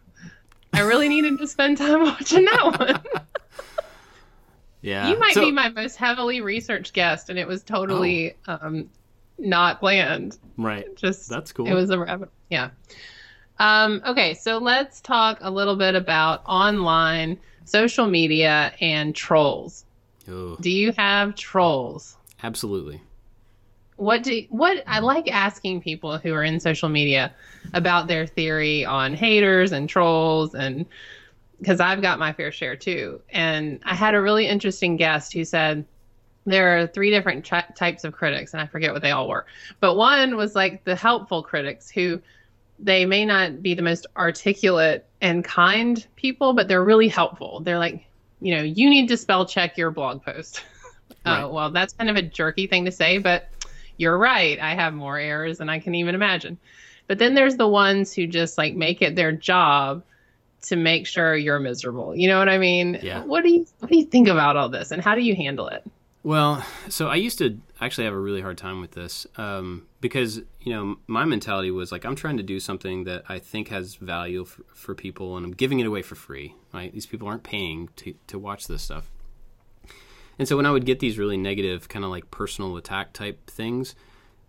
I 0.73 0.81
really 0.81 1.07
needed 1.07 1.37
to 1.39 1.47
spend 1.47 1.77
time 1.77 2.03
watching 2.03 2.45
that 2.45 2.79
one. 2.79 3.23
yeah 4.81 5.09
you 5.09 5.17
might 5.19 5.33
So- 5.33 5.41
be 5.41 5.51
my 5.51 5.69
most 5.69 5.95
heavily 5.95 6.41
researched 6.41 6.93
guest, 6.93 7.29
and 7.29 7.39
it 7.39 7.47
was 7.47 7.63
totally 7.63 8.35
um, 8.47 8.89
not 9.37 9.79
planned. 9.79 10.37
right 10.57 10.85
Just 10.95 11.29
That's 11.29 11.51
cool. 11.53 11.67
It 11.67 11.73
was 11.73 11.89
a 11.89 11.97
rabbit. 11.99 12.29
Yeah. 12.49 12.71
Um, 13.59 14.01
okay, 14.05 14.33
so 14.33 14.57
let's 14.57 14.99
talk 15.01 15.37
a 15.41 15.51
little 15.51 15.75
bit 15.75 15.95
about 15.95 16.41
online 16.45 17.37
social 17.65 18.07
media 18.07 18.73
and 18.81 19.15
trolls. 19.15 19.85
oh, 20.29 20.57
Do 20.59 20.69
you 20.71 20.91
have 20.93 21.35
trolls? 21.35 22.17
absolutely 22.43 22.99
What 23.95 24.23
do 24.23 24.43
what 24.49 24.83
I 24.85 24.99
like 24.99 25.31
asking 25.31 25.81
people 25.81 26.17
who 26.17 26.33
are 26.33 26.43
in 26.43 26.59
social 26.59 26.89
media 26.89 27.33
about 27.73 28.07
their 28.07 28.27
theory 28.27 28.83
on 28.83 29.13
haters 29.13 29.71
and 29.71 29.87
trolls 29.87 30.53
and 30.55 30.85
because 31.59 31.79
I've 31.79 32.01
got 32.01 32.19
my 32.19 32.33
fair 32.33 32.51
share 32.51 32.75
too. 32.75 33.21
And 33.29 33.79
I 33.85 33.95
had 33.95 34.15
a 34.15 34.21
really 34.21 34.47
interesting 34.47 34.97
guest 34.97 35.31
who 35.31 35.45
said 35.45 35.85
there 36.45 36.77
are 36.77 36.87
three 36.87 37.09
different 37.09 37.45
types 37.45 38.03
of 38.03 38.11
critics 38.11 38.51
and 38.53 38.59
I 38.61 38.67
forget 38.67 38.91
what 38.91 39.01
they 39.01 39.11
all 39.11 39.29
were. 39.29 39.45
But 39.79 39.95
one 39.95 40.35
was 40.35 40.53
like 40.55 40.83
the 40.83 40.95
helpful 40.97 41.41
critics 41.41 41.89
who 41.89 42.19
they 42.83 43.05
may 43.05 43.25
not 43.25 43.61
be 43.61 43.73
the 43.73 43.81
most 43.81 44.05
articulate 44.15 45.05
and 45.21 45.43
kind 45.43 46.05
people, 46.15 46.53
but 46.53 46.67
they're 46.67 46.83
really 46.83 47.07
helpful. 47.07 47.61
They're 47.61 47.79
like, 47.79 48.05
you 48.41 48.55
know, 48.55 48.61
you 48.61 48.89
need 48.89 49.07
to 49.07 49.17
spell 49.17 49.45
check 49.45 49.77
your 49.77 49.91
blog 49.91 50.23
post. 50.23 50.61
Uh, 51.25 51.29
right. 51.29 51.43
Oh, 51.43 51.53
well, 51.53 51.71
that's 51.71 51.93
kind 51.93 52.09
of 52.09 52.17
a 52.17 52.21
jerky 52.21 52.67
thing 52.67 52.83
to 52.83 52.91
say, 52.91 53.17
but 53.17 53.47
you're 53.95 54.17
right. 54.17 54.59
I 54.59 54.75
have 54.75 54.93
more 54.93 55.17
errors 55.17 55.59
than 55.59 55.69
I 55.69 55.79
can 55.79 55.95
even 55.95 56.15
imagine. 56.15 56.57
But 57.07 57.17
then 57.17 57.33
there's 57.33 57.55
the 57.55 57.67
ones 57.67 58.13
who 58.13 58.27
just 58.27 58.57
like 58.57 58.75
make 58.75 59.01
it 59.01 59.15
their 59.15 59.31
job 59.31 60.03
to 60.63 60.75
make 60.75 61.07
sure 61.07 61.33
you're 61.35 61.59
miserable. 61.59 62.13
You 62.13 62.27
know 62.27 62.39
what 62.39 62.49
I 62.49 62.57
mean? 62.57 62.99
Yeah. 63.01 63.23
What 63.23 63.43
do 63.43 63.53
you 63.53 63.65
what 63.79 63.89
do 63.89 63.97
you 63.97 64.05
think 64.05 64.27
about 64.27 64.57
all 64.57 64.67
this 64.67 64.91
and 64.91 65.01
how 65.01 65.15
do 65.15 65.21
you 65.21 65.35
handle 65.35 65.67
it? 65.67 65.85
Well, 66.23 66.65
so 66.88 67.09
I 67.09 67.15
used 67.15 67.38
to 67.39 67.59
actually 67.81 68.05
have 68.05 68.13
a 68.13 68.19
really 68.19 68.39
hard 68.39 68.57
time 68.57 68.79
with 68.79 68.91
this 68.91 69.27
um, 69.36 69.88
because 69.99 70.38
you 70.62 70.73
know 70.73 70.95
my 71.05 71.25
mentality 71.25 71.69
was 71.69 71.91
like 71.91 72.05
I'm 72.05 72.15
trying 72.15 72.38
to 72.38 72.43
do 72.43 72.62
something 72.62 73.03
that 73.03 73.25
I 73.27 73.39
think 73.39 73.67
has 73.67 73.95
value 73.95 74.45
for, 74.45 74.63
for 74.73 74.95
people, 74.95 75.36
and 75.36 75.45
I'm 75.45 75.51
giving 75.51 75.79
it 75.79 75.86
away 75.86 76.01
for 76.01 76.15
free. 76.15 76.55
Right? 76.73 76.93
These 76.93 77.05
people 77.05 77.27
aren't 77.27 77.43
paying 77.43 77.89
to 77.97 78.15
to 78.27 78.39
watch 78.39 78.67
this 78.67 78.81
stuff. 78.81 79.12
And 80.39 80.47
so 80.47 80.55
when 80.55 80.65
I 80.65 80.71
would 80.71 80.86
get 80.86 80.99
these 80.99 81.17
really 81.17 81.38
negative, 81.38 81.89
kind 81.89 82.05
of 82.05 82.09
like 82.09 82.31
personal 82.31 82.75
attack 82.77 83.13
type 83.13 83.49
things, 83.49 83.93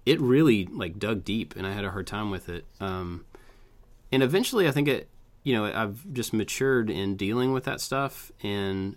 it 0.07 0.21
really 0.21 0.67
like 0.67 1.01
dug 1.01 1.25
deep, 1.25 1.57
and 1.57 1.67
I 1.67 1.73
had 1.73 1.85
a 1.85 1.91
hard 1.91 2.07
time 2.07 2.31
with 2.31 2.49
it. 2.49 2.65
Um, 2.79 3.25
and 4.13 4.23
eventually, 4.23 4.69
I 4.69 4.71
think 4.71 4.87
it, 4.87 5.09
you 5.43 5.55
know, 5.55 5.65
I've 5.65 6.11
just 6.13 6.33
matured 6.33 6.89
in 6.89 7.17
dealing 7.17 7.53
with 7.53 7.65
that 7.65 7.81
stuff, 7.81 8.31
and 8.45 8.97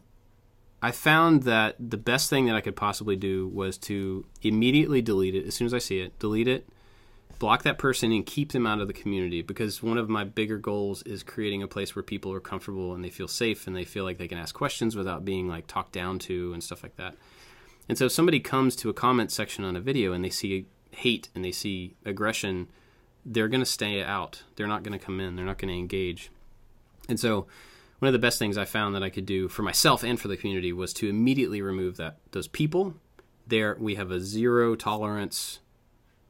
I 0.81 0.91
found 0.91 1.43
that 1.43 1.75
the 1.79 1.97
best 1.97 2.29
thing 2.29 2.45
that 2.45 2.55
I 2.55 2.61
could 2.61 2.75
possibly 2.75 3.15
do 3.15 3.47
was 3.47 3.77
to 3.79 4.25
immediately 4.43 5.01
delete 5.01 5.35
it 5.35 5.47
as 5.47 5.55
soon 5.55 5.65
as 5.65 5.73
I 5.73 5.79
see 5.79 5.99
it, 5.99 6.17
delete 6.19 6.47
it, 6.47 6.69
block 7.39 7.63
that 7.63 7.79
person, 7.79 8.11
and 8.11 8.25
keep 8.25 8.51
them 8.51 8.67
out 8.67 8.79
of 8.79 8.87
the 8.87 8.93
community. 8.93 9.41
Because 9.41 9.81
one 9.81 9.97
of 9.97 10.07
my 10.07 10.23
bigger 10.23 10.57
goals 10.57 11.01
is 11.03 11.23
creating 11.23 11.63
a 11.63 11.67
place 11.67 11.95
where 11.95 12.03
people 12.03 12.31
are 12.31 12.39
comfortable 12.39 12.93
and 12.93 13.03
they 13.03 13.09
feel 13.09 13.27
safe 13.27 13.65
and 13.65 13.75
they 13.75 13.85
feel 13.85 14.03
like 14.03 14.19
they 14.19 14.27
can 14.27 14.37
ask 14.37 14.53
questions 14.53 14.95
without 14.95 15.25
being 15.25 15.47
like 15.47 15.65
talked 15.65 15.93
down 15.93 16.19
to 16.19 16.53
and 16.53 16.63
stuff 16.63 16.83
like 16.83 16.95
that. 16.97 17.15
And 17.89 17.97
so 17.97 18.05
if 18.05 18.11
somebody 18.11 18.39
comes 18.39 18.75
to 18.77 18.89
a 18.89 18.93
comment 18.93 19.31
section 19.31 19.63
on 19.63 19.75
a 19.75 19.81
video 19.81 20.13
and 20.13 20.23
they 20.23 20.29
see 20.29 20.65
hate 20.91 21.29
and 21.33 21.43
they 21.43 21.51
see 21.51 21.95
aggression, 22.05 22.67
they're 23.25 23.47
going 23.47 23.61
to 23.61 23.65
stay 23.65 24.03
out. 24.03 24.43
They're 24.55 24.67
not 24.67 24.83
going 24.83 24.97
to 24.97 25.03
come 25.03 25.19
in. 25.19 25.35
They're 25.35 25.45
not 25.45 25.57
going 25.57 25.73
to 25.73 25.79
engage. 25.79 26.29
And 27.09 27.19
so 27.19 27.47
one 27.99 28.07
of 28.07 28.13
the 28.13 28.19
best 28.19 28.39
things 28.39 28.57
I 28.57 28.65
found 28.65 28.95
that 28.95 29.03
I 29.03 29.09
could 29.09 29.25
do 29.25 29.47
for 29.47 29.63
myself 29.63 30.03
and 30.03 30.19
for 30.19 30.27
the 30.27 30.37
community 30.37 30.71
was 30.71 30.93
to 30.93 31.09
immediately 31.09 31.61
remove 31.61 31.97
that 31.97 32.17
those 32.31 32.47
people. 32.47 32.95
There 33.47 33.77
we 33.79 33.95
have 33.95 34.11
a 34.11 34.19
zero 34.19 34.75
tolerance, 34.75 35.59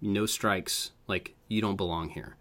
no 0.01 0.25
strikes. 0.25 0.91
Like 1.08 1.36
you 1.47 1.62
don't 1.62 1.75
belong 1.75 2.10
here, 2.10 2.36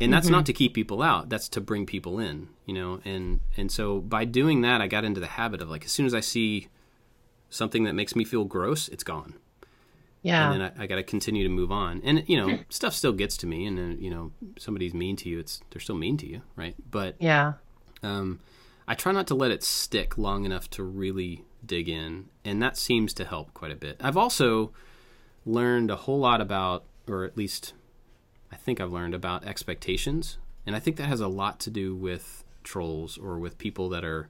and 0.00 0.12
that's 0.12 0.28
not 0.28 0.38
mm-hmm. 0.38 0.44
to 0.44 0.52
keep 0.52 0.74
people 0.74 1.02
out. 1.02 1.28
That's 1.28 1.48
to 1.50 1.60
bring 1.60 1.84
people 1.86 2.18
in. 2.18 2.48
You 2.64 2.74
know, 2.74 3.00
and 3.04 3.40
and 3.56 3.70
so 3.70 4.00
by 4.00 4.24
doing 4.24 4.62
that, 4.62 4.80
I 4.80 4.86
got 4.86 5.04
into 5.04 5.20
the 5.20 5.26
habit 5.26 5.60
of 5.60 5.68
like 5.68 5.84
as 5.84 5.92
soon 5.92 6.06
as 6.06 6.14
I 6.14 6.20
see 6.20 6.68
something 7.50 7.84
that 7.84 7.94
makes 7.94 8.16
me 8.16 8.24
feel 8.24 8.44
gross, 8.44 8.88
it's 8.88 9.04
gone. 9.04 9.34
Yeah. 10.22 10.50
and 10.50 10.60
then 10.60 10.72
I, 10.76 10.82
I 10.82 10.86
got 10.86 10.96
to 10.96 11.04
continue 11.04 11.44
to 11.44 11.48
move 11.48 11.70
on. 11.70 12.00
And 12.02 12.24
you 12.28 12.36
know, 12.36 12.56
hmm. 12.56 12.62
stuff 12.68 12.92
still 12.94 13.12
gets 13.12 13.36
to 13.38 13.46
me, 13.46 13.66
and 13.66 13.78
then 13.78 13.98
you 14.00 14.10
know, 14.10 14.32
somebody's 14.58 14.94
mean 14.94 15.16
to 15.16 15.28
you, 15.28 15.38
it's 15.38 15.60
they're 15.70 15.80
still 15.80 15.96
mean 15.96 16.16
to 16.18 16.26
you, 16.26 16.42
right? 16.56 16.74
But 16.90 17.16
yeah. 17.20 17.54
Um, 18.02 18.40
I 18.86 18.94
try 18.94 19.12
not 19.12 19.26
to 19.28 19.34
let 19.34 19.50
it 19.50 19.62
stick 19.62 20.16
long 20.16 20.44
enough 20.44 20.70
to 20.70 20.82
really 20.82 21.44
dig 21.64 21.88
in, 21.88 22.26
and 22.44 22.62
that 22.62 22.76
seems 22.76 23.12
to 23.14 23.24
help 23.24 23.52
quite 23.54 23.72
a 23.72 23.76
bit. 23.76 23.96
I've 24.00 24.16
also 24.16 24.72
learned 25.44 25.90
a 25.90 25.96
whole 25.96 26.18
lot 26.18 26.40
about, 26.40 26.84
or 27.06 27.24
at 27.24 27.36
least 27.36 27.74
I 28.50 28.56
think 28.56 28.80
I've 28.80 28.92
learned 28.92 29.14
about 29.14 29.44
expectations, 29.44 30.38
and 30.66 30.74
I 30.74 30.78
think 30.78 30.96
that 30.96 31.06
has 31.06 31.20
a 31.20 31.28
lot 31.28 31.60
to 31.60 31.70
do 31.70 31.94
with 31.94 32.44
trolls 32.62 33.18
or 33.18 33.38
with 33.38 33.58
people 33.58 33.88
that 33.90 34.04
are 34.04 34.28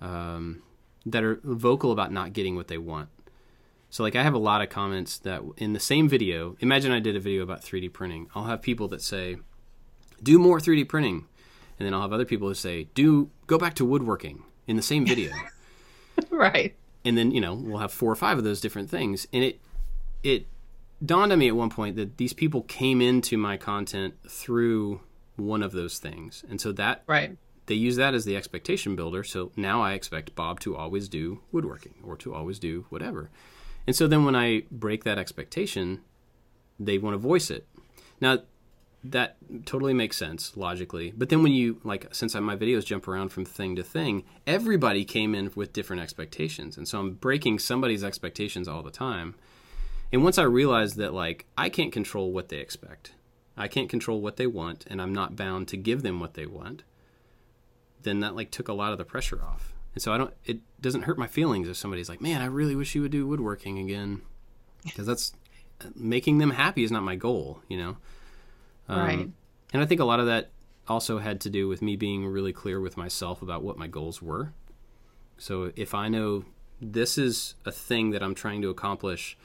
um, 0.00 0.62
that 1.06 1.22
are 1.22 1.40
vocal 1.42 1.92
about 1.92 2.12
not 2.12 2.32
getting 2.32 2.56
what 2.56 2.68
they 2.68 2.78
want. 2.78 3.08
So 3.90 4.02
like 4.02 4.16
I 4.16 4.22
have 4.22 4.34
a 4.34 4.38
lot 4.38 4.62
of 4.62 4.68
comments 4.68 5.18
that 5.18 5.42
in 5.56 5.72
the 5.72 5.80
same 5.80 6.08
video, 6.08 6.56
imagine 6.60 6.92
I 6.92 7.00
did 7.00 7.14
a 7.14 7.20
video 7.20 7.42
about 7.42 7.62
3D 7.62 7.92
printing. 7.92 8.28
I'll 8.34 8.44
have 8.44 8.62
people 8.62 8.88
that 8.88 9.02
say, 9.02 9.36
"Do 10.22 10.38
more 10.38 10.60
3D 10.60 10.84
printing." 10.88 11.26
And 11.82 11.86
then 11.88 11.94
I'll 11.94 12.02
have 12.02 12.12
other 12.12 12.24
people 12.24 12.46
who 12.46 12.54
say, 12.54 12.84
"Do 12.94 13.28
go 13.48 13.58
back 13.58 13.74
to 13.74 13.84
woodworking." 13.84 14.44
In 14.68 14.76
the 14.76 14.82
same 14.82 15.04
video. 15.04 15.32
right. 16.30 16.76
and 17.04 17.18
then, 17.18 17.32
you 17.32 17.40
know, 17.40 17.54
we'll 17.54 17.78
have 17.78 17.90
four 17.92 18.12
or 18.12 18.14
five 18.14 18.38
of 18.38 18.44
those 18.44 18.60
different 18.60 18.88
things. 18.88 19.26
And 19.32 19.42
it 19.42 19.60
it 20.22 20.46
dawned 21.04 21.32
on 21.32 21.40
me 21.40 21.48
at 21.48 21.56
one 21.56 21.68
point 21.70 21.96
that 21.96 22.16
these 22.18 22.32
people 22.32 22.62
came 22.62 23.00
into 23.00 23.36
my 23.36 23.56
content 23.56 24.14
through 24.28 25.00
one 25.34 25.60
of 25.64 25.72
those 25.72 25.98
things. 25.98 26.44
And 26.48 26.60
so 26.60 26.70
that 26.70 27.02
Right. 27.08 27.36
they 27.66 27.74
use 27.74 27.96
that 27.96 28.14
as 28.14 28.24
the 28.24 28.36
expectation 28.36 28.94
builder. 28.94 29.24
So 29.24 29.50
now 29.56 29.82
I 29.82 29.94
expect 29.94 30.36
Bob 30.36 30.60
to 30.60 30.76
always 30.76 31.08
do 31.08 31.40
woodworking 31.50 31.94
or 32.04 32.16
to 32.18 32.32
always 32.32 32.60
do 32.60 32.86
whatever. 32.88 33.30
And 33.88 33.96
so 33.96 34.06
then 34.06 34.24
when 34.24 34.36
I 34.36 34.62
break 34.70 35.02
that 35.02 35.18
expectation, 35.18 36.02
they 36.78 36.98
want 36.98 37.14
to 37.14 37.18
voice 37.18 37.50
it. 37.50 37.66
Now, 38.20 38.38
that 39.04 39.36
totally 39.64 39.94
makes 39.94 40.16
sense 40.16 40.56
logically. 40.56 41.12
But 41.16 41.28
then 41.28 41.42
when 41.42 41.52
you, 41.52 41.80
like, 41.82 42.14
since 42.14 42.34
I, 42.34 42.40
my 42.40 42.56
videos 42.56 42.84
jump 42.84 43.08
around 43.08 43.30
from 43.30 43.44
thing 43.44 43.76
to 43.76 43.82
thing, 43.82 44.24
everybody 44.46 45.04
came 45.04 45.34
in 45.34 45.50
with 45.54 45.72
different 45.72 46.02
expectations. 46.02 46.76
And 46.76 46.86
so 46.86 47.00
I'm 47.00 47.14
breaking 47.14 47.58
somebody's 47.58 48.04
expectations 48.04 48.68
all 48.68 48.82
the 48.82 48.90
time. 48.90 49.34
And 50.12 50.22
once 50.22 50.38
I 50.38 50.44
realized 50.44 50.96
that, 50.98 51.14
like, 51.14 51.46
I 51.56 51.68
can't 51.68 51.92
control 51.92 52.32
what 52.32 52.48
they 52.48 52.58
expect, 52.58 53.12
I 53.56 53.66
can't 53.66 53.88
control 53.88 54.20
what 54.20 54.36
they 54.36 54.46
want, 54.46 54.84
and 54.88 55.02
I'm 55.02 55.12
not 55.12 55.36
bound 55.36 55.68
to 55.68 55.76
give 55.76 56.02
them 56.02 56.20
what 56.20 56.34
they 56.34 56.46
want 56.46 56.84
then 58.02 58.20
that 58.20 58.34
like 58.34 58.50
took 58.50 58.68
a 58.68 58.72
lot 58.72 58.92
of 58.92 58.98
the 58.98 59.04
pressure 59.04 59.42
off. 59.42 59.72
And 59.94 60.02
so 60.02 60.12
I 60.12 60.18
don't 60.18 60.32
it 60.44 60.60
doesn't 60.80 61.02
hurt 61.02 61.18
my 61.18 61.26
feelings 61.26 61.68
if 61.68 61.76
somebody's 61.76 62.08
like, 62.08 62.20
"Man, 62.20 62.40
I 62.40 62.46
really 62.46 62.74
wish 62.74 62.94
you 62.94 63.02
would 63.02 63.12
do 63.12 63.26
woodworking 63.26 63.78
again." 63.78 64.22
Because 64.84 65.06
that's 65.06 65.32
uh, 65.80 65.88
making 65.94 66.38
them 66.38 66.50
happy 66.50 66.82
is 66.82 66.90
not 66.90 67.02
my 67.02 67.16
goal, 67.16 67.62
you 67.68 67.76
know. 67.76 67.96
Um, 68.88 68.98
Right. 68.98 69.28
And 69.72 69.82
I 69.82 69.86
think 69.86 70.00
a 70.00 70.04
lot 70.04 70.20
of 70.20 70.26
that 70.26 70.50
also 70.88 71.18
had 71.18 71.40
to 71.42 71.50
do 71.50 71.68
with 71.68 71.80
me 71.82 71.96
being 71.96 72.26
really 72.26 72.52
clear 72.52 72.80
with 72.80 72.96
myself 72.96 73.40
about 73.42 73.62
what 73.62 73.78
my 73.78 73.86
goals 73.86 74.20
were. 74.20 74.52
So 75.38 75.72
if 75.76 75.94
I 75.94 76.08
know 76.08 76.44
this 76.80 77.16
is 77.18 77.54
a 77.64 77.72
thing 77.72 78.10
that 78.10 78.22
I'm 78.22 78.34
trying 78.34 78.62
to 78.62 78.68
accomplish, 78.70 79.36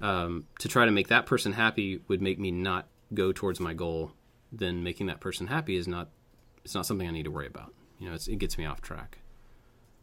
um, 0.00 0.46
to 0.60 0.68
try 0.68 0.84
to 0.84 0.90
make 0.90 1.08
that 1.08 1.26
person 1.26 1.52
happy 1.52 2.00
would 2.08 2.22
make 2.22 2.38
me 2.38 2.50
not 2.50 2.86
go 3.12 3.32
towards 3.32 3.60
my 3.60 3.74
goal. 3.74 4.12
Then 4.52 4.82
making 4.82 5.06
that 5.08 5.20
person 5.20 5.48
happy 5.48 5.76
is 5.76 5.86
not 5.86 6.08
it's 6.64 6.74
not 6.74 6.86
something 6.86 7.06
I 7.06 7.10
need 7.10 7.24
to 7.24 7.30
worry 7.30 7.46
about. 7.46 7.74
You 7.98 8.08
know, 8.08 8.14
it's, 8.14 8.28
it 8.28 8.36
gets 8.38 8.56
me 8.56 8.64
off 8.64 8.80
track. 8.80 9.18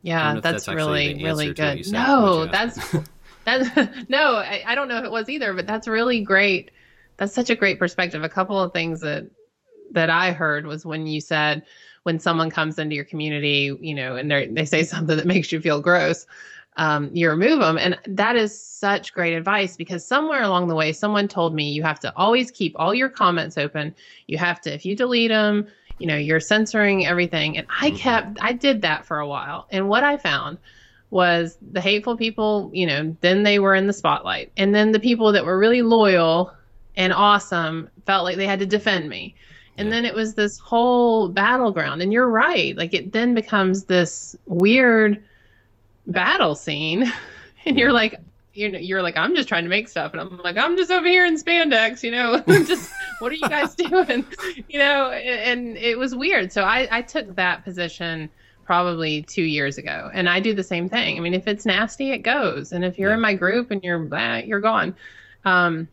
Yeah, 0.01 0.35
that's, 0.35 0.65
that's 0.65 0.67
really 0.67 1.15
really 1.23 1.47
answer 1.47 1.53
to 1.55 1.63
what 1.63 1.77
you 1.77 1.83
good. 1.83 1.85
said- 1.85 1.93
No, 1.93 2.45
that's 2.45 2.95
that's 3.45 3.69
no. 4.09 4.35
I, 4.35 4.63
I 4.67 4.75
don't 4.75 4.87
know 4.87 4.97
if 4.99 5.05
it 5.05 5.11
was 5.11 5.29
either, 5.29 5.53
but 5.53 5.65
that's 5.65 5.87
really 5.87 6.21
great. 6.21 6.69
That's 7.17 7.33
such 7.33 7.49
a 7.49 7.55
great 7.55 7.79
perspective. 7.79 8.23
A 8.23 8.29
couple 8.29 8.61
of 8.61 8.73
things 8.73 9.01
that 9.01 9.25
that 9.91 10.09
I 10.09 10.31
heard 10.31 10.65
was 10.65 10.85
when 10.85 11.07
you 11.07 11.21
said 11.21 11.63
when 12.03 12.19
someone 12.19 12.49
comes 12.49 12.77
into 12.77 12.95
your 12.95 13.05
community, 13.05 13.75
you 13.79 13.93
know, 13.93 14.15
and 14.15 14.29
they 14.29 14.47
they 14.47 14.65
say 14.65 14.83
something 14.85 15.17
that 15.17 15.25
makes 15.25 15.51
you 15.51 15.59
feel 15.61 15.81
gross, 15.81 16.25
um, 16.77 17.09
you 17.13 17.29
remove 17.29 17.59
them, 17.59 17.77
and 17.77 17.97
that 18.07 18.35
is 18.35 18.59
such 18.59 19.13
great 19.13 19.33
advice 19.33 19.77
because 19.77 20.05
somewhere 20.05 20.43
along 20.43 20.67
the 20.67 20.75
way, 20.75 20.91
someone 20.91 21.27
told 21.27 21.55
me 21.55 21.71
you 21.71 21.83
have 21.83 21.99
to 22.01 22.13
always 22.17 22.51
keep 22.51 22.73
all 22.77 22.93
your 22.93 23.09
comments 23.09 23.57
open. 23.57 23.95
You 24.27 24.37
have 24.37 24.59
to, 24.61 24.73
if 24.73 24.85
you 24.85 24.95
delete 24.95 25.31
them, 25.31 25.67
you 25.99 26.07
know, 26.07 26.17
you're 26.17 26.41
censoring 26.41 27.05
everything, 27.05 27.57
and 27.57 27.65
I 27.81 27.91
Mhm. 27.91 27.97
kept, 27.97 28.37
I 28.41 28.51
did 28.51 28.81
that 28.81 29.05
for 29.05 29.19
a 29.19 29.27
while, 29.27 29.67
and 29.71 29.87
what 29.87 30.03
I 30.03 30.17
found 30.17 30.57
was 31.11 31.57
the 31.71 31.79
hateful 31.79 32.17
people, 32.17 32.69
you 32.73 32.85
know, 32.85 33.15
then 33.21 33.43
they 33.43 33.59
were 33.59 33.73
in 33.73 33.87
the 33.87 33.93
spotlight. 33.93 34.51
And 34.57 34.75
then 34.75 34.91
the 34.91 34.99
people 34.99 35.31
that 35.31 35.45
were 35.45 35.57
really 35.57 35.81
loyal 35.81 36.51
and 36.97 37.11
awesome 37.13 37.89
felt 38.05 38.23
like 38.23 38.37
they 38.37 38.47
had 38.47 38.59
to 38.59 38.65
defend 38.65 39.09
me. 39.09 39.35
And 39.77 39.87
Yeah. 39.89 39.95
then 39.95 40.05
it 40.05 40.13
was 40.15 40.33
this 40.35 40.57
whole 40.59 41.29
battleground. 41.29 42.01
And 42.01 42.13
you're 42.13 42.29
right. 42.29 42.75
Like 42.77 42.93
it 42.93 43.11
then 43.11 43.33
becomes 43.33 43.85
this 43.85 44.35
weird 44.45 45.23
battle 46.07 46.55
scene. 46.55 47.11
And 47.67 47.79
you're 47.79 47.91
like, 47.93 48.19
you 48.53 48.71
know, 48.71 48.77
you're 48.77 49.01
like, 49.01 49.17
I'm 49.17 49.35
just 49.35 49.49
trying 49.49 49.63
to 49.63 49.71
make 49.71 49.89
stuff. 49.89 50.11
And 50.13 50.21
I'm 50.21 50.37
like, 50.37 50.55
I'm 50.55 50.77
just 50.77 50.91
over 50.91 51.07
here 51.07 51.25
in 51.25 51.35
spandex, 51.35 52.03
you 52.03 52.11
know, 52.11 52.39
just 52.47 52.91
what 53.17 53.31
are 53.31 53.35
you 53.35 53.49
guys 53.49 53.73
doing? 53.89 54.23
You 54.69 54.77
know, 54.77 55.09
and, 55.09 55.59
and 55.69 55.77
it 55.77 55.97
was 55.97 56.15
weird. 56.15 56.51
So 56.53 56.61
I, 56.61 56.87
I 56.91 57.01
took 57.01 57.35
that 57.37 57.63
position 57.63 58.29
probably 58.65 59.23
two 59.23 59.41
years 59.41 59.79
ago. 59.79 60.11
And 60.13 60.29
I 60.29 60.39
do 60.39 60.53
the 60.53 60.63
same 60.63 60.87
thing. 60.89 61.17
I 61.17 61.21
mean, 61.21 61.33
if 61.33 61.47
it's 61.47 61.65
nasty, 61.65 62.11
it 62.11 62.19
goes. 62.19 62.71
And 62.71 62.85
if 62.85 62.99
you're 62.99 63.09
Yeah. 63.09 63.15
in 63.15 63.21
my 63.21 63.33
group 63.33 63.71
and 63.71 63.83
you're 63.83 63.97
blah, 63.97 64.35
you're 64.35 64.61
gone. 64.61 64.95
Um, 65.43 65.87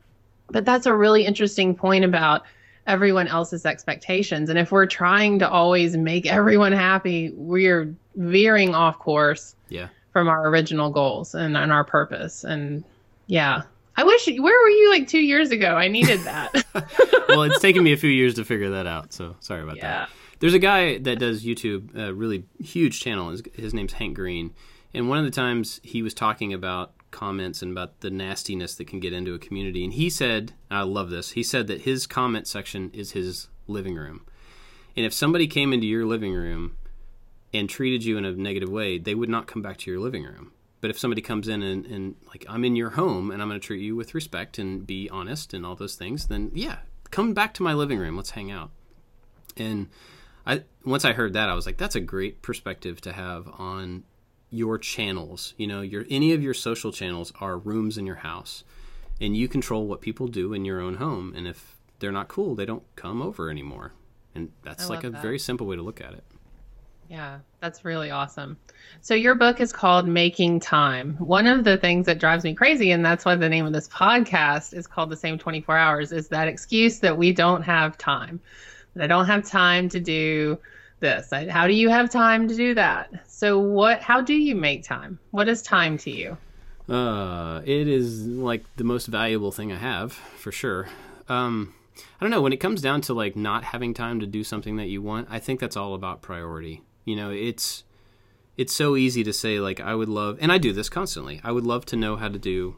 but 0.53 0.65
that's 0.65 0.87
a 0.87 0.95
really 0.95 1.25
interesting 1.27 1.75
point 1.75 2.05
about 2.05 2.43
everyone 2.87 3.29
else's 3.29 3.65
expectations. 3.65 4.51
And 4.51 4.59
if 4.59 4.73
we're 4.73 4.87
trying 4.87 5.39
to 5.39 5.49
always 5.49 5.97
make 5.97 6.27
everyone 6.27 6.73
happy, 6.73 7.31
we're 7.35 7.95
veering 8.17 8.75
off 8.75 8.99
course 8.99 9.55
Yeah. 9.69 9.89
from 10.13 10.29
our 10.29 10.49
original 10.49 10.91
goals 10.91 11.35
and, 11.35 11.57
and 11.57 11.73
our 11.73 11.85
purpose. 11.85 12.45
And 12.45 12.85
yeah. 13.27 13.63
I 13.97 14.05
wish 14.05 14.27
where 14.27 14.39
were 14.39 14.69
you 14.69 14.91
like 14.91 15.07
two 15.07 15.21
years 15.21 15.51
ago? 15.51 15.77
I 15.77 15.89
needed 15.89 16.21
that. 16.21 16.65
well, 17.29 17.43
it's 17.43 17.61
taken 17.61 17.85
me 17.85 17.93
a 17.93 17.97
few 17.97 18.11
years 18.11 18.35
to 18.35 18.45
figure 18.45 18.71
that 18.71 18.87
out. 18.87 19.13
So 19.13 19.37
sorry 19.41 19.63
about 19.63 19.77
yeah. 19.77 19.83
that. 19.83 20.11
There's 20.41 20.55
a 20.55 20.59
guy 20.59 20.99
that 20.99 21.19
does 21.21 21.45
YouTube, 21.45 21.95
a 21.97 22.13
really 22.13 22.45
huge 22.59 23.01
channel. 23.01 23.31
His, 23.31 23.43
his 23.55 23.75
name's 23.75 23.93
Hank 23.93 24.17
Green. 24.17 24.53
And 24.95 25.09
one 25.09 25.19
of 25.19 25.25
the 25.25 25.31
times 25.31 25.81
he 25.85 26.03
was 26.03 26.15
talking 26.15 26.53
about 26.53 26.93
comments 27.13 27.63
and 27.63 27.71
about 27.71 28.01
the 28.01 28.11
nastiness 28.11 28.75
that 28.75 28.89
can 28.89 28.99
get 28.99 29.13
into 29.13 29.35
a 29.35 29.39
community. 29.39 29.85
And 29.85 29.93
he 29.93 30.11
said, 30.11 30.53
I 30.71 30.83
love 30.83 31.11
this, 31.11 31.33
he 31.33 31.43
said 31.43 31.69
that 31.69 31.83
his 31.83 32.07
comment 32.07 32.49
section 32.49 32.91
is 32.93 33.13
his 33.13 33.49
living 33.69 33.95
room. 33.95 34.27
And 34.97 35.07
if 35.07 35.13
somebody 35.13 35.47
came 35.47 35.73
into 35.73 35.87
your 35.87 36.05
living 36.05 36.35
room 36.35 36.77
and 37.55 37.69
treated 37.69 38.05
you 38.05 38.19
in 38.19 38.25
a 38.25 38.33
negative 38.33 38.69
way, 38.69 38.99
they 38.99 39.15
would 39.15 39.29
not 39.29 39.47
come 39.47 39.63
back 39.63 39.79
to 39.79 39.91
your 39.91 40.01
living 40.01 40.25
room. 40.25 40.53
But 40.81 40.91
if 40.91 40.99
somebody 40.99 41.23
comes 41.23 41.47
in 41.47 41.63
and, 41.63 41.87
and 41.87 42.17
like, 42.27 42.45
I'm 42.49 42.65
in 42.65 42.75
your 42.75 42.91
home 42.91 43.31
and 43.31 43.41
I'm 43.41 43.49
going 43.49 43.61
to 43.61 43.65
treat 43.65 43.83
you 43.83 43.95
with 43.95 44.15
respect 44.15 44.59
and 44.59 44.85
be 44.85 45.09
honest 45.09 45.55
and 45.55 45.65
all 45.65 45.77
those 45.77 45.95
things, 45.95 46.27
then 46.27 46.51
yeah, 46.55 46.79
come 47.11 47.35
back 47.35 47.55
to 47.55 47.63
my 47.63 47.73
living 47.73 47.99
room. 47.99 48.17
Let's 48.17 48.31
hang 48.31 48.51
out. 48.51 48.71
And 49.57 49.89
I 50.45 50.65
once 50.85 51.05
I 51.05 51.13
heard 51.13 51.35
that, 51.35 51.49
I 51.49 51.55
was 51.55 51.67
like, 51.67 51.77
that's 51.77 51.95
a 51.95 52.01
great 52.01 52.43
perspective 52.43 53.01
to 53.03 53.13
have 53.13 53.49
on 53.59 54.03
your 54.53 54.79
channels. 54.79 55.55
You 55.57 55.67
know, 55.67 55.81
your 55.81 56.05
any 56.09 56.33
of 56.33 56.43
your 56.43 56.55
social 56.55 56.93
channels 56.93 57.33
are 57.41 57.59
rooms 57.59 57.99
in 57.99 58.07
your 58.07 58.17
house, 58.17 58.63
and 59.21 59.37
you 59.37 59.49
control 59.49 59.87
what 59.87 60.01
people 60.01 60.29
do 60.29 60.53
in 60.53 60.65
your 60.65 60.81
own 60.81 60.97
home. 60.97 61.33
And 61.35 61.49
if 61.49 61.77
they're 61.99 62.13
not 62.13 62.29
cool, 62.29 62.55
they 62.55 62.67
don't 62.67 62.85
come 62.95 63.21
over 63.21 63.51
anymore. 63.51 63.93
And 64.35 64.51
that's 64.63 64.85
I 64.85 64.95
like 64.95 65.05
a 65.05 65.11
that. 65.11 65.23
very 65.23 65.39
simple 65.39 65.67
way 65.67 65.77
to 65.77 65.83
look 65.83 66.01
at 66.01 66.13
it. 66.13 66.23
Yeah, 67.09 67.41
that's 67.61 67.85
really 67.85 68.11
awesome. 68.11 68.57
So 69.03 69.15
your 69.15 69.35
book 69.35 69.61
is 69.61 69.73
called 69.73 70.09
Making 70.09 70.61
Time. 70.61 71.15
One 71.19 71.47
of 71.47 71.65
the 71.65 71.77
things 71.77 72.07
that 72.07 72.19
drives 72.19 72.45
me 72.45 72.55
crazy, 72.55 72.91
and 72.91 73.05
that's 73.05 73.25
why 73.25 73.35
the 73.35 73.49
name 73.49 73.67
of 73.67 73.73
this 73.73 73.89
podcast 73.89 74.73
is 74.73 74.87
called 74.87 75.11
The 75.11 75.17
Same 75.17 75.39
24 75.39 75.77
Hours, 75.77 76.13
is 76.13 76.29
that 76.29 76.49
excuse 76.49 77.01
that 77.01 77.19
we 77.19 77.33
don't 77.33 77.63
have 77.63 77.99
time. 77.99 78.41
That 78.95 79.05
I 79.05 79.07
don't 79.09 79.27
have 79.27 79.45
time 79.45 79.89
to 79.91 80.01
do 80.01 80.59
this. 81.03 81.29
How 81.51 81.67
do 81.67 81.75
you 81.75 81.91
have 81.91 82.09
time 82.09 82.49
to 82.49 82.57
do 82.57 82.75
that? 82.75 83.11
So 83.29 83.59
what 83.59 84.01
how 84.01 84.23
do 84.23 84.33
you 84.33 84.55
make 84.55 84.85
time? 84.85 85.19
What 85.33 85.49
is 85.49 85.61
time 85.61 85.99
to 85.99 86.11
you? 86.11 86.39
Uh, 86.89 87.61
it 87.65 87.87
is 87.87 88.27
like 88.27 88.65
the 88.77 88.85
most 88.85 89.07
valuable 89.07 89.53
thing 89.53 89.71
I 89.71 89.77
have 89.77 90.13
for 90.13 90.51
sure. 90.51 90.89
Um, 91.29 91.75
I 91.97 92.25
don't 92.25 92.31
know 92.31 92.41
when 92.41 92.53
it 92.53 92.59
comes 92.59 92.81
down 92.81 93.03
to 93.03 93.15
like 93.15 93.37
not 93.37 93.65
having 93.65 93.93
time 93.93 94.21
to 94.21 94.27
do 94.27 94.43
something 94.43 94.77
that 94.77 94.89
you 94.89 95.03
want. 95.03 95.29
I 95.31 95.39
think 95.39 95.61
that's 95.61 95.77
all 95.77 95.95
about 95.95 96.23
priority. 96.23 96.83
You 97.05 97.17
know, 97.17 97.31
it's 97.31 97.85
it's 98.57 98.75
so 98.75 98.97
easy 98.97 99.23
to 99.25 99.33
say 99.33 99.61
like 99.61 99.81
I 99.81 99.95
would 99.95 100.09
love, 100.09 100.39
and 100.41 100.51
I 100.51 100.59
do 100.59 100.73
this 100.73 100.89
constantly. 100.89 101.41
I 101.45 101.53
would 101.53 101.65
love 101.65 101.85
to 101.87 101.97
know 101.97 102.17
how 102.17 102.29
to 102.29 102.39
do 102.39 102.77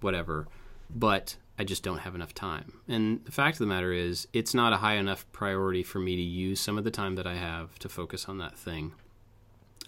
whatever, 0.00 0.46
but 0.88 1.36
I 1.58 1.64
just 1.64 1.82
don't 1.82 1.98
have 1.98 2.14
enough 2.14 2.34
time. 2.34 2.80
And 2.88 3.24
the 3.24 3.32
fact 3.32 3.56
of 3.56 3.58
the 3.60 3.66
matter 3.66 3.92
is, 3.92 4.26
it's 4.32 4.54
not 4.54 4.72
a 4.72 4.78
high 4.78 4.94
enough 4.94 5.30
priority 5.32 5.82
for 5.82 5.98
me 5.98 6.16
to 6.16 6.22
use 6.22 6.60
some 6.60 6.78
of 6.78 6.84
the 6.84 6.90
time 6.90 7.14
that 7.16 7.26
I 7.26 7.34
have 7.34 7.78
to 7.80 7.88
focus 7.88 8.26
on 8.28 8.38
that 8.38 8.56
thing. 8.56 8.92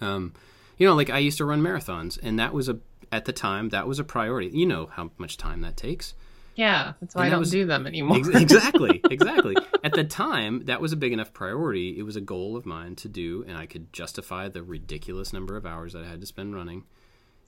Um, 0.00 0.34
you 0.76 0.86
know, 0.86 0.94
like 0.94 1.10
I 1.10 1.18
used 1.18 1.38
to 1.38 1.44
run 1.44 1.62
marathons, 1.62 2.18
and 2.22 2.38
that 2.38 2.52
was 2.52 2.68
a 2.68 2.78
at 3.12 3.24
the 3.26 3.32
time 3.32 3.68
that 3.70 3.86
was 3.86 3.98
a 3.98 4.04
priority. 4.04 4.48
You 4.52 4.66
know 4.66 4.86
how 4.86 5.10
much 5.18 5.36
time 5.36 5.60
that 5.62 5.76
takes. 5.76 6.14
Yeah, 6.56 6.92
that's 7.00 7.14
why 7.14 7.22
And 7.22 7.26
I 7.26 7.28
that 7.30 7.34
don't 7.34 7.40
was- 7.40 7.50
do 7.50 7.64
them 7.66 7.86
anymore. 7.86 8.18
Ex- 8.18 8.28
exactly, 8.34 9.00
exactly. 9.10 9.56
At 9.82 9.94
the 9.94 10.04
time, 10.04 10.64
that 10.66 10.80
was 10.80 10.92
a 10.92 10.96
big 10.96 11.12
enough 11.12 11.32
priority. 11.32 11.98
It 11.98 12.02
was 12.02 12.14
a 12.16 12.20
goal 12.20 12.56
of 12.56 12.64
mine 12.66 12.94
to 12.96 13.08
do, 13.08 13.44
and 13.48 13.56
I 13.56 13.66
could 13.66 13.92
justify 13.92 14.48
the 14.48 14.62
ridiculous 14.62 15.32
number 15.32 15.56
of 15.56 15.64
hours 15.66 15.92
that 15.94 16.04
I 16.04 16.08
had 16.08 16.20
to 16.20 16.26
spend 16.26 16.54
running. 16.54 16.84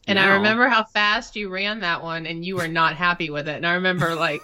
And 0.07 0.19
I 0.19 0.35
remember 0.35 0.69
how 0.69 0.85
fast 0.85 1.35
you 1.37 1.49
ran 1.49 1.81
that 1.81 2.03
one 2.03 2.27
and 2.27 2.45
you 2.45 2.57
were 2.57 2.69
not 2.69 2.95
happy 2.97 3.31
with 3.31 3.49
it. 3.49 3.57
And 3.57 3.67
I 3.67 3.75
remember 3.75 4.15
like, 4.15 4.41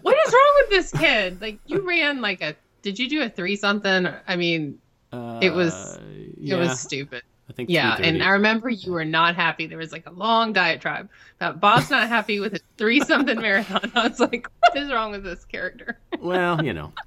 what 0.00 0.16
is 0.26 0.32
wrong 0.32 0.52
with 0.62 0.70
this 0.70 0.90
kid? 0.92 1.40
Like 1.40 1.58
you 1.66 1.86
ran 1.86 2.20
like 2.20 2.40
a 2.42 2.56
did 2.82 2.98
you 2.98 3.08
do 3.08 3.22
a 3.22 3.28
three 3.28 3.56
something? 3.56 4.08
I 4.26 4.36
mean, 4.36 4.78
It 5.12 5.52
was- 5.52 5.74
Uh, 5.98 6.00
it 6.40 6.54
was 6.56 6.80
stupid. 6.80 7.22
I 7.48 7.52
think 7.52 7.68
Yeah. 7.68 7.96
And 8.00 8.22
I 8.22 8.30
remember 8.30 8.70
you 8.70 8.92
were 8.92 9.04
not 9.04 9.36
happy. 9.36 9.66
There 9.66 9.78
was 9.78 9.92
like 9.92 10.06
a 10.06 10.12
long 10.12 10.52
diatribe 10.54 11.08
about 11.38 11.60
Bob's 11.60 11.90
not 11.90 12.08
happy 12.08 12.40
with 12.40 12.54
a 12.54 12.60
three 12.78 13.00
something 13.00 13.38
marathon. 13.40 13.92
I 13.94 14.08
was 14.08 14.18
like, 14.20 14.48
what 14.60 14.76
is 14.76 14.90
wrong 14.90 15.10
with 15.12 15.24
this 15.24 15.44
character? 15.44 15.98
well, 16.18 16.64
you 16.64 16.72
know. 16.72 16.92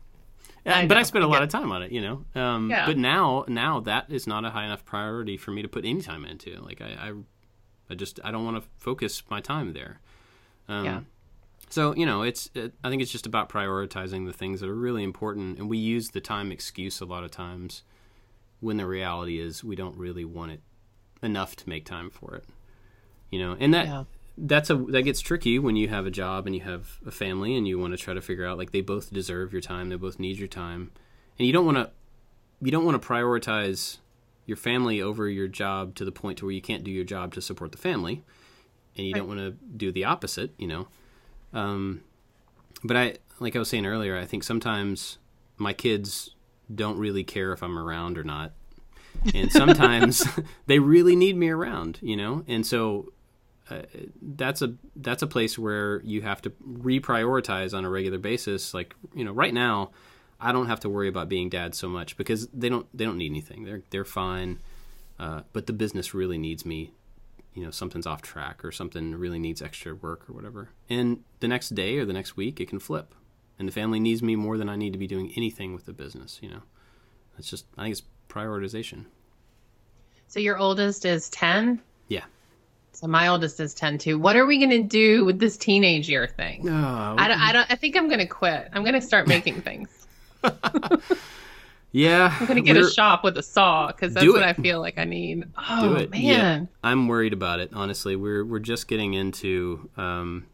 I 0.67 0.87
but 0.87 0.95
know, 0.95 0.99
I 0.99 1.03
spent 1.03 1.23
a 1.23 1.27
lot 1.27 1.35
get 1.35 1.43
of 1.43 1.49
time 1.49 1.71
on 1.71 1.83
it, 1.83 1.91
you 1.91 2.01
know. 2.01 2.25
Um, 2.39 2.69
Yeah. 2.71 2.85
But 2.87 2.97
now, 2.97 3.45
now 3.47 3.81
that 3.81 4.05
is 4.09 4.25
not 4.27 4.45
a 4.45 4.49
high 4.49 4.65
enough 4.65 4.83
priority 4.85 5.37
for 5.37 5.51
me 5.51 5.61
to 5.61 5.67
put 5.67 5.85
any 5.85 6.01
time 6.01 6.25
into. 6.25 6.59
Like 6.61 6.81
I, 6.81 7.09
I, 7.09 7.13
I 7.89 7.95
just 7.95 8.19
I 8.23 8.31
don't 8.31 8.45
want 8.45 8.61
to 8.61 8.69
focus 8.77 9.23
my 9.29 9.41
time 9.41 9.73
there. 9.73 9.99
Um, 10.67 10.85
Yeah. 10.85 11.01
So 11.69 11.95
you 11.95 12.05
know, 12.05 12.21
it's 12.21 12.49
it, 12.53 12.73
I 12.83 12.89
think 12.89 13.01
it's 13.01 13.11
just 13.11 13.25
about 13.25 13.49
prioritizing 13.49 14.25
the 14.25 14.33
things 14.33 14.61
that 14.61 14.69
are 14.69 14.75
really 14.75 15.03
important, 15.03 15.57
and 15.59 15.69
we 15.69 15.77
use 15.77 16.09
the 16.09 16.21
time 16.21 16.51
excuse 16.51 17.01
a 17.01 17.05
lot 17.05 17.23
of 17.23 17.31
times, 17.31 17.83
when 18.59 18.77
the 18.77 18.85
reality 18.85 19.39
is 19.39 19.63
we 19.63 19.75
don't 19.75 19.97
really 19.97 20.25
want 20.25 20.51
it 20.51 20.61
enough 21.23 21.55
to 21.57 21.69
make 21.69 21.85
time 21.85 22.09
for 22.09 22.35
it. 22.35 22.45
You 23.31 23.39
know, 23.39 23.57
and 23.59 23.73
that 23.73 23.87
Yeah. 23.87 24.03
that's 24.37 24.69
a 24.69 24.75
that 24.75 25.01
gets 25.03 25.21
tricky 25.21 25.57
when 25.59 25.75
you 25.75 25.87
have 25.89 26.05
a 26.05 26.11
job 26.11 26.45
and 26.45 26.55
you 26.55 26.61
have 26.61 26.99
a 27.05 27.11
family 27.11 27.55
and 27.57 27.67
you 27.67 27.79
want 27.79 27.93
to 27.93 27.97
try 27.97 28.13
to 28.13 28.21
figure 28.21 28.45
out 28.45 28.57
like 28.57 28.71
they 28.71 28.81
both 28.81 29.11
deserve 29.11 29.51
your 29.51 29.61
time, 29.61 29.89
they 29.89 29.95
both 29.95 30.19
need 30.19 30.37
your 30.37 30.47
time, 30.47 30.91
and 31.39 31.47
you 31.47 31.51
don't 31.53 31.65
want 31.65 31.77
to 31.77 31.89
you 32.61 32.71
don't 32.71 32.85
want 32.85 33.01
to 33.01 33.05
prioritize 33.07 33.97
your 34.45 34.57
family 34.57 35.01
over 35.01 35.27
your 35.27 35.47
job 35.47 35.95
to 35.95 36.05
the 36.05 36.11
point 36.11 36.37
to 36.39 36.45
where 36.45 36.53
you 36.53 36.61
can't 36.61 36.83
do 36.83 36.91
your 36.91 37.03
job 37.03 37.33
to 37.33 37.41
support 37.41 37.71
the 37.71 37.77
family, 37.77 38.23
and 38.97 39.07
you 39.07 39.13
don't 39.13 39.27
want 39.27 39.39
to 39.39 39.51
do 39.51 39.91
the 39.91 40.05
opposite, 40.05 40.53
you 40.57 40.67
know. 40.67 40.87
Um, 41.53 42.01
but 42.83 42.97
I 42.97 43.15
like 43.39 43.55
I 43.55 43.59
was 43.59 43.69
saying 43.69 43.85
earlier, 43.85 44.17
I 44.17 44.25
think 44.25 44.43
sometimes 44.43 45.17
my 45.57 45.73
kids 45.73 46.35
don't 46.73 46.97
really 46.97 47.23
care 47.23 47.51
if 47.53 47.61
I'm 47.61 47.77
around 47.77 48.17
or 48.17 48.23
not. 48.23 48.53
And 49.33 49.51
sometimes 49.51 50.23
they 50.67 50.79
really 50.79 51.15
need 51.15 51.37
me 51.37 51.49
around, 51.49 51.99
you 52.01 52.15
know? 52.15 52.43
And 52.47 52.65
so 52.65 53.11
uh, 53.69 53.81
that's 54.21 54.61
a 54.61 54.75
that's 54.95 55.23
a 55.23 55.27
place 55.27 55.57
where 55.57 56.01
you 56.01 56.21
have 56.21 56.41
to 56.43 56.51
reprioritize 56.51 57.75
on 57.75 57.85
a 57.85 57.89
regular 57.89 58.19
basis. 58.19 58.73
Like, 58.73 58.95
you 59.13 59.23
know, 59.23 59.31
right 59.31 59.53
now 59.53 59.91
I 60.39 60.51
don't 60.51 60.67
have 60.67 60.79
to 60.81 60.89
worry 60.89 61.07
about 61.07 61.29
being 61.29 61.49
dad 61.49 61.75
so 61.75 61.87
much 61.89 62.17
because 62.17 62.47
they 62.49 62.69
don't 62.69 62.85
they 62.95 63.05
don't 63.05 63.17
need 63.17 63.31
anything. 63.31 63.63
They're 63.63 63.83
they're 63.89 64.05
fine. 64.05 64.59
Uh, 65.17 65.41
but 65.53 65.65
the 65.65 65.73
business 65.73 66.13
really 66.13 66.37
needs 66.37 66.65
me 66.65 66.91
you 67.53 67.63
know 67.63 67.71
something's 67.71 68.05
off 68.05 68.21
track 68.21 68.65
or 68.65 68.71
something 68.71 69.15
really 69.15 69.39
needs 69.39 69.61
extra 69.61 69.95
work 69.95 70.29
or 70.29 70.33
whatever 70.33 70.71
and 70.89 71.23
the 71.39 71.47
next 71.47 71.69
day 71.73 71.97
or 71.97 72.03
the 72.03 72.11
next 72.11 72.35
week 72.35 72.59
it 72.59 72.67
can 72.67 72.79
flip 72.79 73.15
and 73.57 73.65
the 73.65 73.71
family 73.71 73.97
needs 73.97 74.21
me 74.21 74.35
more 74.35 74.57
than 74.57 74.67
i 74.67 74.75
need 74.75 74.91
to 74.91 74.99
be 74.99 75.07
doing 75.07 75.31
anything 75.37 75.73
with 75.73 75.85
the 75.85 75.93
business 75.93 76.37
you 76.41 76.49
know 76.49 76.61
it's 77.39 77.49
just 77.49 77.65
i 77.77 77.83
think 77.83 77.93
it's 77.93 78.03
prioritization 78.27 79.05
So 80.27 80.41
your 80.41 80.57
oldest 80.57 81.05
is 81.05 81.29
ten? 81.29 81.79
yeah 82.09 82.25
So 82.91 83.07
my 83.07 83.29
oldest 83.29 83.61
is 83.61 83.73
ten 83.73 83.97
too. 83.97 84.19
What 84.19 84.35
are 84.35 84.45
we 84.45 84.59
gonna 84.59 84.83
do 84.83 85.23
with 85.23 85.39
this 85.39 85.55
teenage 85.55 86.09
year 86.09 86.27
thing? 86.27 86.67
oh, 86.67 87.15
I 87.17 87.27
don't, 87.29 87.39
I 87.39 87.53
don't 87.53 87.71
I 87.71 87.75
think 87.75 87.95
I'm 87.95 88.09
gonna 88.09 88.27
quit. 88.27 88.67
I'm 88.73 88.83
gonna 88.83 89.01
start 89.01 89.27
making 89.29 89.61
things. 89.61 90.04
yeah 91.91 92.35
I'm 92.39 92.45
gonna 92.45 92.61
get 92.61 92.75
we're- 92.75 92.87
a 92.87 92.91
shop 92.91 93.23
with 93.23 93.37
a 93.37 93.43
saw 93.43 93.87
because 93.87 94.13
that's 94.13 94.27
what. 94.27 94.43
I 94.43 94.53
feel 94.53 94.79
like 94.79 94.97
I 94.97 95.05
need. 95.05 95.45
Oh 95.57 95.89
man, 95.89 96.09
yeah. 96.13 96.65
i'm 96.83 97.07
worried 97.07 97.33
about 97.33 97.59
it 97.59 97.71
honestly. 97.73 98.15
We're 98.15 98.45
we're 98.45 98.59
just 98.59 98.87
getting 98.87 99.13
into 99.13 99.89
um 99.97 100.47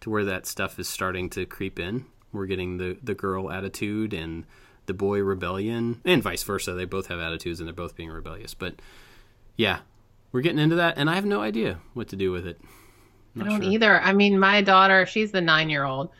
to 0.00 0.10
where 0.10 0.24
that 0.24 0.46
stuff 0.46 0.78
is 0.78 0.88
starting 0.88 1.30
to 1.30 1.46
creep 1.46 1.78
in. 1.78 2.06
We're 2.32 2.46
getting 2.46 2.78
the 2.78 2.96
the 3.02 3.14
girl 3.14 3.50
attitude 3.50 4.12
and 4.12 4.44
the 4.86 4.94
boy 4.94 5.20
rebellion 5.20 6.00
and 6.04 6.22
vice 6.22 6.42
versa. 6.42 6.72
They 6.74 6.84
both 6.84 7.06
have 7.06 7.18
attitudes 7.20 7.60
and 7.60 7.66
they're 7.66 7.74
both 7.74 7.96
being 7.96 8.10
rebellious. 8.10 8.54
But 8.54 8.80
yeah 9.56 9.80
we're 10.32 10.40
getting 10.40 10.58
into 10.58 10.74
that 10.74 10.98
and 10.98 11.08
i 11.08 11.14
have 11.14 11.24
no 11.24 11.40
idea 11.40 11.78
what 11.92 12.08
to 12.08 12.16
do 12.16 12.32
with 12.32 12.44
it. 12.44 12.60
I 13.40 13.44
don't 13.44 13.62
sure. 13.62 13.72
either. 13.72 14.00
I 14.00 14.12
mean, 14.12 14.38
my 14.38 14.62
daughter, 14.62 15.06
she's 15.06 15.32
the 15.32 15.40
nine 15.40 15.70
year 15.70 15.84
old, 15.84 16.10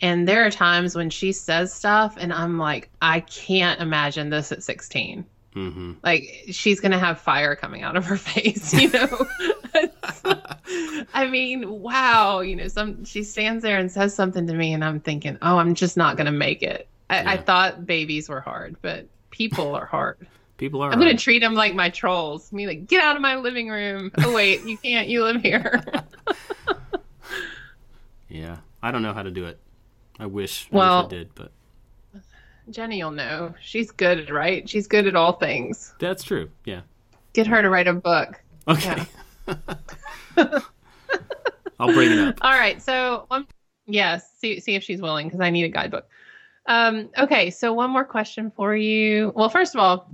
and 0.00 0.26
there 0.28 0.46
are 0.46 0.50
times 0.50 0.94
when 0.96 1.10
she 1.10 1.32
says 1.32 1.72
stuff, 1.72 2.16
and 2.18 2.32
I'm 2.32 2.58
like, 2.58 2.88
I 3.02 3.20
can't 3.20 3.80
imagine 3.80 4.30
this 4.30 4.52
at 4.52 4.62
16. 4.62 5.24
mm-hmm. 5.54 5.92
Like 6.02 6.44
she's 6.50 6.80
gonna 6.80 6.98
have 6.98 7.20
fire 7.20 7.54
coming 7.56 7.82
out 7.82 7.96
of 7.96 8.04
her 8.06 8.16
face, 8.30 8.72
you 8.74 8.90
know. 8.90 9.26
I 11.14 11.28
mean, 11.28 11.68
wow, 11.68 12.40
you 12.40 12.56
know, 12.56 12.68
some 12.68 13.04
she 13.04 13.22
stands 13.24 13.62
there 13.62 13.78
and 13.78 13.90
says 13.90 14.14
something 14.14 14.46
to 14.46 14.54
me, 14.54 14.72
and 14.72 14.84
I'm 14.84 15.00
thinking, 15.00 15.36
oh, 15.42 15.58
I'm 15.58 15.74
just 15.74 15.96
not 15.96 16.16
gonna 16.16 16.32
make 16.32 16.62
it. 16.62 16.88
I, 17.08 17.34
I 17.34 17.36
thought 17.38 17.86
babies 17.86 18.28
were 18.28 18.40
hard, 18.40 18.76
but 18.82 19.06
people 19.30 19.74
are 19.74 19.86
hard. 19.86 20.26
people 20.58 20.80
are 20.82 20.90
I'm 20.92 20.98
gonna 20.98 21.10
hard. 21.10 21.18
treat 21.18 21.40
them 21.40 21.54
like 21.54 21.74
my 21.74 21.90
trolls. 21.90 22.50
I 22.52 22.56
mean, 22.56 22.68
like, 22.68 22.86
get 22.86 23.02
out 23.02 23.16
of 23.16 23.22
my 23.22 23.34
living 23.36 23.68
room. 23.68 24.12
Oh 24.18 24.32
wait, 24.32 24.62
you 24.64 24.78
can't. 24.78 25.08
You 25.08 25.24
live 25.24 25.42
here. 25.42 25.82
yeah 28.28 28.58
i 28.82 28.90
don't 28.92 29.02
know 29.02 29.12
how 29.12 29.22
to 29.24 29.30
do 29.32 29.44
it 29.46 29.58
i 30.20 30.26
wish 30.26 30.68
I 30.72 30.76
Well- 30.76 31.06
i 31.06 31.08
did 31.08 31.34
but 31.34 31.50
Jenny 32.70 33.02
will 33.02 33.10
know. 33.10 33.52
She's 33.60 33.90
good, 33.90 34.30
right? 34.30 34.68
She's 34.68 34.86
good 34.86 35.08
at 35.08 35.16
all 35.16 35.32
things. 35.32 35.92
that's 35.98 36.22
true 36.22 36.50
yeah 36.64 36.82
Get 37.32 37.48
her 37.48 37.60
to 37.62 37.68
write 37.68 37.88
a 37.88 37.92
book. 37.94 38.40
okay 38.68 39.06
i'll 41.78 41.92
bring 41.92 42.12
it 42.12 42.18
up 42.18 42.38
All 42.42 42.52
right. 42.52 42.80
So, 42.82 43.24
one, 43.28 43.46
yes, 43.86 44.30
see, 44.38 44.60
see 44.60 44.74
if 44.74 44.82
she's 44.82 45.00
willing 45.02 45.26
because 45.26 45.40
I 45.40 45.50
need 45.50 45.64
a 45.64 45.68
guidebook. 45.68 46.06
Um, 46.66 47.08
okay. 47.18 47.50
So, 47.50 47.72
one 47.72 47.90
more 47.90 48.04
question 48.04 48.52
for 48.54 48.76
you. 48.76 49.32
Well, 49.34 49.48
first 49.48 49.74
of 49.74 49.80
all, 49.80 50.08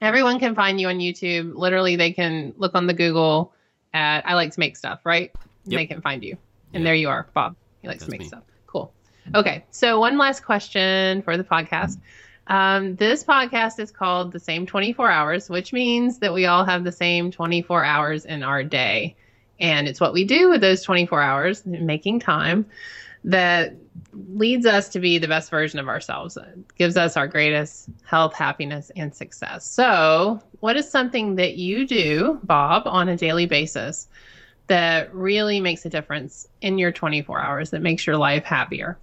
everyone 0.00 0.38
can 0.38 0.54
find 0.54 0.80
you 0.80 0.88
on 0.88 0.98
YouTube. 0.98 1.54
Literally, 1.54 1.96
they 1.96 2.12
can 2.12 2.52
look 2.56 2.74
on 2.74 2.86
the 2.86 2.94
Google 2.94 3.52
at 3.94 4.26
I 4.28 4.34
like 4.34 4.52
to 4.52 4.60
make 4.60 4.76
stuff, 4.76 5.00
right? 5.04 5.30
Yep. 5.64 5.78
They 5.78 5.86
can 5.86 6.00
find 6.00 6.22
you. 6.22 6.36
And 6.74 6.82
Yep. 6.82 6.88
there 6.88 6.94
you 6.94 7.08
are, 7.08 7.26
Bob. 7.34 7.56
He 7.82 7.88
likes 7.88 8.00
That's 8.00 8.06
to 8.06 8.10
make 8.10 8.20
me. 8.20 8.26
stuff. 8.26 8.42
Okay. 9.34 9.64
So, 9.70 10.00
one 10.00 10.18
last 10.18 10.44
question 10.44 11.22
for 11.22 11.36
the 11.36 11.44
podcast. 11.44 11.98
Um, 12.48 12.96
this 12.96 13.24
podcast 13.24 13.78
is 13.78 13.90
called 13.90 14.32
The 14.32 14.40
Same 14.40 14.66
24 14.66 15.10
Hours, 15.10 15.48
which 15.48 15.72
means 15.72 16.18
that 16.18 16.34
we 16.34 16.46
all 16.46 16.64
have 16.64 16.84
the 16.84 16.92
same 16.92 17.30
24 17.30 17.84
hours 17.84 18.24
in 18.24 18.42
our 18.42 18.64
day. 18.64 19.14
And 19.60 19.86
it's 19.86 20.00
what 20.00 20.12
we 20.12 20.24
do 20.24 20.50
with 20.50 20.60
those 20.60 20.82
24 20.82 21.22
hours, 21.22 21.64
making 21.64 22.20
time, 22.20 22.66
that 23.24 23.74
leads 24.12 24.66
us 24.66 24.88
to 24.90 25.00
be 25.00 25.18
the 25.18 25.28
best 25.28 25.50
version 25.50 25.78
of 25.78 25.88
ourselves, 25.88 26.36
gives 26.76 26.96
us 26.96 27.16
our 27.16 27.28
greatest 27.28 27.88
health, 28.04 28.34
happiness, 28.34 28.90
and 28.96 29.14
success. 29.14 29.64
So, 29.64 30.42
what 30.60 30.76
is 30.76 30.90
something 30.90 31.36
that 31.36 31.54
you 31.54 31.86
do, 31.86 32.40
Bob, 32.42 32.82
on 32.86 33.08
a 33.08 33.16
daily 33.16 33.46
basis 33.46 34.08
that 34.72 35.14
really 35.14 35.60
makes 35.60 35.84
a 35.84 35.90
difference 35.90 36.48
in 36.62 36.78
your 36.78 36.90
24 36.92 37.38
hours, 37.38 37.70
that 37.70 37.82
makes 37.82 38.06
your 38.06 38.16
life 38.16 38.42
happier? 38.44 38.96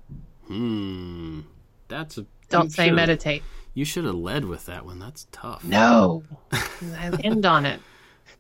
Hmm. 0.48 1.42
That's 1.88 2.18
a. 2.18 2.26
Don't 2.50 2.72
say 2.72 2.90
meditate. 2.90 3.44
You 3.76 3.86
should 3.86 4.06
have 4.06 4.16
led 4.16 4.46
with 4.46 4.66
that 4.66 4.84
one. 4.84 4.98
That's 4.98 5.28
tough. 5.32 5.64
No. 5.64 6.24
I 6.52 7.12
end 7.24 7.46
on 7.46 7.68
it. 7.68 7.80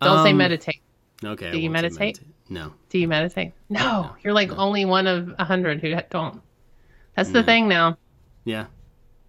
Don't 0.01 0.23
say 0.23 0.32
Um, 0.32 0.38
meditate. 0.38 0.82
Okay. 1.23 1.51
Do 1.51 1.57
you 1.59 1.69
won't 1.69 1.73
meditate? 1.84 2.19
No. 2.49 2.73
Do 2.89 2.97
you 2.97 3.07
meditate? 3.07 3.51
No. 3.69 3.80
No, 3.80 4.15
You're 4.23 4.34
like 4.34 4.49
no. 4.49 4.57
only 4.57 4.86
one 4.86 5.05
of 5.05 5.36
a 5.38 5.45
hundred 5.45 5.82
who 5.82 5.93
don't. 6.09 6.41
That's 7.15 7.30
the 7.30 7.41
No. 7.41 7.45
thing 7.45 7.67
now. 7.67 7.97
Yeah. 8.43 8.65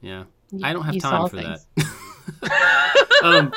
Yeah. 0.00 0.24
You- 0.50 0.64
I 0.64 0.72
don't 0.72 0.84
have 0.84 0.98
time 0.98 1.28
for 1.28 1.36
things. 1.36 1.66
that. 1.76 3.22
um, 3.22 3.52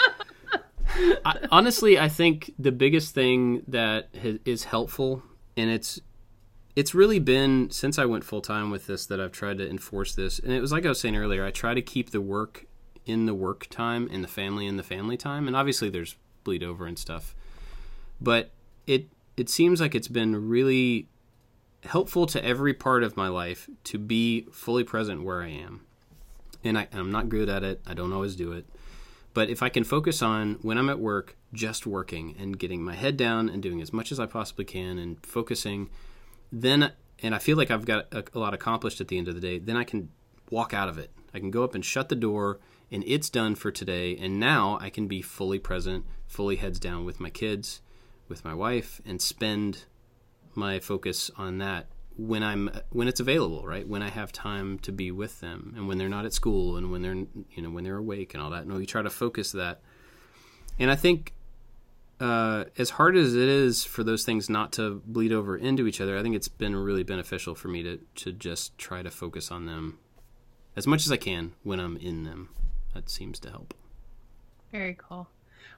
I, 1.25 1.47
honestly, 1.51 1.99
I 1.99 2.09
think 2.09 2.53
the 2.57 2.71
biggest 2.71 3.13
thing 3.13 3.63
that 3.67 4.09
ha- 4.21 4.39
is 4.45 4.65
helpful, 4.65 5.23
and 5.57 5.69
it's 5.69 5.99
it's 6.75 6.95
really 6.95 7.19
been 7.19 7.69
since 7.69 7.99
I 7.99 8.05
went 8.05 8.23
full 8.23 8.41
time 8.41 8.71
with 8.71 8.87
this 8.87 9.05
that 9.07 9.19
I've 9.19 9.31
tried 9.31 9.59
to 9.59 9.69
enforce 9.69 10.15
this. 10.15 10.39
And 10.39 10.51
it 10.51 10.59
was 10.59 10.71
like 10.71 10.85
I 10.85 10.89
was 10.89 10.99
saying 10.99 11.15
earlier, 11.15 11.45
I 11.45 11.51
try 11.51 11.73
to 11.73 11.81
keep 11.81 12.11
the 12.11 12.21
work 12.21 12.65
in 13.05 13.25
the 13.25 13.33
work 13.33 13.67
time 13.69 14.09
and 14.11 14.23
the 14.23 14.27
family 14.27 14.65
in 14.65 14.77
the 14.77 14.83
family 14.83 15.17
time. 15.17 15.47
And 15.47 15.55
obviously, 15.55 15.89
there's 15.89 16.15
bleed 16.43 16.63
over 16.63 16.85
and 16.85 16.97
stuff, 16.97 17.35
but 18.19 18.51
it 18.87 19.07
it 19.37 19.49
seems 19.49 19.81
like 19.81 19.95
it's 19.95 20.07
been 20.07 20.47
really 20.49 21.07
helpful 21.83 22.25
to 22.27 22.43
every 22.43 22.73
part 22.73 23.03
of 23.03 23.17
my 23.17 23.27
life 23.27 23.69
to 23.83 23.97
be 23.97 24.47
fully 24.51 24.83
present 24.83 25.23
where 25.23 25.41
I 25.41 25.49
am. 25.49 25.81
And 26.63 26.77
I, 26.77 26.87
I'm 26.93 27.11
not 27.11 27.27
good 27.27 27.49
at 27.49 27.63
it. 27.63 27.81
I 27.85 27.93
don't 27.93 28.13
always 28.13 28.35
do 28.35 28.53
it. 28.53 28.65
But 29.34 29.49
if 29.49 29.63
I 29.63 29.69
can 29.69 29.84
focus 29.84 30.21
on 30.21 30.59
when 30.61 30.77
I'm 30.77 30.89
at 30.89 30.99
work, 30.99 31.36
just 31.53 31.88
working 31.88 32.36
and 32.38 32.57
getting 32.57 32.84
my 32.84 32.95
head 32.95 33.17
down 33.17 33.49
and 33.49 33.63
doing 33.63 33.81
as 33.81 33.91
much 33.91 34.11
as 34.11 34.19
I 34.19 34.25
possibly 34.25 34.65
can 34.65 34.97
and 34.97 35.23
focusing, 35.25 35.89
then 36.51 36.91
and 37.21 37.34
I 37.34 37.39
feel 37.39 37.57
like 37.57 37.71
I've 37.71 37.86
got 37.86 38.13
a, 38.13 38.23
a 38.34 38.39
lot 38.39 38.53
accomplished 38.53 38.99
at 39.01 39.07
the 39.07 39.17
end 39.17 39.27
of 39.27 39.36
the 39.36 39.41
day, 39.41 39.57
then 39.57 39.77
I 39.77 39.84
can 39.84 40.09
walk 40.49 40.73
out 40.73 40.89
of 40.89 40.97
it. 40.97 41.11
I 41.34 41.39
can 41.39 41.51
go 41.51 41.63
up 41.63 41.73
and 41.73 41.84
shut 41.84 42.09
the 42.09 42.15
door 42.15 42.59
and 42.91 43.03
it's 43.07 43.29
done 43.29 43.55
for 43.55 43.71
today. 43.71 44.15
And 44.17 44.39
now 44.39 44.77
I 44.79 44.89
can 44.89 45.07
be 45.07 45.21
fully 45.21 45.57
present, 45.57 46.05
fully 46.27 46.57
heads 46.57 46.79
down 46.79 47.05
with 47.05 47.19
my 47.19 47.29
kids, 47.29 47.81
with 48.27 48.45
my 48.45 48.53
wife, 48.53 49.01
and 49.05 49.21
spend 49.21 49.86
my 50.53 50.79
focus 50.79 51.31
on 51.36 51.57
that 51.57 51.88
when 52.18 52.43
I'm 52.43 52.70
when 52.89 53.07
it's 53.07 53.20
available, 53.20 53.66
right? 53.66 53.88
When 53.88 54.01
I 54.01 54.09
have 54.09 54.32
time 54.32 54.80
to 54.80 54.91
be 54.91 55.11
with 55.11 55.39
them, 55.39 55.74
and 55.76 55.88
when 55.88 55.97
they're 55.97 56.09
not 56.09 56.26
at 56.26 56.34
school, 56.34 56.78
and 56.78 56.91
when 56.91 57.01
they're 57.01 57.16
you 57.16 57.61
know 57.61 57.70
when 57.70 57.84
they're 57.84 57.97
awake 57.97 58.34
and 58.34 58.43
all 58.43 58.49
that. 58.51 58.68
No, 58.68 58.76
we 58.76 58.86
try 58.86 59.01
to 59.01 59.09
focus 59.09 59.51
that. 59.53 59.82
And 60.80 60.89
I 60.89 60.95
think 60.95 61.34
uh, 62.20 62.66
as 62.78 62.91
hard 62.91 63.16
as 63.16 63.36
it 63.36 63.49
is 63.49 63.84
for 63.84 64.03
those 64.03 64.24
things 64.24 64.49
not 64.49 64.72
to 64.74 65.01
bleed 65.05 65.32
over 65.32 65.57
into 65.57 65.88
each 65.88 65.99
other, 65.99 66.18
I 66.18 66.22
think 66.22 66.36
it's 66.36 66.47
been 66.47 66.76
really 66.76 67.03
beneficial 67.03 67.55
for 67.55 67.68
me 67.68 67.84
to 67.84 67.99
to 68.16 68.32
just 68.32 68.78
try 68.78 69.01
to 69.01 69.11
focus 69.11 69.51
on 69.51 69.66
them 69.66 69.99
as 70.76 70.88
much 70.88 71.05
as 71.05 71.11
I 71.11 71.18
can 71.18 71.53
when 71.64 71.80
I'm 71.80 71.97
in 71.97 72.24
them. 72.24 72.49
That 72.93 73.09
seems 73.09 73.39
to 73.39 73.49
help. 73.49 73.74
Very 74.72 74.95
cool. 74.97 75.28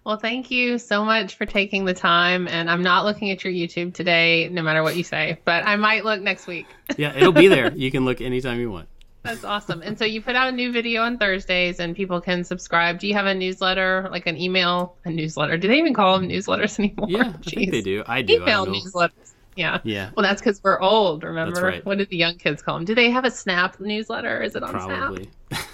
Well, 0.05 0.17
thank 0.17 0.51
you 0.51 0.77
so 0.77 1.03
much 1.03 1.35
for 1.35 1.47
taking 1.47 1.83
the 1.85 1.93
time. 1.93 2.47
And 2.47 2.69
I'm 2.69 2.83
not 2.83 3.05
looking 3.05 3.31
at 3.31 3.43
your 3.43 3.51
YouTube 3.51 3.95
today, 3.95 4.47
no 4.49 4.61
matter 4.61 4.83
what 4.83 4.95
you 4.95 5.03
say, 5.03 5.39
but 5.45 5.65
I 5.65 5.77
might 5.77 6.05
look 6.05 6.21
next 6.21 6.45
week. 6.45 6.67
yeah, 6.97 7.13
it'll 7.15 7.31
be 7.31 7.47
there. 7.47 7.65
You 7.75 7.91
can 7.91 8.05
look 8.05 8.21
anytime 8.21 8.59
you 8.59 8.71
want. 8.71 8.87
That's 9.23 9.43
awesome. 9.43 9.81
And 9.81 9.97
so 9.97 10.05
you 10.05 10.21
put 10.21 10.35
out 10.35 10.49
a 10.49 10.51
new 10.51 10.71
video 10.71 11.01
on 11.01 11.17
Thursdays 11.17 11.79
and 11.79 11.95
people 11.95 12.21
can 12.21 12.43
subscribe. 12.43 12.99
Do 12.99 13.07
you 13.07 13.15
have 13.15 13.25
a 13.25 13.33
newsletter, 13.33 14.07
like 14.11 14.27
an 14.27 14.37
email, 14.37 14.95
a 15.03 15.09
newsletter? 15.09 15.57
Do 15.57 15.67
they 15.67 15.79
even 15.79 15.95
call 15.95 16.19
them 16.19 16.29
newsletters 16.29 16.77
anymore? 16.79 17.07
Yeah, 17.09 17.33
I 17.35 17.49
think 17.49 17.71
they 17.71 17.81
do. 17.81 18.03
I 18.05 18.21
do. 18.21 18.35
Email 18.35 18.67
newsletters. 18.67 19.33
Yeah. 19.55 19.79
Yeah. 19.83 20.11
Well, 20.15 20.23
that's 20.23 20.41
because 20.41 20.63
we're 20.63 20.79
old. 20.79 21.23
Remember? 21.23 21.55
That's 21.55 21.63
right. 21.63 21.85
What 21.85 21.97
did 21.97 22.09
the 22.09 22.17
young 22.17 22.37
kids 22.37 22.61
call 22.61 22.75
them? 22.75 22.85
Do 22.85 22.93
they 22.93 23.09
have 23.09 23.25
a 23.25 23.31
Snap 23.31 23.79
newsletter? 23.79 24.43
Is 24.43 24.55
it 24.55 24.61
on 24.61 24.71
Probably. 24.71 25.29
Snap? 25.49 25.65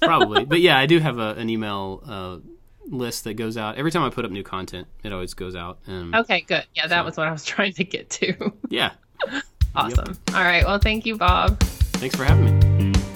Probably. 0.00 0.44
But 0.44 0.60
yeah, 0.60 0.78
I 0.78 0.86
do 0.86 1.00
have 1.00 1.18
a, 1.18 1.34
an 1.34 1.50
email 1.50 2.02
uh, 2.06 2.38
list 2.86 3.24
that 3.24 3.34
goes 3.34 3.56
out 3.56 3.76
every 3.76 3.90
time 3.90 4.02
I 4.02 4.10
put 4.10 4.24
up 4.24 4.30
new 4.30 4.42
content. 4.42 4.86
It 5.02 5.12
always 5.12 5.34
goes 5.34 5.54
out. 5.54 5.78
Um, 5.86 6.14
Okay, 6.14 6.42
good. 6.42 6.64
Yeah, 6.74 6.86
that 6.86 7.04
was 7.04 7.16
what 7.16 7.26
I 7.28 7.32
was 7.32 7.44
trying 7.44 7.72
to 7.74 7.84
get 7.84 8.10
to. 8.10 8.52
Yeah. 8.68 8.92
awesome. 9.74 10.18
All 10.28 10.42
right. 10.44 10.64
Well, 10.64 10.78
thank 10.78 11.06
you, 11.06 11.16
Bob. 11.16 11.60
Thanks 11.60 12.14
for 12.16 12.24
having 12.24 12.90
me. 12.90 13.13